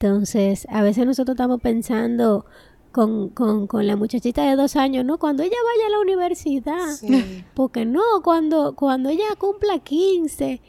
Entonces, 0.00 0.66
a 0.70 0.82
veces 0.82 1.06
nosotros 1.06 1.34
estamos 1.34 1.60
pensando 1.60 2.44
con, 2.92 3.28
con, 3.30 3.66
con 3.66 3.86
la 3.86 3.96
muchachita 3.96 4.48
de 4.48 4.56
dos 4.56 4.76
años, 4.76 5.04
¿no? 5.04 5.18
Cuando 5.18 5.42
ella 5.42 5.56
vaya 5.64 5.86
a 5.86 5.90
la 5.90 6.00
universidad. 6.00 6.88
Sí. 6.98 7.44
Porque 7.54 7.84
no, 7.84 8.02
cuando, 8.22 8.74
cuando 8.74 9.08
ella 9.08 9.34
cumpla 9.38 9.78
15, 9.78 10.60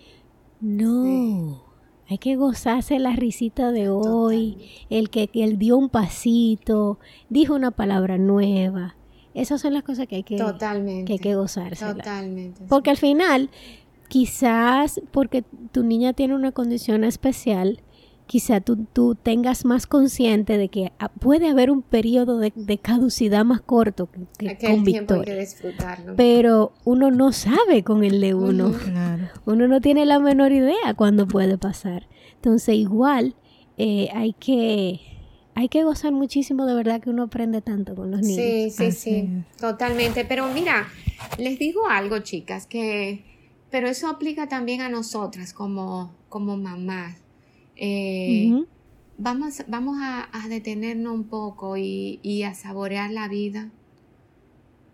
no. 0.61 1.63
Hay 2.09 2.17
que 2.17 2.35
gozarse 2.35 2.97
la 2.97 3.15
risita 3.15 3.71
de 3.71 3.89
hoy, 3.89 4.57
el 4.89 5.11
que, 5.11 5.27
que 5.27 5.43
él 5.43 5.59
dio 5.59 5.77
un 5.77 5.89
pasito, 5.89 6.97
dijo 7.29 7.53
una 7.53 7.69
palabra 7.69 8.17
nueva. 8.17 8.95
Esas 9.35 9.61
son 9.61 9.73
las 9.73 9.83
cosas 9.83 10.07
que 10.07 10.15
hay 10.17 10.23
que, 10.23 10.37
Totalmente. 10.37 11.05
que, 11.05 11.13
hay 11.13 11.19
que 11.19 11.35
gozarse. 11.35 11.85
Totalmente. 11.85 12.65
Porque 12.67 12.89
al 12.89 12.97
final, 12.97 13.51
quizás 14.07 14.99
porque 15.11 15.43
tu 15.71 15.83
niña 15.83 16.13
tiene 16.13 16.33
una 16.33 16.51
condición 16.51 17.03
especial, 17.03 17.81
quizá 18.29 18.61
tú, 18.61 18.85
tú 18.93 19.15
tengas 19.15 19.65
más 19.65 19.87
consciente 19.87 20.59
de 20.59 20.69
que 20.69 20.91
ah, 20.99 21.09
puede 21.09 21.49
haber 21.49 21.71
un 21.71 21.81
periodo 21.81 22.37
de, 22.37 22.53
de 22.55 22.77
caducidad 22.77 23.43
más 23.43 23.59
corto 23.59 24.07
que, 24.11 24.19
que 24.37 24.49
Aquel 24.51 24.71
con 24.75 24.83
tiempo 24.83 25.13
hay 25.15 25.19
que 25.21 25.25
Victoria. 25.25 25.41
disfrutarlo. 25.41 26.15
Pero 26.15 26.73
uno 26.85 27.09
no 27.09 27.31
sabe 27.31 27.83
con 27.83 28.03
el 28.03 28.21
de 28.21 28.35
uno. 28.35 28.71
Claro. 28.71 29.29
Uno 29.47 29.67
no 29.67 29.81
tiene 29.81 30.05
la 30.05 30.19
menor 30.19 30.51
idea 30.51 30.93
cuándo 30.95 31.27
puede 31.27 31.57
pasar. 31.57 32.07
Entonces, 32.35 32.75
igual 32.75 33.33
eh, 33.77 34.09
hay 34.13 34.33
que 34.33 34.99
hay 35.55 35.67
que 35.67 35.83
gozar 35.83 36.11
muchísimo, 36.11 36.67
de 36.67 36.75
verdad 36.75 37.01
que 37.01 37.09
uno 37.09 37.23
aprende 37.23 37.61
tanto 37.61 37.95
con 37.95 38.11
los 38.11 38.21
niños. 38.21 38.35
Sí, 38.37 38.69
sí, 38.69 38.91
sí, 38.91 39.29
totalmente. 39.59 40.23
Pero 40.23 40.47
mira, 40.53 40.87
les 41.39 41.57
digo 41.57 41.87
algo, 41.89 42.19
chicas, 42.19 42.67
que, 42.67 43.25
pero 43.71 43.87
eso 43.87 44.07
aplica 44.07 44.47
también 44.47 44.81
a 44.81 44.89
nosotras 44.89 45.51
como, 45.51 46.13
como 46.29 46.57
mamás. 46.57 47.17
Eh, 47.81 48.65
vamos, 49.17 49.63
vamos 49.67 49.97
a, 50.01 50.29
detenernos 50.49 51.13
un 51.13 51.23
poco 51.23 51.77
y, 51.77 52.43
a 52.43 52.53
saborear 52.53 53.09
la 53.09 53.29
vida. 53.29 53.71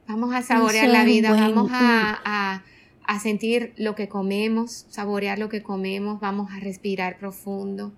Vamos 0.07 0.35
a 0.35 0.43
saborear 0.43 0.87
la 0.89 1.03
vida, 1.03 1.31
vamos 1.31 1.71
a, 1.73 2.61
a, 3.07 3.19
sentir 3.19 3.73
lo 3.75 3.95
que 3.95 4.07
comemos, 4.07 4.85
saborear 4.89 5.39
lo 5.39 5.49
que 5.49 5.63
comemos, 5.63 6.19
vamos 6.19 6.51
a 6.51 6.59
respirar 6.59 7.17
profundo, 7.17 7.91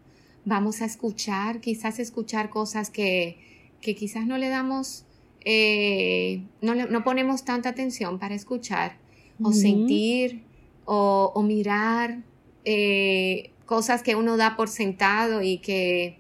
vamos 0.45 0.81
a 0.81 0.85
escuchar, 0.85 1.59
quizás 1.59 1.99
escuchar 1.99 2.49
cosas 2.49 2.89
que, 2.89 3.37
que 3.81 3.93
quizás 3.93 4.25
no 4.25 4.37
le 4.37 4.47
damos, 4.47 5.03
eh, 5.43 6.43
no, 6.61 6.75
no, 6.75 7.03
ponemos 7.03 7.43
tanta 7.43 7.69
atención 7.69 8.19
para 8.19 8.35
escuchar, 8.35 8.97
o 9.41 9.51
sentir, 9.51 10.43
o, 10.85 11.43
mirar, 11.43 12.23
eh, 12.63 13.51
cosas 13.67 14.01
que 14.01 14.15
uno 14.15 14.37
da 14.37 14.55
por 14.55 14.69
sentado 14.69 15.43
y 15.43 15.59
que 15.59 16.17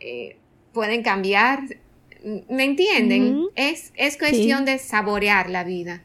eh, 0.00 0.36
pueden 0.74 1.02
cambiar. 1.02 1.60
¿Me 2.50 2.64
entienden? 2.64 3.46
es, 3.54 3.92
es 3.94 4.18
cuestión 4.18 4.66
de 4.66 4.78
saborear 4.78 5.48
la 5.48 5.64
vida 5.64 6.02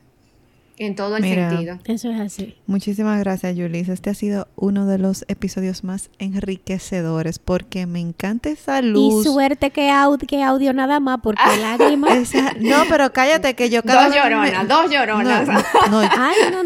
en 0.85 0.95
todo 0.95 1.17
el 1.17 1.23
sentido. 1.23 1.77
Eso 1.85 2.09
es 2.09 2.19
así. 2.19 2.55
Muchísimas 2.65 3.19
gracias, 3.19 3.55
Yulis. 3.55 3.87
Este 3.87 4.09
ha 4.09 4.15
sido 4.15 4.47
uno 4.55 4.87
de 4.87 4.97
los 4.97 5.25
episodios 5.27 5.83
más 5.83 6.09
enriquecedores 6.17 7.37
porque 7.37 7.85
me 7.85 7.99
encanta 7.99 8.49
esa 8.49 8.81
luz. 8.81 9.27
Y 9.27 9.29
suerte 9.29 9.69
que, 9.69 9.91
que 10.27 10.41
audio 10.41 10.73
nada 10.73 10.99
más, 10.99 11.19
porque 11.21 11.43
lágrimas. 11.61 12.31
no, 12.59 12.83
pero 12.89 13.13
cállate 13.13 13.53
que 13.53 13.69
yo 13.69 13.83
cada 13.83 14.07
Dos 14.07 14.15
lloronas, 14.15 14.67
dos 14.67 14.89
lloronas. 14.89 15.47
No, 15.91 16.01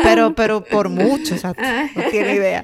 pero, 0.01 0.33
pero 0.33 0.63
por 0.63 0.87
mucho, 0.87 1.35
o 1.35 1.37
sea, 1.37 1.53
no 1.95 2.03
tiene 2.09 2.35
idea. 2.35 2.63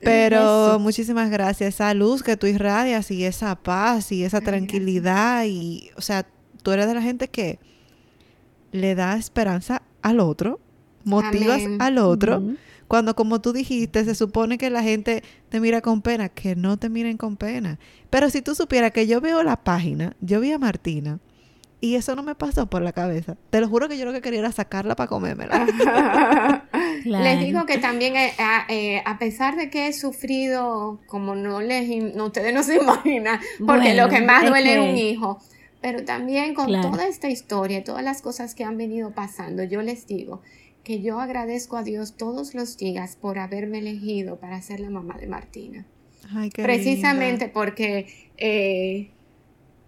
Pero 0.00 0.78
muchísimas 0.78 1.30
gracias. 1.30 1.74
Esa 1.74 1.94
luz 1.94 2.22
que 2.22 2.36
tú 2.36 2.46
irradias 2.46 3.10
y 3.10 3.24
esa 3.24 3.56
paz 3.56 4.12
y 4.12 4.22
esa 4.22 4.40
tranquilidad 4.40 5.44
y, 5.46 5.90
o 5.96 6.00
sea, 6.00 6.26
tú 6.62 6.70
eres 6.70 6.86
de 6.86 6.94
la 6.94 7.02
gente 7.02 7.26
que 7.28 7.58
le 8.70 8.94
da 8.94 9.16
esperanza 9.16 9.82
al 10.02 10.20
otro 10.20 10.60
motivas 11.06 11.62
al 11.78 11.98
otro. 11.98 12.42
Cuando, 12.88 13.16
como 13.16 13.40
tú 13.40 13.52
dijiste, 13.52 14.04
se 14.04 14.14
supone 14.14 14.58
que 14.58 14.70
la 14.70 14.82
gente 14.82 15.22
te 15.48 15.58
mira 15.58 15.80
con 15.80 16.02
pena, 16.02 16.28
que 16.28 16.54
no 16.54 16.76
te 16.76 16.88
miren 16.88 17.16
con 17.16 17.36
pena. 17.36 17.78
Pero 18.10 18.30
si 18.30 18.42
tú 18.42 18.54
supieras 18.54 18.92
que 18.92 19.06
yo 19.06 19.20
veo 19.20 19.42
la 19.42 19.56
página, 19.56 20.14
yo 20.20 20.40
vi 20.40 20.52
a 20.52 20.58
Martina, 20.58 21.18
y 21.80 21.96
eso 21.96 22.16
no 22.16 22.22
me 22.22 22.34
pasó 22.34 22.66
por 22.66 22.82
la 22.82 22.92
cabeza. 22.92 23.36
Te 23.50 23.60
lo 23.60 23.68
juro 23.68 23.88
que 23.88 23.98
yo 23.98 24.06
lo 24.06 24.12
que 24.12 24.22
quería 24.22 24.40
era 24.40 24.52
sacarla 24.52 24.96
para 24.96 25.08
comérmela. 25.08 25.66
Les 27.04 27.40
digo 27.40 27.66
que 27.66 27.78
también, 27.78 28.16
eh, 28.16 28.32
eh, 28.68 29.02
a, 29.04 29.18
pesar 29.18 29.56
de 29.56 29.68
que 29.68 29.88
he 29.88 29.92
sufrido, 29.92 31.00
como 31.06 31.34
no 31.34 31.60
les, 31.60 32.14
no, 32.14 32.26
ustedes 32.26 32.52
no 32.54 32.62
se 32.62 32.76
imaginan, 32.82 33.40
porque 33.64 33.94
lo 33.94 34.08
que 34.08 34.20
más 34.22 34.48
duele 34.48 34.74
es 34.74 34.80
un 34.80 34.96
hijo. 34.96 35.38
Pero 35.80 36.04
también 36.04 36.54
con 36.54 36.66
toda 36.80 37.06
esta 37.06 37.28
historia, 37.28 37.84
todas 37.84 38.02
las 38.02 38.22
cosas 38.22 38.54
que 38.54 38.64
han 38.64 38.76
venido 38.76 39.12
pasando, 39.12 39.62
yo 39.62 39.82
les 39.82 40.06
digo 40.06 40.42
que 40.86 41.02
yo 41.02 41.18
agradezco 41.18 41.76
a 41.76 41.82
Dios 41.82 42.16
todos 42.16 42.54
los 42.54 42.76
días 42.76 43.16
por 43.16 43.40
haberme 43.40 43.78
elegido 43.78 44.38
para 44.38 44.62
ser 44.62 44.78
la 44.78 44.88
mamá 44.88 45.16
de 45.18 45.26
Martina. 45.26 45.84
Ay, 46.32 46.48
qué 46.50 46.62
Precisamente 46.62 47.48
porque 47.48 48.30
eh, 48.36 49.10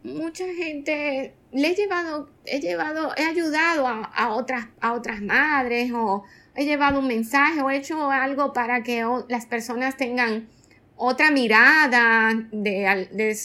mucha 0.02 0.44
gente 0.54 1.34
le 1.52 1.68
he 1.68 1.74
llevado, 1.76 2.28
he 2.44 2.58
llevado, 2.58 3.12
he 3.16 3.22
ayudado 3.22 3.86
a, 3.86 4.34
otras, 4.34 4.66
a 4.80 4.92
otras 4.92 5.22
madres 5.22 5.92
o 5.94 6.24
he 6.56 6.64
llevado 6.64 6.98
un 6.98 7.06
mensaje 7.06 7.62
o 7.62 7.70
he 7.70 7.76
hecho 7.76 8.10
algo 8.10 8.52
para 8.52 8.82
que 8.82 9.06
las 9.28 9.46
personas 9.46 9.96
tengan 9.96 10.48
otra 10.96 11.30
mirada 11.30 12.34
de, 12.50 13.36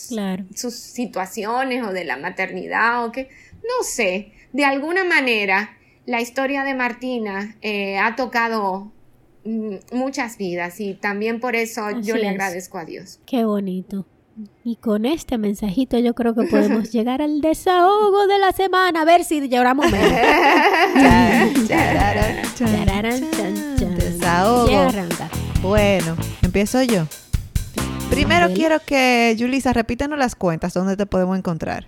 sus 0.55 0.73
situaciones 0.73 1.83
o 1.83 1.93
de 1.93 2.03
la 2.03 2.17
maternidad 2.17 3.05
o 3.05 3.11
que, 3.11 3.29
no 3.61 3.83
sé, 3.83 4.31
de 4.53 4.65
alguna 4.65 5.03
manera 5.03 5.77
la 6.05 6.21
historia 6.21 6.63
de 6.63 6.73
Martina 6.73 7.55
eh, 7.61 7.97
ha 7.97 8.15
tocado 8.15 8.91
mm, 9.45 9.75
muchas 9.91 10.37
vidas 10.37 10.79
y 10.79 10.93
también 10.95 11.39
por 11.39 11.55
eso 11.55 11.89
yo 12.01 12.15
le 12.15 12.29
agradezco 12.29 12.77
a 12.77 12.85
Dios. 12.85 13.19
Qué 13.25 13.45
bonito. 13.45 14.05
Y 14.63 14.77
con 14.77 15.05
este 15.05 15.37
mensajito 15.37 15.99
yo 15.99 16.15
creo 16.15 16.33
que 16.33 16.45
podemos 16.47 16.91
llegar 16.93 17.21
al 17.21 17.39
desahogo 17.41 18.25
de 18.27 18.39
la 18.39 18.51
semana. 18.51 19.01
A 19.01 19.05
ver 19.05 19.23
si 19.23 19.47
lloramos 19.47 19.91
menos. 19.91 20.11
desahogo. 23.95 24.67
Bueno, 25.61 26.15
empiezo 26.41 26.81
yo. 26.81 27.05
Primero 28.09 28.53
quiero 28.53 28.79
que, 28.79 29.35
Julisa, 29.39 29.73
repítanos 29.73 30.19
las 30.19 30.35
cuentas 30.35 30.73
donde 30.73 30.97
te 30.97 31.05
podemos 31.05 31.37
encontrar. 31.37 31.85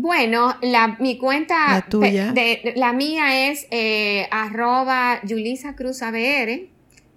Bueno, 0.00 0.54
la, 0.62 0.96
mi 1.00 1.18
cuenta, 1.18 1.74
la, 1.74 1.82
tuya. 1.82 2.32
De, 2.32 2.72
la 2.76 2.92
mía 2.92 3.50
es 3.50 3.66
eh, 3.72 4.28
arroba 4.30 5.20
Yulisa 5.24 5.74
Cruz 5.74 6.02
ABR. 6.02 6.68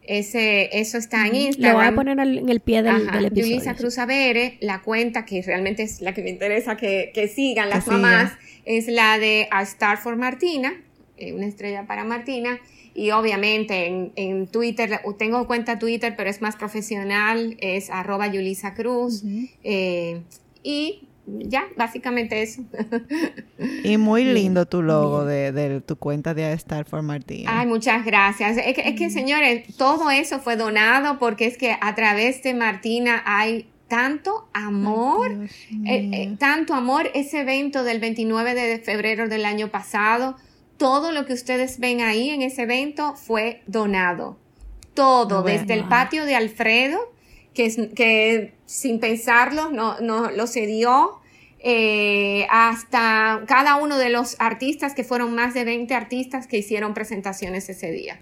Ese, 0.03 0.69
eso 0.79 0.97
está 0.97 1.27
en 1.27 1.35
Instagram. 1.35 1.73
Lo 1.73 1.77
voy 1.77 1.87
a 1.87 1.95
poner 1.95 2.19
en 2.19 2.49
el 2.49 2.59
pie 2.59 2.81
del, 2.81 3.05
del 3.11 3.25
episodio. 3.25 3.55
Yulisa 3.55 3.75
Cruz 3.75 3.99
ABR, 3.99 4.57
la 4.59 4.81
cuenta 4.81 5.25
que 5.25 5.43
realmente 5.43 5.83
es 5.83 6.01
la 6.01 6.13
que 6.13 6.23
me 6.23 6.31
interesa 6.31 6.75
que, 6.75 7.11
que 7.13 7.27
sigan 7.27 7.69
las 7.69 7.85
mamás, 7.85 8.33
es 8.65 8.87
la 8.87 9.19
de 9.19 9.47
A 9.51 9.61
Star 9.61 9.99
for 9.99 10.15
Martina, 10.15 10.73
eh, 11.17 11.33
una 11.33 11.45
estrella 11.45 11.85
para 11.85 12.03
Martina. 12.03 12.59
Y 12.93 13.11
obviamente 13.11 13.85
en, 13.85 14.11
en, 14.15 14.47
Twitter, 14.47 14.99
tengo 15.17 15.47
cuenta 15.47 15.79
Twitter, 15.79 16.15
pero 16.17 16.29
es 16.29 16.41
más 16.41 16.55
profesional, 16.55 17.55
es 17.59 17.89
arroba 17.89 18.27
Yulisa 18.27 18.73
Cruz. 18.73 19.23
eh, 19.63 20.21
y 20.63 21.07
ya, 21.39 21.67
básicamente 21.77 22.41
eso. 22.41 22.63
Y 23.83 23.97
muy 23.97 24.23
lindo 24.23 24.65
tu 24.65 24.81
logo 24.81 25.25
de, 25.25 25.81
tu 25.81 25.95
cuenta 25.95 26.33
de 26.33 26.51
Star 26.53 26.85
for 26.85 27.01
Martina. 27.01 27.59
Ay, 27.59 27.67
muchas 27.67 28.05
gracias. 28.05 28.57
Es 28.57 28.95
que, 28.95 29.09
señores, 29.09 29.75
todo 29.77 30.09
eso 30.09 30.39
fue 30.39 30.55
donado 30.55 31.19
porque 31.19 31.45
es 31.45 31.57
que 31.57 31.75
a 31.79 31.95
través 31.95 32.43
de 32.43 32.53
Martina 32.53 33.23
hay 33.25 33.67
tanto 33.87 34.47
amor, 34.53 35.31
eh, 35.85 36.09
eh, 36.13 36.35
tanto 36.39 36.73
amor, 36.73 37.09
ese 37.13 37.41
evento 37.41 37.83
del 37.83 37.99
29 37.99 38.53
de 38.55 38.79
febrero 38.79 39.27
del 39.27 39.43
año 39.43 39.69
pasado, 39.69 40.37
todo 40.77 41.11
lo 41.11 41.25
que 41.25 41.33
ustedes 41.33 41.77
ven 41.77 42.01
ahí 42.01 42.29
en 42.29 42.41
ese 42.41 42.63
evento 42.63 43.15
fue 43.15 43.61
donado. 43.67 44.37
Todo, 44.93 45.43
desde 45.43 45.73
el 45.73 45.83
patio 45.85 46.25
de 46.25 46.35
Alfredo, 46.35 47.11
que, 47.53 47.91
que 47.95 48.53
sin 48.65 48.99
pensarlo 48.99 49.69
no, 49.69 49.99
no 49.99 50.31
lo 50.31 50.47
cedió, 50.47 51.20
eh, 51.63 52.47
hasta 52.49 53.41
cada 53.45 53.75
uno 53.75 53.97
de 53.97 54.09
los 54.09 54.35
artistas, 54.39 54.93
que 54.93 55.03
fueron 55.03 55.35
más 55.35 55.53
de 55.53 55.63
20 55.63 55.93
artistas 55.93 56.47
que 56.47 56.57
hicieron 56.57 56.93
presentaciones 56.93 57.69
ese 57.69 57.91
día. 57.91 58.19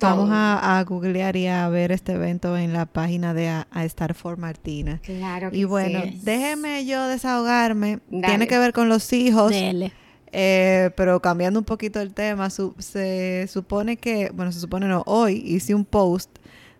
Vamos 0.00 0.28
a, 0.32 0.84
googlear 0.86 1.36
y 1.36 1.46
a 1.46 1.68
ver 1.68 1.92
este 1.92 2.12
evento 2.12 2.56
en 2.56 2.72
la 2.72 2.86
página 2.86 3.34
de 3.34 3.48
a, 3.48 3.66
Star 3.84 4.14
for 4.14 4.36
Martina. 4.36 5.00
Claro 5.02 5.50
que 5.50 5.58
Y 5.58 5.64
bueno, 5.64 6.02
déjeme 6.22 6.84
yo 6.84 7.06
desahogarme. 7.06 8.00
Tiene 8.10 8.46
que 8.46 8.58
ver 8.58 8.72
con 8.72 8.88
los 8.88 9.12
hijos. 9.12 9.52
Eh, 10.32 10.90
pero 10.96 11.20
cambiando 11.20 11.60
un 11.60 11.64
poquito 11.64 12.00
el 12.00 12.12
tema, 12.12 12.50
se 12.50 13.46
supone 13.48 13.96
que, 13.96 14.30
bueno, 14.34 14.52
se 14.52 14.60
supone 14.60 14.86
no, 14.86 15.02
hoy 15.06 15.42
hice 15.46 15.74
un 15.74 15.84
post 15.84 16.30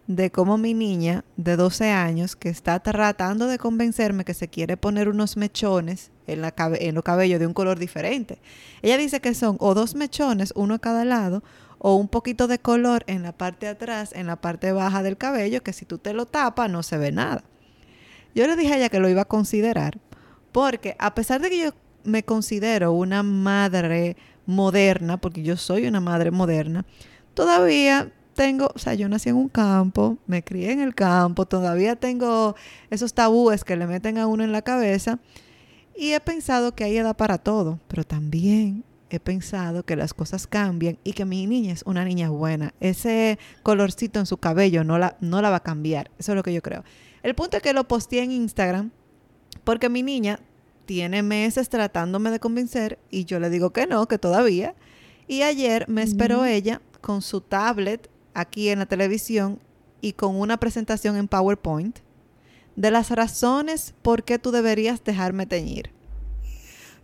de 0.07 0.31
cómo 0.31 0.57
mi 0.57 0.73
niña 0.73 1.25
de 1.37 1.57
12 1.57 1.91
años, 1.91 2.37
que 2.37 2.49
está 2.49 2.79
tratando 2.81 3.49
de 3.49 3.59
convencerme 3.59 4.25
que 4.25 4.35
se 4.35 4.49
quiere 4.49 4.77
poner 4.77 5.09
unos 5.09 5.37
mechones 5.37 6.11
en, 6.27 6.43
la 6.43 6.55
en 6.57 6.95
los 6.95 7.05
cabellos 7.05 7.41
de 7.41 7.47
un 7.47 7.55
color 7.55 7.79
diferente. 7.79 8.39
Ella 8.83 8.97
dice 8.99 9.21
que 9.21 9.35
son 9.35 9.57
o 9.61 9.75
dos 9.75 9.95
mechones, 9.95 10.53
uno 10.55 10.75
a 10.75 10.79
cada 10.79 11.05
lado, 11.05 11.43
o 11.79 11.97
un 11.97 12.09
poquito 12.09 12.47
de 12.47 12.59
color 12.59 13.05
en 13.07 13.23
la 13.23 13.33
parte 13.33 13.67
de 13.67 13.73
atrás, 13.73 14.13
en 14.15 14.27
la 14.27 14.37
parte 14.37 14.73
baja 14.73 15.03
del 15.03 15.17
cabello, 15.17 15.63
que 15.63 15.73
si 15.73 15.85
tú 15.85 15.99
te 15.99 16.13
lo 16.13 16.27
tapas 16.27 16.71
no 16.71 16.83
se 16.83 16.99
ve 16.99 17.13
nada. 17.13 17.43
Yo 18.35 18.47
le 18.47 18.57
dije 18.57 18.75
a 18.75 18.77
ella 18.77 18.89
que 18.89 19.01
lo 19.01 19.09
iba 19.09 19.23
a 19.23 19.27
considerar, 19.27 19.99
porque 20.53 20.95
a 20.99 21.15
pesar 21.15 21.41
de 21.41 21.51
que 21.51 21.59
yo 21.59 21.71
me 22.05 22.23
considero 22.23 22.93
una 22.93 23.23
madre 23.23 24.17
moderna, 24.47 25.17
porque 25.17 25.43
yo 25.43 25.57
soy 25.57 25.87
una 25.87 26.01
madre 26.01 26.31
moderna, 26.31 26.85
todavía 27.35 28.13
tengo, 28.37 28.71
o 28.73 28.79
sea, 28.79 28.95
yo 28.95 29.09
nací 29.09 29.31
en 29.31 29.37
un 29.37 29.49
campo, 29.49 30.19
me 30.27 30.45
crié 30.45 30.71
en 30.71 30.81
el 30.81 30.95
campo, 30.95 31.47
todavía 31.47 31.97
tengo 31.97 32.55
esos 32.91 33.15
tabúes 33.15 33.65
que 33.65 33.75
le 33.75 33.89
meten 33.89 34.19
a 34.19 34.29
uno 34.29 34.45
en 34.45 34.53
la 34.53 34.63
cabeza 34.63 35.19
y 35.97 36.13
he 36.13 36.21
pensado 36.21 36.75
que 36.75 36.85
hay 36.85 36.97
edad 36.99 37.17
para 37.17 37.39
todo, 37.39 37.81
pero 37.89 38.05
también 38.05 38.85
he 39.11 39.19
pensado 39.19 39.85
que 39.85 39.97
las 39.97 40.15
cosas 40.15 40.47
cambian 40.47 40.99
y 41.03 41.13
que 41.15 41.25
mi 41.25 41.47
niña 41.47 41.73
es 41.73 41.83
una 41.85 42.05
niña 42.05 42.29
buena. 42.29 42.75
Ese 42.81 43.39
colorcito 43.63 44.21
en 44.21 44.27
su 44.27 44.37
cabello 44.37 44.85
no 44.85 44.99
la, 44.99 45.17
no 45.21 45.41
la 45.41 45.51
va 45.51 45.57
a 45.57 45.63
cambiar. 45.63 46.11
Eso 46.19 46.33
es 46.33 46.37
lo 46.37 46.43
que 46.43 46.53
yo 46.53 46.63
creo. 46.63 46.85
El 47.23 47.35
punto 47.35 47.57
es 47.57 47.63
que 47.63 47.73
lo 47.73 47.89
posteé 47.89 48.23
en 48.23 48.33
Instagram 48.33 48.91
porque 49.65 49.89
mi 49.89 50.03
niña 50.03 50.41
tiene 50.85 51.23
meses 51.23 51.69
tratándome 51.69 52.31
de 52.31 52.41
convencer 52.41 52.99
y 53.11 53.25
yo 53.25 53.41
le 53.41 53.51
digo 53.51 53.71
que 53.71 53.87
no, 53.87 54.07
que 54.07 54.19
todavía. 54.19 54.75
Y 55.27 55.43
ayer 55.43 55.89
me 55.89 56.03
esperó 56.03 56.45
ella 56.45 56.81
con 57.01 57.23
su 57.23 57.41
tablet 57.41 58.11
aquí 58.37 58.69
en 58.69 58.79
la 58.81 58.87
televisión 58.87 59.59
y 60.01 60.13
con 60.13 60.37
una 60.37 60.59
presentación 60.59 61.17
en 61.17 61.27
PowerPoint 61.27 61.99
de 62.77 62.91
las 62.91 63.11
razones 63.11 63.95
por 64.03 64.23
qué 64.23 64.39
tú 64.39 64.51
deberías 64.51 65.03
dejarme 65.03 65.47
teñir. 65.47 65.91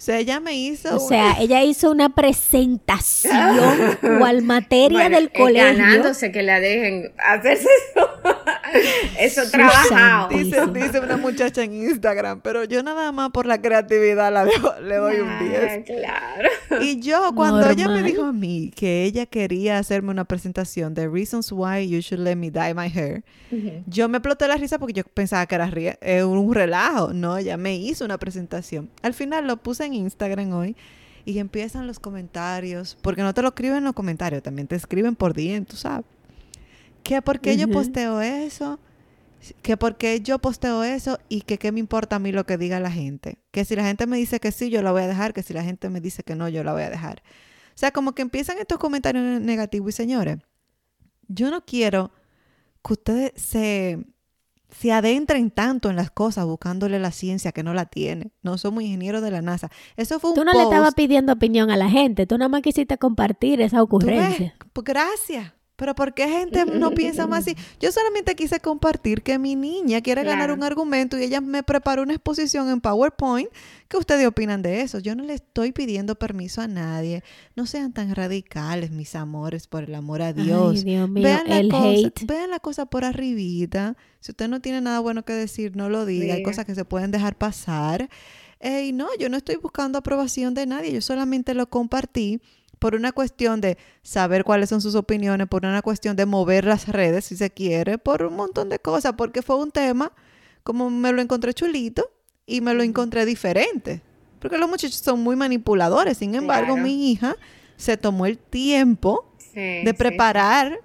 O 0.03 0.05
sea, 0.05 0.19
ella 0.19 0.41
me 0.41 0.55
hizo. 0.55 0.97
O 0.97 1.09
sea, 1.09 1.37
ella 1.39 1.63
hizo 1.63 1.91
una 1.91 2.09
presentación 2.09 3.99
cual 4.19 4.43
materia 4.43 5.09
del 5.09 5.27
eh, 5.27 5.33
colegio. 5.39 5.79
Ganándose 5.79 6.33
que 6.33 6.43
la 6.43 6.61
dejen 6.61 7.13
hacerse 7.19 7.69
eso. 7.91 8.11
eso 9.19 9.43
trabajado. 9.51 10.29
Dice, 10.29 10.67
dice 10.73 11.01
una 11.01 11.17
muchacha 11.17 11.63
en 11.63 11.75
Instagram, 11.75 12.41
pero 12.41 12.65
yo 12.65 12.83
nada 12.83 13.13
más 13.13 13.31
por 13.31 13.47
la 13.47 13.61
creatividad 13.61 14.33
la 14.33 14.45
dejo- 14.47 14.79
le 14.81 14.97
doy 14.97 15.21
un 15.21 15.39
10. 15.39 15.85
Claro. 15.87 16.49
Y 16.83 17.01
yo, 17.01 17.33
cuando 17.35 17.69
ella 17.69 17.89
me 17.89 18.03
dijo 18.03 18.25
a 18.25 18.33
mí 18.33 18.71
que 18.75 19.05
ella 19.05 19.27
quería 19.27 19.79
hacerme 19.79 20.11
una 20.11 20.25
presentación 20.25 20.95
de 20.95 21.09
Reasons 21.09 21.53
Why 21.53 21.89
You 21.89 22.01
Should 22.01 22.25
Let 22.25 22.37
Me 22.37 22.51
Dye 22.51 22.75
My 22.75 22.87
Hair, 22.89 23.23
yo 23.87 24.09
me 24.09 24.19
exploté 24.19 24.49
la 24.49 24.57
risa 24.57 24.79
porque 24.79 24.95
yo 24.95 25.05
pensaba 25.05 25.45
que 25.47 25.55
era 25.55 25.71
eh, 26.01 26.25
un 26.25 26.55
relajo. 26.55 27.13
No, 27.13 27.37
ella 27.37 27.57
me 27.57 27.77
hizo 27.77 28.05
una 28.05 28.19
presentación. 28.19 28.91
Al 29.03 29.15
final 29.15 29.47
lo 29.47 29.57
puse 29.59 29.85
en 29.85 29.95
Instagram 29.95 30.53
hoy 30.53 30.77
y 31.25 31.39
empiezan 31.39 31.87
los 31.87 32.01
comentarios, 32.01 32.97
porque 33.03 33.23
no 33.23 33.33
te 33.35 33.43
lo 33.43 33.49
escriben 33.49 33.79
en 33.79 33.85
los 33.85 33.93
comentarios, 33.93 34.43
también 34.43 34.67
te 34.67 34.75
escriben 34.77 35.15
por 35.15 35.35
DM, 35.35 35.65
tú 35.67 35.77
sabes. 35.77 36.05
Que 37.03 37.23
por 37.23 37.41
qué 37.41 37.57
yo 37.57 37.69
posteo 37.69 38.21
eso, 38.21 38.79
que 39.63 39.77
por 39.77 39.97
qué 39.97 40.21
yo 40.21 40.39
posteo 40.39 40.85
eso 40.85 41.19
y 41.29 41.43
que 41.43 41.59
qué 41.59 41.73
me 41.73 41.81
importa 41.81 42.17
a 42.17 42.19
mí 42.19 42.31
lo 42.33 42.47
que 42.47 42.57
diga 42.57 42.79
la 42.81 42.91
gente. 42.91 43.39
Que 43.51 43.65
si 43.65 43.75
la 43.75 43.85
gente 43.85 44.07
me 44.07 44.17
dice 44.17 44.39
que 44.39 44.53
sí, 44.53 44.71
yo 44.71 44.83
la 44.83 44.93
voy 44.93 45.03
a 45.03 45.09
dejar, 45.09 45.33
que 45.33 45.43
si 45.43 45.53
la 45.53 45.65
gente 45.65 45.89
me 45.89 46.01
dice 46.01 46.23
que 46.23 46.37
no, 46.37 46.49
yo 46.49 46.63
la 46.63 46.73
voy 46.73 46.83
a 46.83 46.91
dejar. 46.91 47.23
O 47.75 47.79
sea, 47.79 47.91
como 47.91 48.15
que 48.15 48.23
empiezan 48.23 48.59
estos 48.59 48.79
comentarios 48.79 49.41
negativos 49.41 49.89
y 49.89 49.93
señores, 49.93 50.39
yo 51.27 51.51
no 51.51 51.65
quiero 51.65 52.13
que 52.85 52.93
ustedes 52.93 53.33
se, 53.37 54.05
se 54.69 54.93
adentren 54.93 55.51
tanto 55.51 55.91
en 55.91 55.97
las 55.97 56.11
cosas 56.11 56.45
buscándole 56.45 56.99
la 56.99 57.11
ciencia 57.11 57.53
que 57.53 57.63
no 57.63 57.75
la 57.75 57.87
tiene. 57.87 58.33
No 58.43 58.59
somos 58.59 58.83
ingenieros 58.83 59.23
de 59.23 59.31
la 59.31 59.43
NASA. 59.43 59.71
Eso 59.97 60.21
fue 60.21 60.31
un 60.31 60.37
Tú 60.37 60.45
no 60.45 60.53
le 60.53 60.63
estabas 60.63 60.95
pidiendo 60.95 61.33
opinión 61.33 61.71
a 61.71 61.77
la 61.77 61.89
gente, 61.89 62.27
tú 62.27 62.39
nada 62.39 62.49
más 62.49 62.63
quisiste 62.63 62.99
compartir 62.99 63.61
esa 63.61 63.83
ocurrencia. 63.83 64.55
Pues 64.73 64.85
gracias. 64.85 65.53
Pero 65.77 65.95
¿por 65.95 66.15
qué 66.15 66.29
gente 66.29 66.65
no 66.67 66.91
piensa 66.93 67.27
más 67.27 67.41
así? 67.41 67.57
Yo 67.81 67.91
solamente 67.93 68.35
quise 68.35 68.61
compartir 68.61 69.23
que 69.23 69.39
mi 69.39 69.57
niña 69.57 70.01
quiere 70.01 70.23
ganar 70.25 70.53
un 70.53 70.63
argumento 70.63 71.19
y 71.19 71.25
ella 71.25 71.41
me 71.41 71.63
preparó 71.63 72.03
una 72.03 72.15
exposición 72.15 72.69
en 72.71 72.81
PowerPoint. 72.81 73.49
¿Qué 73.89 73.97
ustedes 73.97 74.27
opinan 74.27 74.63
de 74.63 74.83
eso? 74.83 74.99
Yo 74.99 75.15
no 75.15 75.25
le 75.25 75.35
estoy 75.35 75.73
pidiendo 75.73 76.15
permiso 76.15 76.61
a 76.61 76.69
nadie. 76.69 77.23
No 77.57 77.67
sean 77.67 77.93
tan 77.93 78.15
radicales, 78.15 78.91
mis 78.91 79.15
amores, 79.15 79.67
por 79.67 79.85
el 79.85 79.95
amor 79.95 80.23
a 80.23 80.33
Dios. 80.33 80.77
Ay, 80.79 80.85
Dios 80.85 81.09
mío, 81.11 81.23
vean, 81.23 81.49
la 81.49 81.59
el 81.59 81.69
cosa, 81.69 81.89
hate. 81.89 82.27
vean 82.27 82.51
la 82.51 82.61
cosa 82.61 82.87
por 82.87 83.05
arribita. 83.05 83.97
Si 84.21 84.33
usted 84.33 84.49
no 84.49 84.61
tiene 84.61 84.81
nada 84.81 85.01
bueno 85.01 85.25
que 85.25 85.33
decir, 85.33 85.77
no 85.77 85.89
lo 85.89 86.07
diga. 86.07 86.35
Hay 86.35 86.43
cosas 86.43 86.65
que 86.65 86.75
se 86.75 86.85
pueden 86.85 87.11
dejar 87.11 87.37
pasar. 87.37 88.09
Y 88.63 88.93
no, 88.93 89.09
yo 89.19 89.29
no 89.29 89.37
estoy 89.37 89.57
buscando 89.57 89.99
aprobación 89.99 90.55
de 90.55 90.67
nadie. 90.67 90.93
Yo 90.93 91.01
solamente 91.01 91.53
lo 91.55 91.69
compartí 91.69 92.41
por 92.83 92.95
una 92.97 93.13
cuestión 93.13 93.61
de 93.61 93.79
saber 94.03 94.43
cuáles 94.45 94.69
son 94.69 94.81
sus 94.81 94.95
opiniones, 94.97 95.47
por 95.49 95.65
una 95.65 95.81
cuestión 95.83 96.17
de 96.17 96.27
mover 96.27 96.65
las 96.65 96.89
redes, 96.89 97.25
si 97.27 97.37
se 97.37 97.51
quiere, 97.51 97.97
por 97.97 98.23
un 98.25 98.35
montón 98.35 98.69
de 98.69 98.79
cosas, 98.81 99.15
porque 99.17 99.41
fue 99.41 99.57
un 99.57 99.71
tema 99.71 100.13
como 100.65 100.91
me 100.91 101.13
lo 101.13 101.23
encontré 101.23 101.55
chulito 101.55 102.11
y 102.45 102.61
me 102.61 102.75
lo 102.75 102.83
encontré 102.83 103.25
diferente. 103.25 104.03
Porque 104.41 104.59
los 104.59 104.69
muchachos 104.69 104.97
son 104.97 105.21
muy 105.23 105.37
manipuladores. 105.37 106.19
Sin 106.19 106.35
embargo, 106.35 106.75
Claro. 106.75 106.83
mi 106.83 107.11
hija 107.13 107.37
se 107.77 107.97
tomó 107.97 108.27
el 108.27 108.37
tiempo 108.39 109.33
Sí, 109.39 109.61
de 109.61 109.85
sí, 109.87 109.93
preparar 109.93 110.81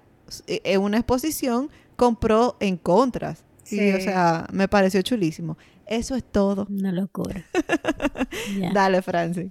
eh, 0.46 0.60
eh, 0.64 0.78
una 0.78 0.98
exposición 0.98 1.68
con 1.96 2.14
pro 2.16 2.56
en 2.60 2.76
contras. 2.76 3.44
Y, 3.70 3.90
o 3.92 3.96
Sí. 3.96 4.02
sea, 4.02 4.46
me 4.52 4.68
pareció 4.68 5.02
chulísimo. 5.02 5.58
Eso 5.86 6.14
es 6.14 6.22
todo. 6.24 6.66
Una 6.70 6.92
locura. 6.92 7.44
Ya. 8.58 8.72
Dale, 8.72 9.02
Francis. 9.02 9.50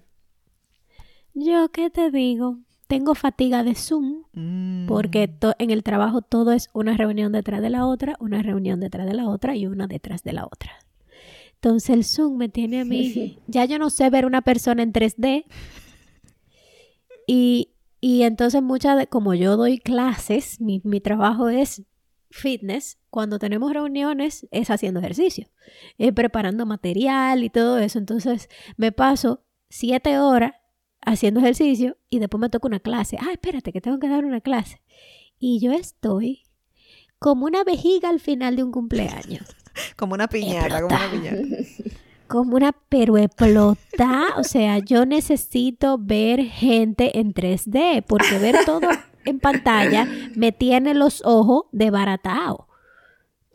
Yo, 1.39 1.69
¿qué 1.71 1.89
te 1.91 2.09
digo? 2.09 2.57
Tengo 2.87 3.13
fatiga 3.13 3.63
de 3.63 3.75
Zoom 3.75 4.23
Mm. 4.33 4.87
porque 4.87 5.27
to- 5.27 5.53
en 5.59 5.69
el 5.71 5.83
trabajo 5.83 6.21
todo 6.23 6.51
es 6.51 6.69
una 6.73 6.97
reunión 6.97 7.31
detrás 7.31 7.61
de 7.61 7.69
la 7.69 7.85
otra, 7.85 8.15
una 8.19 8.41
reunión 8.41 8.79
detrás 8.79 9.05
de 9.05 9.13
la 9.13 9.27
otra 9.29 9.55
y 9.55 9.67
una 9.67 9.85
detrás 9.87 10.23
de 10.23 10.33
la 10.33 10.45
otra. 10.45 10.71
Entonces 11.55 11.89
el 11.91 12.03
Zoom 12.05 12.37
me 12.37 12.49
tiene 12.49 12.81
a 12.81 12.85
mí, 12.85 13.37
ya 13.47 13.65
yo 13.65 13.77
no 13.77 13.89
sé 13.91 14.09
ver 14.09 14.25
una 14.25 14.41
persona 14.41 14.81
en 14.83 14.93
3D 14.93 15.45
y, 17.27 17.69
y 18.01 18.23
entonces 18.23 18.61
muchas 18.63 18.97
de, 18.97 19.07
como 19.07 19.33
yo 19.33 19.57
doy 19.57 19.77
clases, 19.79 20.59
mi, 20.61 20.81
mi 20.83 21.01
trabajo 21.01 21.49
es 21.49 21.83
fitness, 22.29 22.97
cuando 23.09 23.37
tenemos 23.39 23.73
reuniones 23.73 24.47
es 24.51 24.69
haciendo 24.69 24.99
ejercicio, 25.01 25.47
es 25.97 26.13
preparando 26.13 26.65
material 26.65 27.43
y 27.43 27.49
todo 27.49 27.77
eso, 27.79 27.99
entonces 27.99 28.49
me 28.77 28.91
paso 28.91 29.43
siete 29.69 30.19
horas 30.19 30.53
haciendo 31.07 31.39
ejercicio 31.39 31.97
y 32.09 32.19
después 32.19 32.39
me 32.39 32.49
toca 32.49 32.67
una 32.67 32.79
clase. 32.79 33.17
Ah, 33.19 33.31
espérate, 33.31 33.71
que 33.71 33.81
tengo 33.81 33.97
que 33.99 34.09
dar 34.09 34.25
una 34.25 34.41
clase. 34.41 34.81
Y 35.39 35.59
yo 35.59 35.71
estoy 35.71 36.43
como 37.17 37.45
una 37.45 37.63
vejiga 37.63 38.09
al 38.09 38.19
final 38.19 38.55
de 38.55 38.63
un 38.63 38.71
cumpleaños. 38.71 39.47
Como 39.95 40.15
una 40.15 40.27
piñata, 40.27 40.81
como 40.81 40.95
una 40.95 41.11
piñata. 41.11 41.37
Como 42.27 42.55
una 42.55 42.71
pero 42.89 43.15
explota. 43.19 44.33
O 44.37 44.43
sea, 44.43 44.79
yo 44.79 45.05
necesito 45.05 45.99
ver 45.99 46.43
gente 46.45 47.19
en 47.19 47.31
3D 47.31 48.03
porque 48.03 48.39
ver 48.39 48.65
todo 48.65 48.89
en 49.23 49.39
pantalla 49.39 50.07
me 50.35 50.51
tiene 50.51 50.95
los 50.95 51.23
ojos 51.23 51.65
desbaratados. 51.71 52.61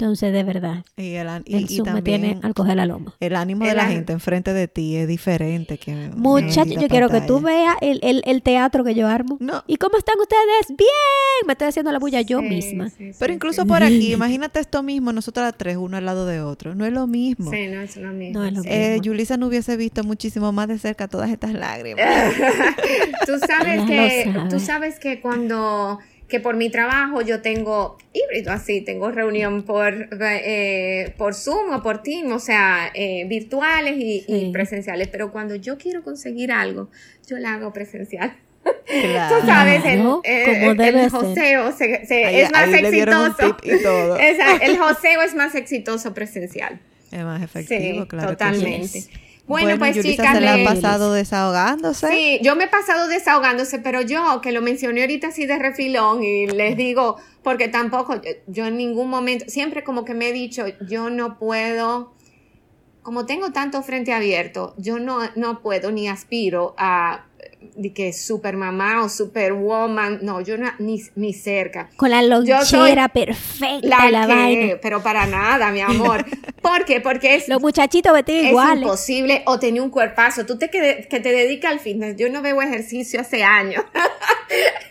Entonces, 0.03 0.33
de 0.33 0.43
verdad, 0.43 0.85
Y, 0.97 1.15
el, 1.15 1.29
y, 1.45 1.55
el 1.57 1.65
y 1.71 1.77
Zoom 1.77 1.93
me 1.95 2.03
tiene 2.03 2.29
también 2.31 2.45
al 2.45 2.55
coger 2.55 2.77
la 2.77 2.87
loma. 2.87 3.15
el 3.21 3.37
ánimo 3.37 3.65
de 3.65 3.75
la 3.75 3.85
an- 3.85 3.93
gente 3.93 4.13
enfrente 4.13 4.53
de 4.53 4.67
ti 4.67 4.97
es 4.97 5.07
diferente 5.07 5.79
que 5.79 5.93
una 5.93 6.09
Muchacho, 6.17 6.61
bendita 6.63 6.81
yo 6.83 6.89
quiero 6.89 7.09
que 7.09 7.21
tú 7.21 7.41
veas 7.41 7.77
el, 7.81 8.01
el- 8.03 8.23
el 8.27 8.43
teatro 8.43 8.83
que 8.85 8.95
yo 8.95 9.07
armo. 9.07 9.37
No. 9.41 9.63
¿Y 9.69 9.77
cómo 9.77 9.97
están 9.99 10.17
ustedes? 10.21 10.69
Bien. 10.77 11.47
Me 11.47 11.53
estoy 11.53 11.69
haciendo 11.69 11.93
la 11.93 11.99
bulla 12.01 12.21
yo 12.23 12.43
misma. 12.43 12.89
sí, 12.89 13.13
sí, 13.13 13.17
Pero 13.19 13.31
sí. 13.33 13.35
incluso 13.37 13.65
por 13.67 13.83
aquí, 13.83 14.13
imagínate 14.13 14.59
esto 14.61 14.83
mismo, 14.83 15.13
nosotras 15.13 15.47
las 15.47 15.57
tres, 15.57 15.77
uno 15.77 15.97
al 15.97 16.05
lado 16.05 16.27
de 16.27 16.41
otro. 16.41 16.75
No 16.75 16.85
es 16.85 16.93
lo 16.93 17.07
mismo. 17.07 17.51
Sí, 17.51 17.69
no 17.69 17.81
es 17.81 17.97
lo 17.97 18.11
mismo. 18.13 18.41
No 18.41 18.47
es 18.47 18.53
lo 18.55 18.63
sí. 18.63 18.69
Eh, 18.71 18.89
mismo. 18.95 19.03
Yulisa 19.05 19.37
no 19.37 19.47
hubiese 19.47 19.77
visto 19.77 20.03
muchísimo 20.05 20.53
más 20.53 20.67
de 20.69 20.79
cerca 20.79 21.07
todas 21.09 21.31
estas 21.31 21.53
lágrimas. 21.53 22.05
Tú 23.27 23.33
sabes 23.47 23.83
Ella 23.83 23.87
que, 23.87 24.25
sabe. 24.33 24.49
tú 24.51 24.59
sabes 24.61 24.99
que 24.99 25.21
cuando, 25.21 25.99
que 26.33 26.41
por 26.41 26.57
mi 26.57 26.71
trabajo 26.71 27.21
yo 27.21 27.43
tengo 27.43 27.99
híbrido 28.15 28.53
así, 28.53 28.81
tengo 28.81 29.11
reunión 29.13 29.65
por, 29.65 30.09
eh, 30.21 31.13
por 31.19 31.35
Zoom 31.35 31.75
o 31.75 31.83
por 31.83 32.03
Team, 32.03 32.33
o 32.33 32.39
sea, 32.39 32.91
eh, 32.95 33.27
virtuales 33.29 33.95
y, 33.99 34.51
presenciales, 34.51 35.09
pero 35.09 35.31
cuando 35.31 35.55
yo 35.57 35.77
quiero 35.77 36.03
conseguir 36.03 36.51
algo, 36.51 36.89
yo 37.29 37.37
la 37.39 37.53
hago 37.55 37.73
presencial. 37.73 38.35
Claro. 38.87 39.41
Tú 39.41 39.47
sabes, 39.47 39.85
el, 39.85 40.01
Claro, 40.01 40.21
eh, 40.25 40.67
como 40.77 40.83
el- 40.83 41.11
joseo 41.11 41.73
se- 41.73 42.07
se- 42.07 42.25
Ahí- 42.25 42.41
es 42.41 42.51
más 42.53 42.69
exitoso. 42.73 43.57
el 44.63 44.79
joseo 44.79 45.23
es 45.23 45.35
más 45.35 45.55
exitoso 45.55 46.15
presencial. 46.15 46.81
Es 47.11 47.23
más 47.25 47.43
efectivo, 47.43 48.03
Sí, 48.03 48.09
claro. 48.09 48.29
que 48.29 48.33
totalmente. 48.35 48.89
sí. 48.89 49.11
Bueno, 49.47 49.79
pues 49.79 49.97
Yulisa 49.97 50.23
chicas, 50.23 50.35
se 50.37 50.41
la 50.41 50.55
ha 50.55 50.65
pasado 50.65 51.13
desahogándose. 51.13 52.09
Sí, 52.09 52.39
yo 52.43 52.55
me 52.57 52.65
he 52.65 52.69
pasado 52.69 53.09
desahogándose, 53.09 53.79
pero 53.81 54.01
yo, 54.01 54.41
que 54.41 54.53
lo 54.53 54.63
mencioné 54.63 55.01
ahorita 55.03 55.29
así 55.29 55.47
de 55.47 55.59
refilón 55.59 56.23
y 56.23 56.47
les 56.47 56.77
digo, 56.77 57.17
porque 57.43 57.69
tampoco, 57.69 58.15
yo- 58.23 58.31
yo 58.47 58.67
en 58.67 58.77
ningún 58.77 59.11
momento, 59.11 59.45
siempre 59.49 59.83
como 59.85 60.05
que 60.05 60.15
me 60.15 60.29
he 60.29 60.33
dicho, 60.33 60.65
yo 60.89 61.11
no 61.11 61.39
puedo, 61.39 62.15
como 63.03 63.27
tengo 63.27 63.51
tanto 63.53 63.83
frente 63.83 64.13
abierto, 64.13 64.75
yo 64.79 64.99
no, 65.01 65.19
no 65.35 65.61
puedo 65.61 65.91
ni 65.91 66.09
aspiro 66.09 66.75
a 66.79 67.27
de 67.77 67.93
que 67.93 68.13
super 68.13 68.57
mamá 68.57 69.03
o 69.03 69.09
super 69.09 69.53
woman, 69.53 70.19
no, 70.23 70.41
yo 70.41 70.59
no, 70.59 70.71
ni, 70.79 71.03
ni 71.15 71.33
cerca. 71.33 71.89
Con 71.97 72.11
la 72.11 72.23
Yo 72.23 72.63
soy 72.65 72.81
lonchera 72.81 73.09
perfecta 73.09 73.87
La 73.89 74.11
la 74.11 74.27
que- 74.27 74.35
vaina. 74.35 74.75
pero 74.83 75.03
para 75.03 75.27
nada, 75.27 75.71
mi 75.71 75.81
amor. 75.81 76.25
¿Por 76.63 76.85
qué? 76.85 77.01
Porque 77.01 77.35
es 77.37 77.49
Los 77.49 77.61
muchachitos 77.61 78.13
vestidos 78.13 78.43
es 78.45 78.49
iguales. 78.51 78.83
imposible 78.83 79.43
o 79.47 79.59
tener 79.59 79.81
un 79.83 79.91
cuerpazo. 79.91 80.45
Tú 80.47 80.59
te 80.59 80.71
que, 80.71 81.07
que 81.11 81.19
te 81.21 81.33
dedicas 81.33 81.73
al 81.73 81.81
fitness. 81.81 82.17
Yo 82.17 82.29
no 82.31 82.41
veo 82.43 82.61
ejercicio 82.63 83.21
hace 83.21 83.43
años. 83.43 83.85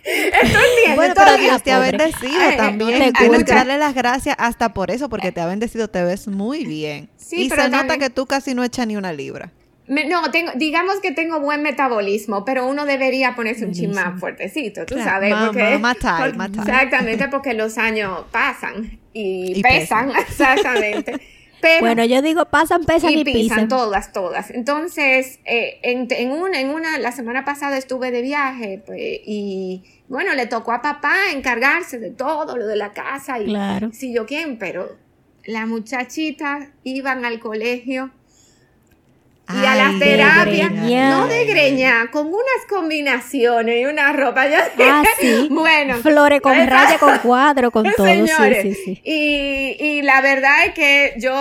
Esto 0.03 0.37
entiendes. 0.47 0.95
Bueno, 0.95 1.13
pero. 1.15 1.37
Dios 1.37 1.63
te 1.63 1.71
ha 1.71 1.79
bendecido 1.79 2.39
Ay, 2.39 2.57
también. 2.57 2.99
no 2.99 3.05
te 3.05 3.11
Tienes 3.13 3.27
culpa. 3.37 3.43
que 3.45 3.53
darle 3.53 3.77
las 3.77 3.93
gracias 3.93 4.35
hasta 4.39 4.73
por 4.73 4.91
eso, 4.91 5.07
porque 5.09 5.31
te 5.31 5.39
ha 5.41 5.45
bendecido, 5.45 5.87
te 5.87 6.03
ves 6.03 6.27
muy 6.27 6.65
bien. 6.65 7.09
Sí, 7.17 7.43
y 7.45 7.49
pero 7.49 7.63
se 7.63 7.69
nota 7.69 7.87
también- 7.87 7.99
que 7.99 8.09
tú 8.09 8.25
casi 8.25 8.53
no 8.53 8.63
echas 8.63 8.87
ni 8.87 8.97
una 8.97 9.13
libra. 9.13 9.51
Me- 9.91 10.05
no, 10.05 10.31
tengo, 10.31 10.51
digamos 10.55 11.01
que 11.01 11.11
tengo 11.11 11.41
buen 11.41 11.61
metabolismo, 11.63 12.45
pero 12.45 12.65
uno 12.65 12.85
debería 12.85 13.35
ponerse 13.35 13.65
un 13.65 13.73
chin 13.73 13.91
más 13.91 14.19
fuertecito, 14.19 14.85
tú 14.85 14.95
Claro, 14.95 15.09
sabes. 15.09 15.31
más- 15.31 15.47
porque, 15.47 15.77
más- 15.79 15.97
tight. 15.97 16.35
Exactamente, 16.59 17.27
porque 17.31 17.53
los 17.53 17.77
años 17.77 18.23
pasan 18.31 18.99
y, 19.13 19.59
Y 19.59 19.61
pesan, 19.61 20.07
pesan. 20.13 20.21
exactamente. 20.29 21.21
bueno, 21.81 22.05
yo 22.05 22.21
digo 22.21 22.45
pasan, 22.45 22.85
pesan 22.85 23.11
y, 23.11 23.19
y 23.19 23.23
pisan. 23.25 23.41
pisan. 23.41 23.67
todas, 23.67 24.13
todas. 24.13 24.49
Entonces, 24.51 25.39
eh, 25.45 25.79
en, 25.83 26.07
en, 26.09 26.31
una, 26.31 26.61
en 26.61 26.69
una, 26.69 26.97
la 26.97 27.11
semana 27.11 27.43
pasada 27.43 27.77
estuve 27.77 28.11
de 28.11 28.21
viaje 28.21 28.81
pues, 28.85 28.99
y 29.25 29.83
bueno, 30.07 30.33
le 30.35 30.47
tocó 30.47 30.71
a 30.71 30.81
papá 30.81 31.15
encargarse 31.33 31.99
de 31.99 32.11
todo, 32.11 32.55
lo 32.57 32.65
de 32.65 32.77
la 32.77 32.93
casa 32.93 33.39
y 33.39 33.45
Claro. 33.45 33.89
si 33.91 34.13
yo 34.13 34.25
quién, 34.25 34.57
pero 34.57 34.97
las 35.43 35.67
muchachitas 35.67 36.69
iban 36.83 37.25
al 37.25 37.39
colegio 37.39 38.09
y 39.53 39.65
a 39.65 39.75
las 39.75 39.99
terapias, 39.99 40.71
no 40.71 41.27
de 41.27 41.45
greña, 41.45 42.09
con 42.11 42.27
unas 42.27 42.65
combinaciones 42.69 43.81
y 43.81 43.85
una 43.85 44.13
ropa. 44.13 44.47
Yo 44.47 44.57
Ah, 44.79 45.03
sí. 45.19 45.47
bueno, 45.51 45.97
Flores 45.97 46.41
con 46.41 46.53
esa- 46.53 46.65
raya, 46.69 46.97
con 46.97 47.17
cuadro, 47.23 47.71
con 47.71 47.83
todo. 47.91 48.05
Sí, 48.07 48.13
Señores, 48.13 48.61
sí, 48.63 48.73
sí. 48.73 49.01
Y, 49.03 49.77
y 49.79 50.01
la 50.01 50.21
verdad 50.21 50.65
es 50.65 50.73
que 50.73 51.13
yo 51.17 51.33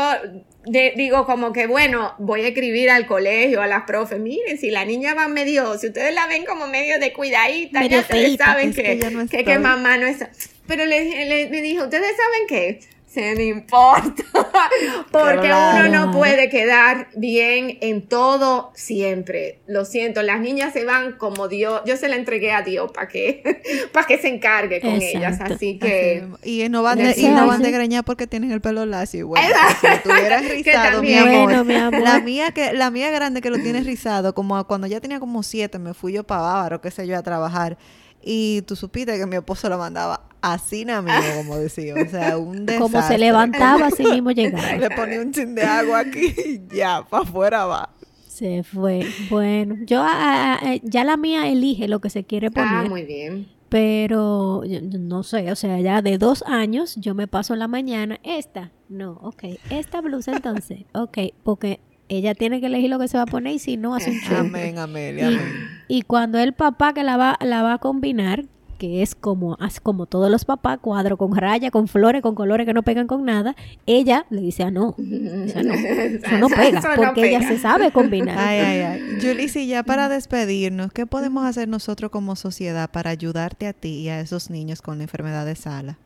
de- 0.66 0.92
digo 0.96 1.24
como 1.26 1.52
que, 1.52 1.66
bueno, 1.66 2.14
voy 2.18 2.42
a 2.42 2.48
escribir 2.48 2.90
al 2.90 3.06
colegio, 3.06 3.62
a 3.62 3.66
las 3.66 3.84
profes, 3.84 4.18
miren, 4.20 4.58
si 4.58 4.70
la 4.70 4.84
niña 4.84 5.14
va 5.14 5.26
medio, 5.28 5.78
si 5.78 5.88
ustedes 5.88 6.14
la 6.14 6.26
ven 6.26 6.44
como 6.44 6.66
medio 6.66 6.98
de 6.98 7.12
cuidadita, 7.12 7.80
Medio 7.80 7.96
ya 7.96 8.00
ustedes 8.02 8.36
saben 8.36 8.70
es 8.70 8.76
que, 8.76 8.82
que 8.82 8.98
ya 8.98 9.10
no 9.10 9.18
que, 9.20 9.24
estoy. 9.24 9.44
que 9.44 9.58
mamá 9.58 9.96
no 9.96 10.06
está. 10.06 10.30
Pero 10.66 10.84
le, 10.84 11.24
le- 11.26 11.48
me 11.48 11.62
dijo, 11.62 11.84
ustedes 11.84 12.12
saben 12.16 12.46
qué, 12.48 12.80
se 13.12 13.34
me 13.34 13.44
importa, 13.46 14.22
porque 15.10 15.48
Claro. 15.48 15.88
uno 15.88 16.06
no 16.06 16.12
puede 16.12 16.48
quedar 16.48 17.08
bien 17.16 17.76
en 17.80 18.06
todo 18.06 18.70
siempre. 18.74 19.58
Lo 19.66 19.84
siento, 19.84 20.22
las 20.22 20.40
niñas 20.40 20.72
se 20.72 20.84
van 20.84 21.12
como 21.18 21.48
Dios, 21.48 21.80
yo 21.86 21.96
se 21.96 22.08
la 22.08 22.14
entregué 22.16 22.52
a 22.52 22.62
Dios 22.62 22.92
para 22.92 23.08
que, 23.08 23.42
para 23.92 24.06
que 24.06 24.18
se 24.18 24.28
encargue 24.28 24.80
con 24.80 24.94
ellas, 25.02 25.32
Exacto. 25.34 25.54
así 25.54 25.70
Así 25.70 25.78
que... 25.80 26.28
y 26.44 26.68
no 26.68 26.82
van 26.84 26.98
de, 26.98 27.14
y 27.16 27.26
no 27.28 27.46
van 27.46 27.62
de 27.62 27.70
greña 27.72 28.02
porque 28.04 28.26
tienen 28.28 28.52
el 28.52 28.60
pelo 28.60 28.86
lacio 28.86 29.20
igual. 29.20 29.42
Exacto. 29.44 29.80
Si 30.02 30.08
lo 30.08 30.14
tuvieras 30.14 30.44
rizado, 30.48 31.02
mi 31.02 31.12
también. 31.14 31.18
amor. 31.28 31.42
Bueno, 31.44 31.64
mi 31.64 31.74
amor. 31.74 32.00
La 32.00 32.20
mía 32.20 32.52
que 32.52 32.72
la 32.72 32.90
mía 32.90 33.10
grande 33.10 33.40
que 33.40 33.50
lo 33.50 33.58
tiene 33.58 33.80
rizado, 33.82 34.34
como 34.34 34.64
cuando 34.66 34.86
ya 34.86 35.00
tenía 35.00 35.18
como 35.18 35.42
siete, 35.42 35.78
me 35.80 35.94
fui 35.94 36.12
yo 36.12 36.22
para 36.24 36.42
Bávaro, 36.42 36.80
qué 36.80 36.90
sé 36.92 37.06
yo, 37.06 37.18
a 37.18 37.22
trabajar. 37.22 37.76
Y 38.22 38.62
tú 38.62 38.76
supiste 38.76 39.16
que 39.18 39.26
mi 39.26 39.36
esposo 39.36 39.68
lo 39.68 39.78
mandaba 39.78 40.22
así 40.42 40.84
mío, 40.84 41.02
como 41.36 41.56
decía. 41.56 41.94
O 41.94 42.08
sea, 42.08 42.36
un 42.38 42.66
desastre. 42.66 42.78
Como 42.78 43.02
se 43.02 43.18
levantaba, 43.18 43.86
así 43.86 44.04
mismo 44.04 44.30
llegaba. 44.32 44.72
Le 44.76 44.90
ponía 44.90 45.20
un 45.20 45.32
chin 45.32 45.54
de 45.54 45.62
agua 45.62 46.00
aquí 46.00 46.34
y 46.44 46.74
ya, 46.76 47.04
para 47.08 47.22
afuera 47.22 47.64
va. 47.66 47.90
Se 48.28 48.62
fue. 48.62 49.06
Bueno, 49.28 49.76
yo 49.86 50.00
ah, 50.02 50.58
ah, 50.62 50.74
eh, 50.74 50.80
ya 50.82 51.04
la 51.04 51.16
mía 51.16 51.48
elige 51.48 51.88
lo 51.88 52.00
que 52.00 52.10
se 52.10 52.24
quiere 52.24 52.50
poner. 52.50 52.68
Ah, 52.70 52.84
muy 52.88 53.02
bien. 53.04 53.48
Pero 53.68 54.64
yo- 54.64 54.80
yo 54.80 54.98
no 54.98 55.22
sé, 55.22 55.50
o 55.52 55.56
sea, 55.56 55.78
ya 55.80 56.02
de 56.02 56.18
dos 56.18 56.42
años 56.46 56.96
yo 56.96 57.14
me 57.14 57.26
paso 57.28 57.54
la 57.56 57.68
mañana. 57.68 58.18
Esta, 58.24 58.72
no, 58.88 59.12
ok. 59.22 59.44
Esta 59.70 60.00
blusa 60.00 60.32
entonces, 60.32 60.80
ok, 60.92 61.18
porque 61.44 61.80
ella 62.10 62.34
tiene 62.34 62.60
que 62.60 62.66
elegir 62.66 62.90
lo 62.90 62.98
que 62.98 63.08
se 63.08 63.16
va 63.16 63.22
a 63.22 63.26
poner 63.26 63.54
y 63.54 63.58
si 63.58 63.76
no 63.76 63.94
hace 63.94 64.10
un 64.10 64.16
show. 64.28 64.38
Amén, 64.38 64.78
Amelia, 64.78 65.28
amén. 65.28 65.68
Y 65.88 66.02
cuando 66.02 66.38
el 66.38 66.52
papá 66.52 66.92
que 66.92 67.04
la 67.04 67.16
va, 67.16 67.38
la 67.40 67.62
va 67.62 67.74
a 67.74 67.78
combinar, 67.78 68.44
que 68.78 69.02
es 69.02 69.14
como, 69.14 69.58
como 69.82 70.06
todos 70.06 70.30
los 70.30 70.44
papás, 70.44 70.78
cuadro 70.80 71.18
con 71.18 71.36
raya, 71.36 71.70
con 71.70 71.86
flores, 71.86 72.22
con 72.22 72.34
colores 72.34 72.66
que 72.66 72.72
no 72.72 72.82
pegan 72.82 73.06
con 73.06 73.24
nada, 73.24 73.54
ella 73.86 74.26
le 74.30 74.40
dice, 74.40 74.64
ah, 74.64 74.70
no, 74.70 74.96
eso 74.98 75.62
no, 75.62 75.74
eso 75.74 76.38
no 76.38 76.48
pega, 76.56 76.78
Eso 76.78 76.88
no 76.88 76.96
porque 76.96 77.28
ella 77.28 77.46
se 77.46 77.58
sabe 77.58 77.92
combinar. 77.92 78.36
Ay, 78.38 78.58
ay, 78.58 78.80
ay. 78.80 79.18
Julie, 79.20 79.66
ya 79.66 79.82
para 79.82 80.08
despedirnos, 80.08 80.92
¿qué 80.92 81.06
podemos 81.06 81.44
hacer 81.44 81.68
nosotros 81.68 82.10
como 82.10 82.36
sociedad 82.36 82.90
para 82.90 83.10
ayudarte 83.10 83.66
a 83.66 83.72
ti 83.72 84.00
y 84.00 84.08
a 84.08 84.18
esos 84.18 84.50
niños 84.50 84.82
con 84.82 84.98
la 84.98 85.04
enfermedad 85.04 85.46
de 85.46 85.54
Sala? 85.54 85.98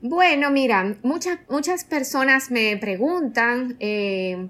Bueno, 0.00 0.50
mira, 0.50 0.96
muchas, 1.02 1.38
muchas 1.50 1.84
personas 1.84 2.50
me 2.50 2.76
preguntan, 2.76 3.76
eh, 3.80 4.48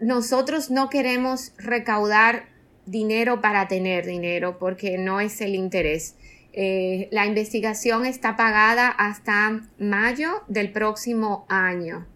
nosotros 0.00 0.70
no 0.70 0.90
queremos 0.90 1.52
recaudar 1.58 2.46
dinero 2.86 3.40
para 3.40 3.68
tener 3.68 4.06
dinero 4.06 4.58
porque 4.58 4.98
no 4.98 5.20
es 5.20 5.40
el 5.40 5.54
interés. 5.54 6.16
Eh, 6.52 7.08
la 7.10 7.26
investigación 7.26 8.06
está 8.06 8.36
pagada 8.36 8.88
hasta 8.88 9.62
mayo 9.78 10.42
del 10.48 10.70
próximo 10.70 11.46
año. 11.48 12.06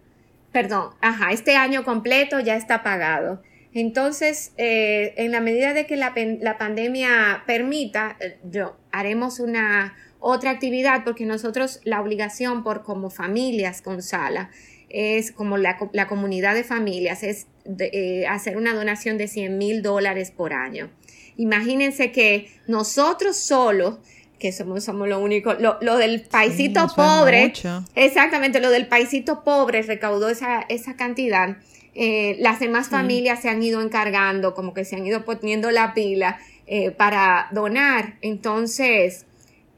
Perdón, 0.51 0.93
ajá, 1.01 1.31
este 1.31 1.55
año 1.55 1.83
completo 1.83 2.39
ya 2.39 2.55
está 2.55 2.81
pagado. 2.81 3.41
Entonces, 3.73 4.53
eh, 4.57 5.13
en 5.17 5.31
la 5.31 5.41
medida 5.41 5.73
de 5.73 5.85
que 5.85 5.95
la, 5.95 6.13
la 6.41 6.57
pandemia 6.57 7.43
permita, 7.45 8.17
eh, 8.19 8.39
yo 8.43 8.77
haremos 8.91 9.39
una 9.39 9.95
otra 10.19 10.51
actividad 10.51 11.03
porque 11.03 11.25
nosotros 11.25 11.79
la 11.83 12.01
obligación 12.01 12.63
por 12.63 12.83
como 12.83 13.09
familias 13.09 13.81
con 13.81 14.01
Sala 14.01 14.49
es 14.89 15.31
como 15.31 15.57
la, 15.57 15.77
la 15.93 16.07
comunidad 16.07 16.55
de 16.55 16.63
familias 16.63 17.23
es 17.23 17.47
de, 17.69 17.89
eh, 17.93 18.27
hacer 18.27 18.57
una 18.57 18.73
donación 18.73 19.17
de 19.17 19.27
100 19.27 19.57
mil 19.57 19.81
dólares 19.81 20.31
por 20.31 20.53
año. 20.53 20.89
Imagínense 21.37 22.11
que 22.11 22.51
nosotros 22.67 23.37
solos, 23.37 23.97
que 24.39 24.51
somos, 24.51 24.83
somos 24.83 25.07
lo 25.07 25.19
único, 25.19 25.53
lo, 25.53 25.77
lo 25.81 25.97
del 25.97 26.21
paisito 26.21 26.87
pobre, 26.95 27.47
mucho. 27.47 27.85
Exactamente, 27.95 28.59
lo 28.59 28.69
del 28.71 28.87
paisito 28.87 29.43
pobre 29.43 29.81
recaudó 29.83 30.29
esa, 30.29 30.61
esa 30.69 30.95
cantidad. 30.95 31.57
Eh, 31.95 32.37
las 32.39 32.59
demás 32.59 32.87
familias 32.89 33.41
se 33.41 33.49
han 33.49 33.61
ido 33.61 33.81
encargando, 33.81 34.53
como 34.53 34.73
que 34.73 34.85
se 34.85 34.95
han 34.95 35.05
ido 35.05 35.25
poniendo 35.25 35.71
la 35.71 35.93
pila 35.93 36.39
eh, 36.67 36.91
para 36.91 37.47
donar. 37.51 38.15
Entonces, 38.21 39.25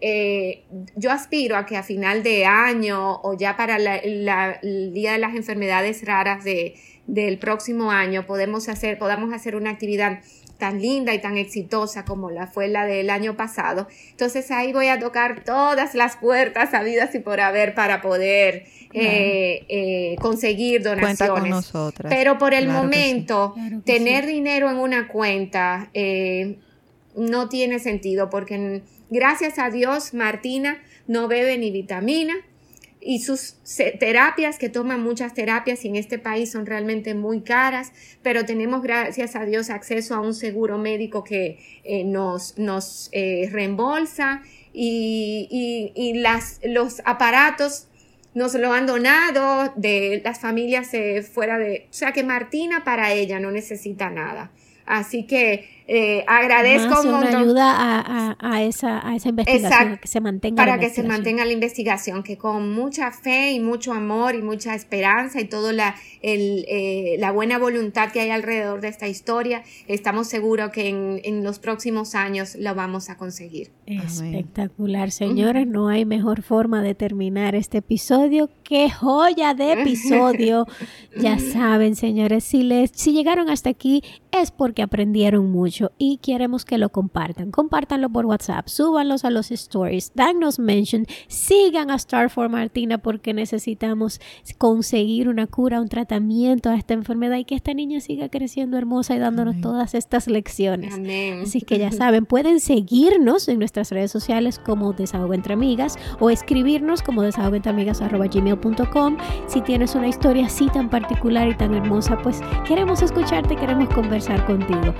eh, 0.01 0.63
yo 0.95 1.11
aspiro 1.11 1.55
a 1.57 1.65
que 1.65 1.77
a 1.77 1.83
final 1.83 2.23
de 2.23 2.45
año 2.45 3.19
o 3.21 3.37
ya 3.37 3.55
para 3.55 3.77
la- 3.79 4.01
la- 4.03 4.59
el 4.63 4.93
Día 4.93 5.13
de 5.13 5.19
las 5.19 5.35
Enfermedades 5.35 6.03
Raras 6.05 6.43
de, 6.43 6.75
del 7.07 7.37
próximo 7.39 7.91
año 7.91 8.25
podemos 8.25 8.69
hacer, 8.69 8.97
podamos 8.97 9.33
hacer 9.33 9.55
una 9.55 9.71
actividad 9.71 10.19
tan 10.57 10.79
linda 10.79 11.13
y 11.13 11.19
tan 11.19 11.37
exitosa 11.37 12.05
como 12.05 12.29
la 12.29 12.45
fue 12.45 12.67
la 12.67 12.85
del 12.85 13.09
año 13.09 13.35
pasado. 13.35 13.87
Entonces 14.11 14.51
ahí 14.51 14.71
voy 14.73 14.87
a 14.87 14.99
tocar 14.99 15.43
todas 15.43 15.95
las 15.95 16.17
puertas 16.17 16.75
habidas 16.75 17.15
y 17.15 17.19
por 17.19 17.39
haber 17.39 17.73
para 17.73 17.99
poder 17.99 18.65
eh, 18.93 19.65
eh, 19.67 20.15
conseguir 20.19 20.83
donaciones. 20.83 21.71
Con. 21.71 21.91
Pero 22.09 22.37
por 22.37 22.53
el 22.53 22.65
Claro 22.65 22.89
que 22.89 22.95
sí. 22.97 23.03
momento, 23.03 23.53
Claro 23.55 23.81
tener 23.85 24.27
dinero 24.27 24.69
en 24.69 24.77
una 24.77 25.07
cuenta 25.07 25.89
eh, 25.95 26.57
no 27.15 27.49
tiene 27.49 27.79
sentido 27.79 28.29
porque 28.29 28.83
gracias 29.09 29.57
a 29.57 29.71
Dios 29.71 30.13
Martina 30.13 30.81
no 31.07 31.27
bebe 31.27 31.57
ni 31.57 31.71
vitamina 31.71 32.35
y 33.01 33.19
sus 33.19 33.55
terapias, 33.99 34.57
que 34.59 34.69
toman 34.69 35.01
muchas 35.01 35.33
terapias 35.33 35.83
y 35.85 35.87
en 35.87 35.95
este 35.95 36.19
país 36.19 36.51
son 36.51 36.65
realmente 36.65 37.15
muy 37.15 37.41
caras, 37.41 37.91
pero 38.21 38.45
tenemos 38.45 38.83
gracias 38.83 39.35
a 39.35 39.45
Dios 39.45 39.69
acceso 39.71 40.13
a 40.15 40.19
un 40.19 40.33
seguro 40.35 40.77
médico 40.77 41.23
que 41.23 41.57
eh, 41.83 42.03
nos, 42.03 42.57
nos 42.59 43.09
eh, 43.11 43.49
reembolsa 43.51 44.43
y, 44.71 45.47
y- 45.49 45.91
y 45.95 46.13
las, 46.19 46.59
los 46.63 47.01
aparatos 47.05 47.87
nos 48.33 48.53
lo 48.53 48.71
han 48.71 48.85
donado 48.85 49.73
de 49.75 50.21
las 50.23 50.39
familias 50.39 50.93
eh, 50.93 51.21
fuera 51.23 51.57
de... 51.57 51.87
O 51.89 51.93
sea 51.93 52.13
que 52.13 52.23
Martina 52.23 52.83
para 52.85 53.11
ella 53.11 53.39
no 53.39 53.51
necesita 53.51 54.09
nada. 54.09 54.51
Así 54.85 55.23
que 55.27 55.80
eh, 55.87 56.23
agradezco 56.27 56.89
Más 56.89 57.03
un 57.05 57.09
una 57.09 57.17
montón 57.21 57.41
ayuda 57.41 57.71
a, 57.75 58.31
a- 58.31 58.37
a 58.39 58.63
esa, 58.63 59.05
a 59.07 59.15
esa 59.15 59.29
investigación, 59.29 59.71
Exacto. 59.71 59.93
a 59.95 59.97
que 59.97 60.07
se 60.07 60.21
mantenga 60.21 60.55
para 60.55 60.75
la 60.77 60.79
que 60.79 60.89
se 60.89 61.03
mantenga 61.03 61.45
la 61.45 61.51
investigación, 61.51 62.23
que 62.23 62.37
con 62.37 62.71
mucha 62.73 63.11
fe 63.11 63.51
y 63.51 63.59
mucho 63.59 63.93
amor 63.93 64.35
y 64.35 64.41
mucha 64.41 64.73
esperanza 64.75 65.39
y 65.41 65.45
toda 65.45 65.73
la, 65.73 65.95
el, 66.21 66.65
eh, 66.69 67.15
la 67.19 67.31
buena 67.31 67.57
voluntad 67.57 68.11
que 68.11 68.21
hay 68.21 68.29
alrededor 68.29 68.81
de 68.81 68.87
esta 68.89 69.07
historia, 69.07 69.63
estamos 69.87 70.27
seguros 70.27 70.71
que 70.71 70.87
en, 70.89 71.19
en 71.23 71.43
los 71.43 71.59
próximos 71.59 72.15
años 72.15 72.55
lo 72.55 72.73
vamos 72.75 73.09
a 73.09 73.17
conseguir. 73.17 73.71
Espectacular, 73.85 75.11
señores. 75.11 75.67
No 75.67 75.87
hay 75.89 76.05
mejor 76.05 76.41
forma 76.43 76.81
de 76.81 76.95
terminar 76.95 77.55
este 77.55 77.79
episodio. 77.79 78.49
¡Qué 78.63 78.89
joya 78.89 79.53
de 79.53 79.73
episodio! 79.73 80.65
ya 81.19 81.39
saben, 81.39 81.95
señores, 81.95 82.43
si, 82.43 82.63
les, 82.63 82.91
si 82.93 83.11
llegaron 83.13 83.49
hasta 83.49 83.69
aquí 83.69 84.03
es 84.31 84.51
porque 84.51 84.81
aprendieron 84.81 85.51
mucho 85.51 85.70
y 85.97 86.17
queremos 86.17 86.65
que 86.65 86.77
lo 86.77 86.89
compartan. 86.89 87.51
Compártanlo 87.51 88.09
por 88.09 88.25
WhatsApp, 88.25 88.67
súbanlos 88.67 89.25
a 89.25 89.29
los 89.29 89.51
stories, 89.51 90.11
danos 90.15 90.59
mention, 90.59 91.05
sigan 91.27 91.91
a 91.91 91.95
Star 91.95 92.29
for 92.29 92.49
Martina 92.49 92.97
porque 92.97 93.33
necesitamos 93.33 94.19
conseguir 94.57 95.29
una 95.29 95.47
cura, 95.47 95.81
un 95.81 95.87
tratamiento 95.87 96.69
a 96.69 96.75
esta 96.75 96.93
enfermedad 96.93 97.37
y 97.37 97.45
que 97.45 97.55
esta 97.55 97.73
niña 97.73 97.99
siga 98.01 98.29
creciendo 98.29 98.77
hermosa 98.77 99.15
y 99.15 99.19
dándonos 99.19 99.53
Amén. 99.53 99.61
todas 99.61 99.93
estas 99.93 100.27
lecciones. 100.27 100.95
Amén. 100.95 101.41
Así 101.43 101.61
que 101.61 101.79
ya 101.79 101.91
saben, 101.91 102.25
pueden 102.25 102.59
seguirnos 102.59 103.47
en 103.47 103.59
nuestras 103.59 103.91
redes 103.91 104.11
sociales 104.11 104.59
como 104.59 104.93
Desahogo 104.93 105.33
Entre 105.33 105.53
Amigas 105.53 105.97
o 106.19 106.29
escribirnos 106.29 107.01
como 107.01 107.21
desahogoentreamigas.gmail.com 107.21 109.17
Si 109.47 109.61
tienes 109.61 109.95
una 109.95 110.07
historia 110.07 110.47
así 110.47 110.67
tan 110.67 110.89
particular 110.89 111.47
y 111.47 111.55
tan 111.55 111.73
hermosa, 111.73 112.17
pues 112.21 112.41
queremos 112.67 113.01
escucharte, 113.01 113.55
queremos 113.55 113.89
conversar 113.89 114.45
contigo. 114.45 114.93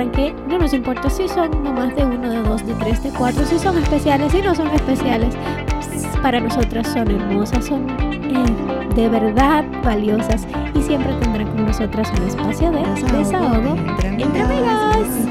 Recuerden 0.00 0.34
que 0.34 0.48
no 0.48 0.58
nos 0.58 0.72
importa 0.72 1.10
si 1.10 1.28
son 1.28 1.62
mamás 1.62 1.94
de 1.94 2.06
uno, 2.06 2.30
de 2.30 2.42
dos, 2.42 2.66
de 2.66 2.72
tres, 2.76 3.02
de 3.02 3.10
cuatro, 3.10 3.44
si 3.44 3.58
son 3.58 3.76
especiales, 3.76 4.32
si 4.32 4.40
no 4.40 4.54
son 4.54 4.68
especiales, 4.68 5.34
para 6.22 6.40
nosotras 6.40 6.88
son 6.88 7.10
hermosas, 7.10 7.66
son 7.66 7.86
eh, 7.90 8.94
de 8.94 9.08
verdad 9.10 9.62
valiosas 9.84 10.46
y 10.74 10.80
siempre 10.80 11.12
tendrán 11.20 11.48
con 11.48 11.66
nosotras 11.66 12.10
un 12.18 12.26
espacio 12.26 12.70
de 12.70 12.80
desahogo 13.18 13.76
entre 14.02 15.29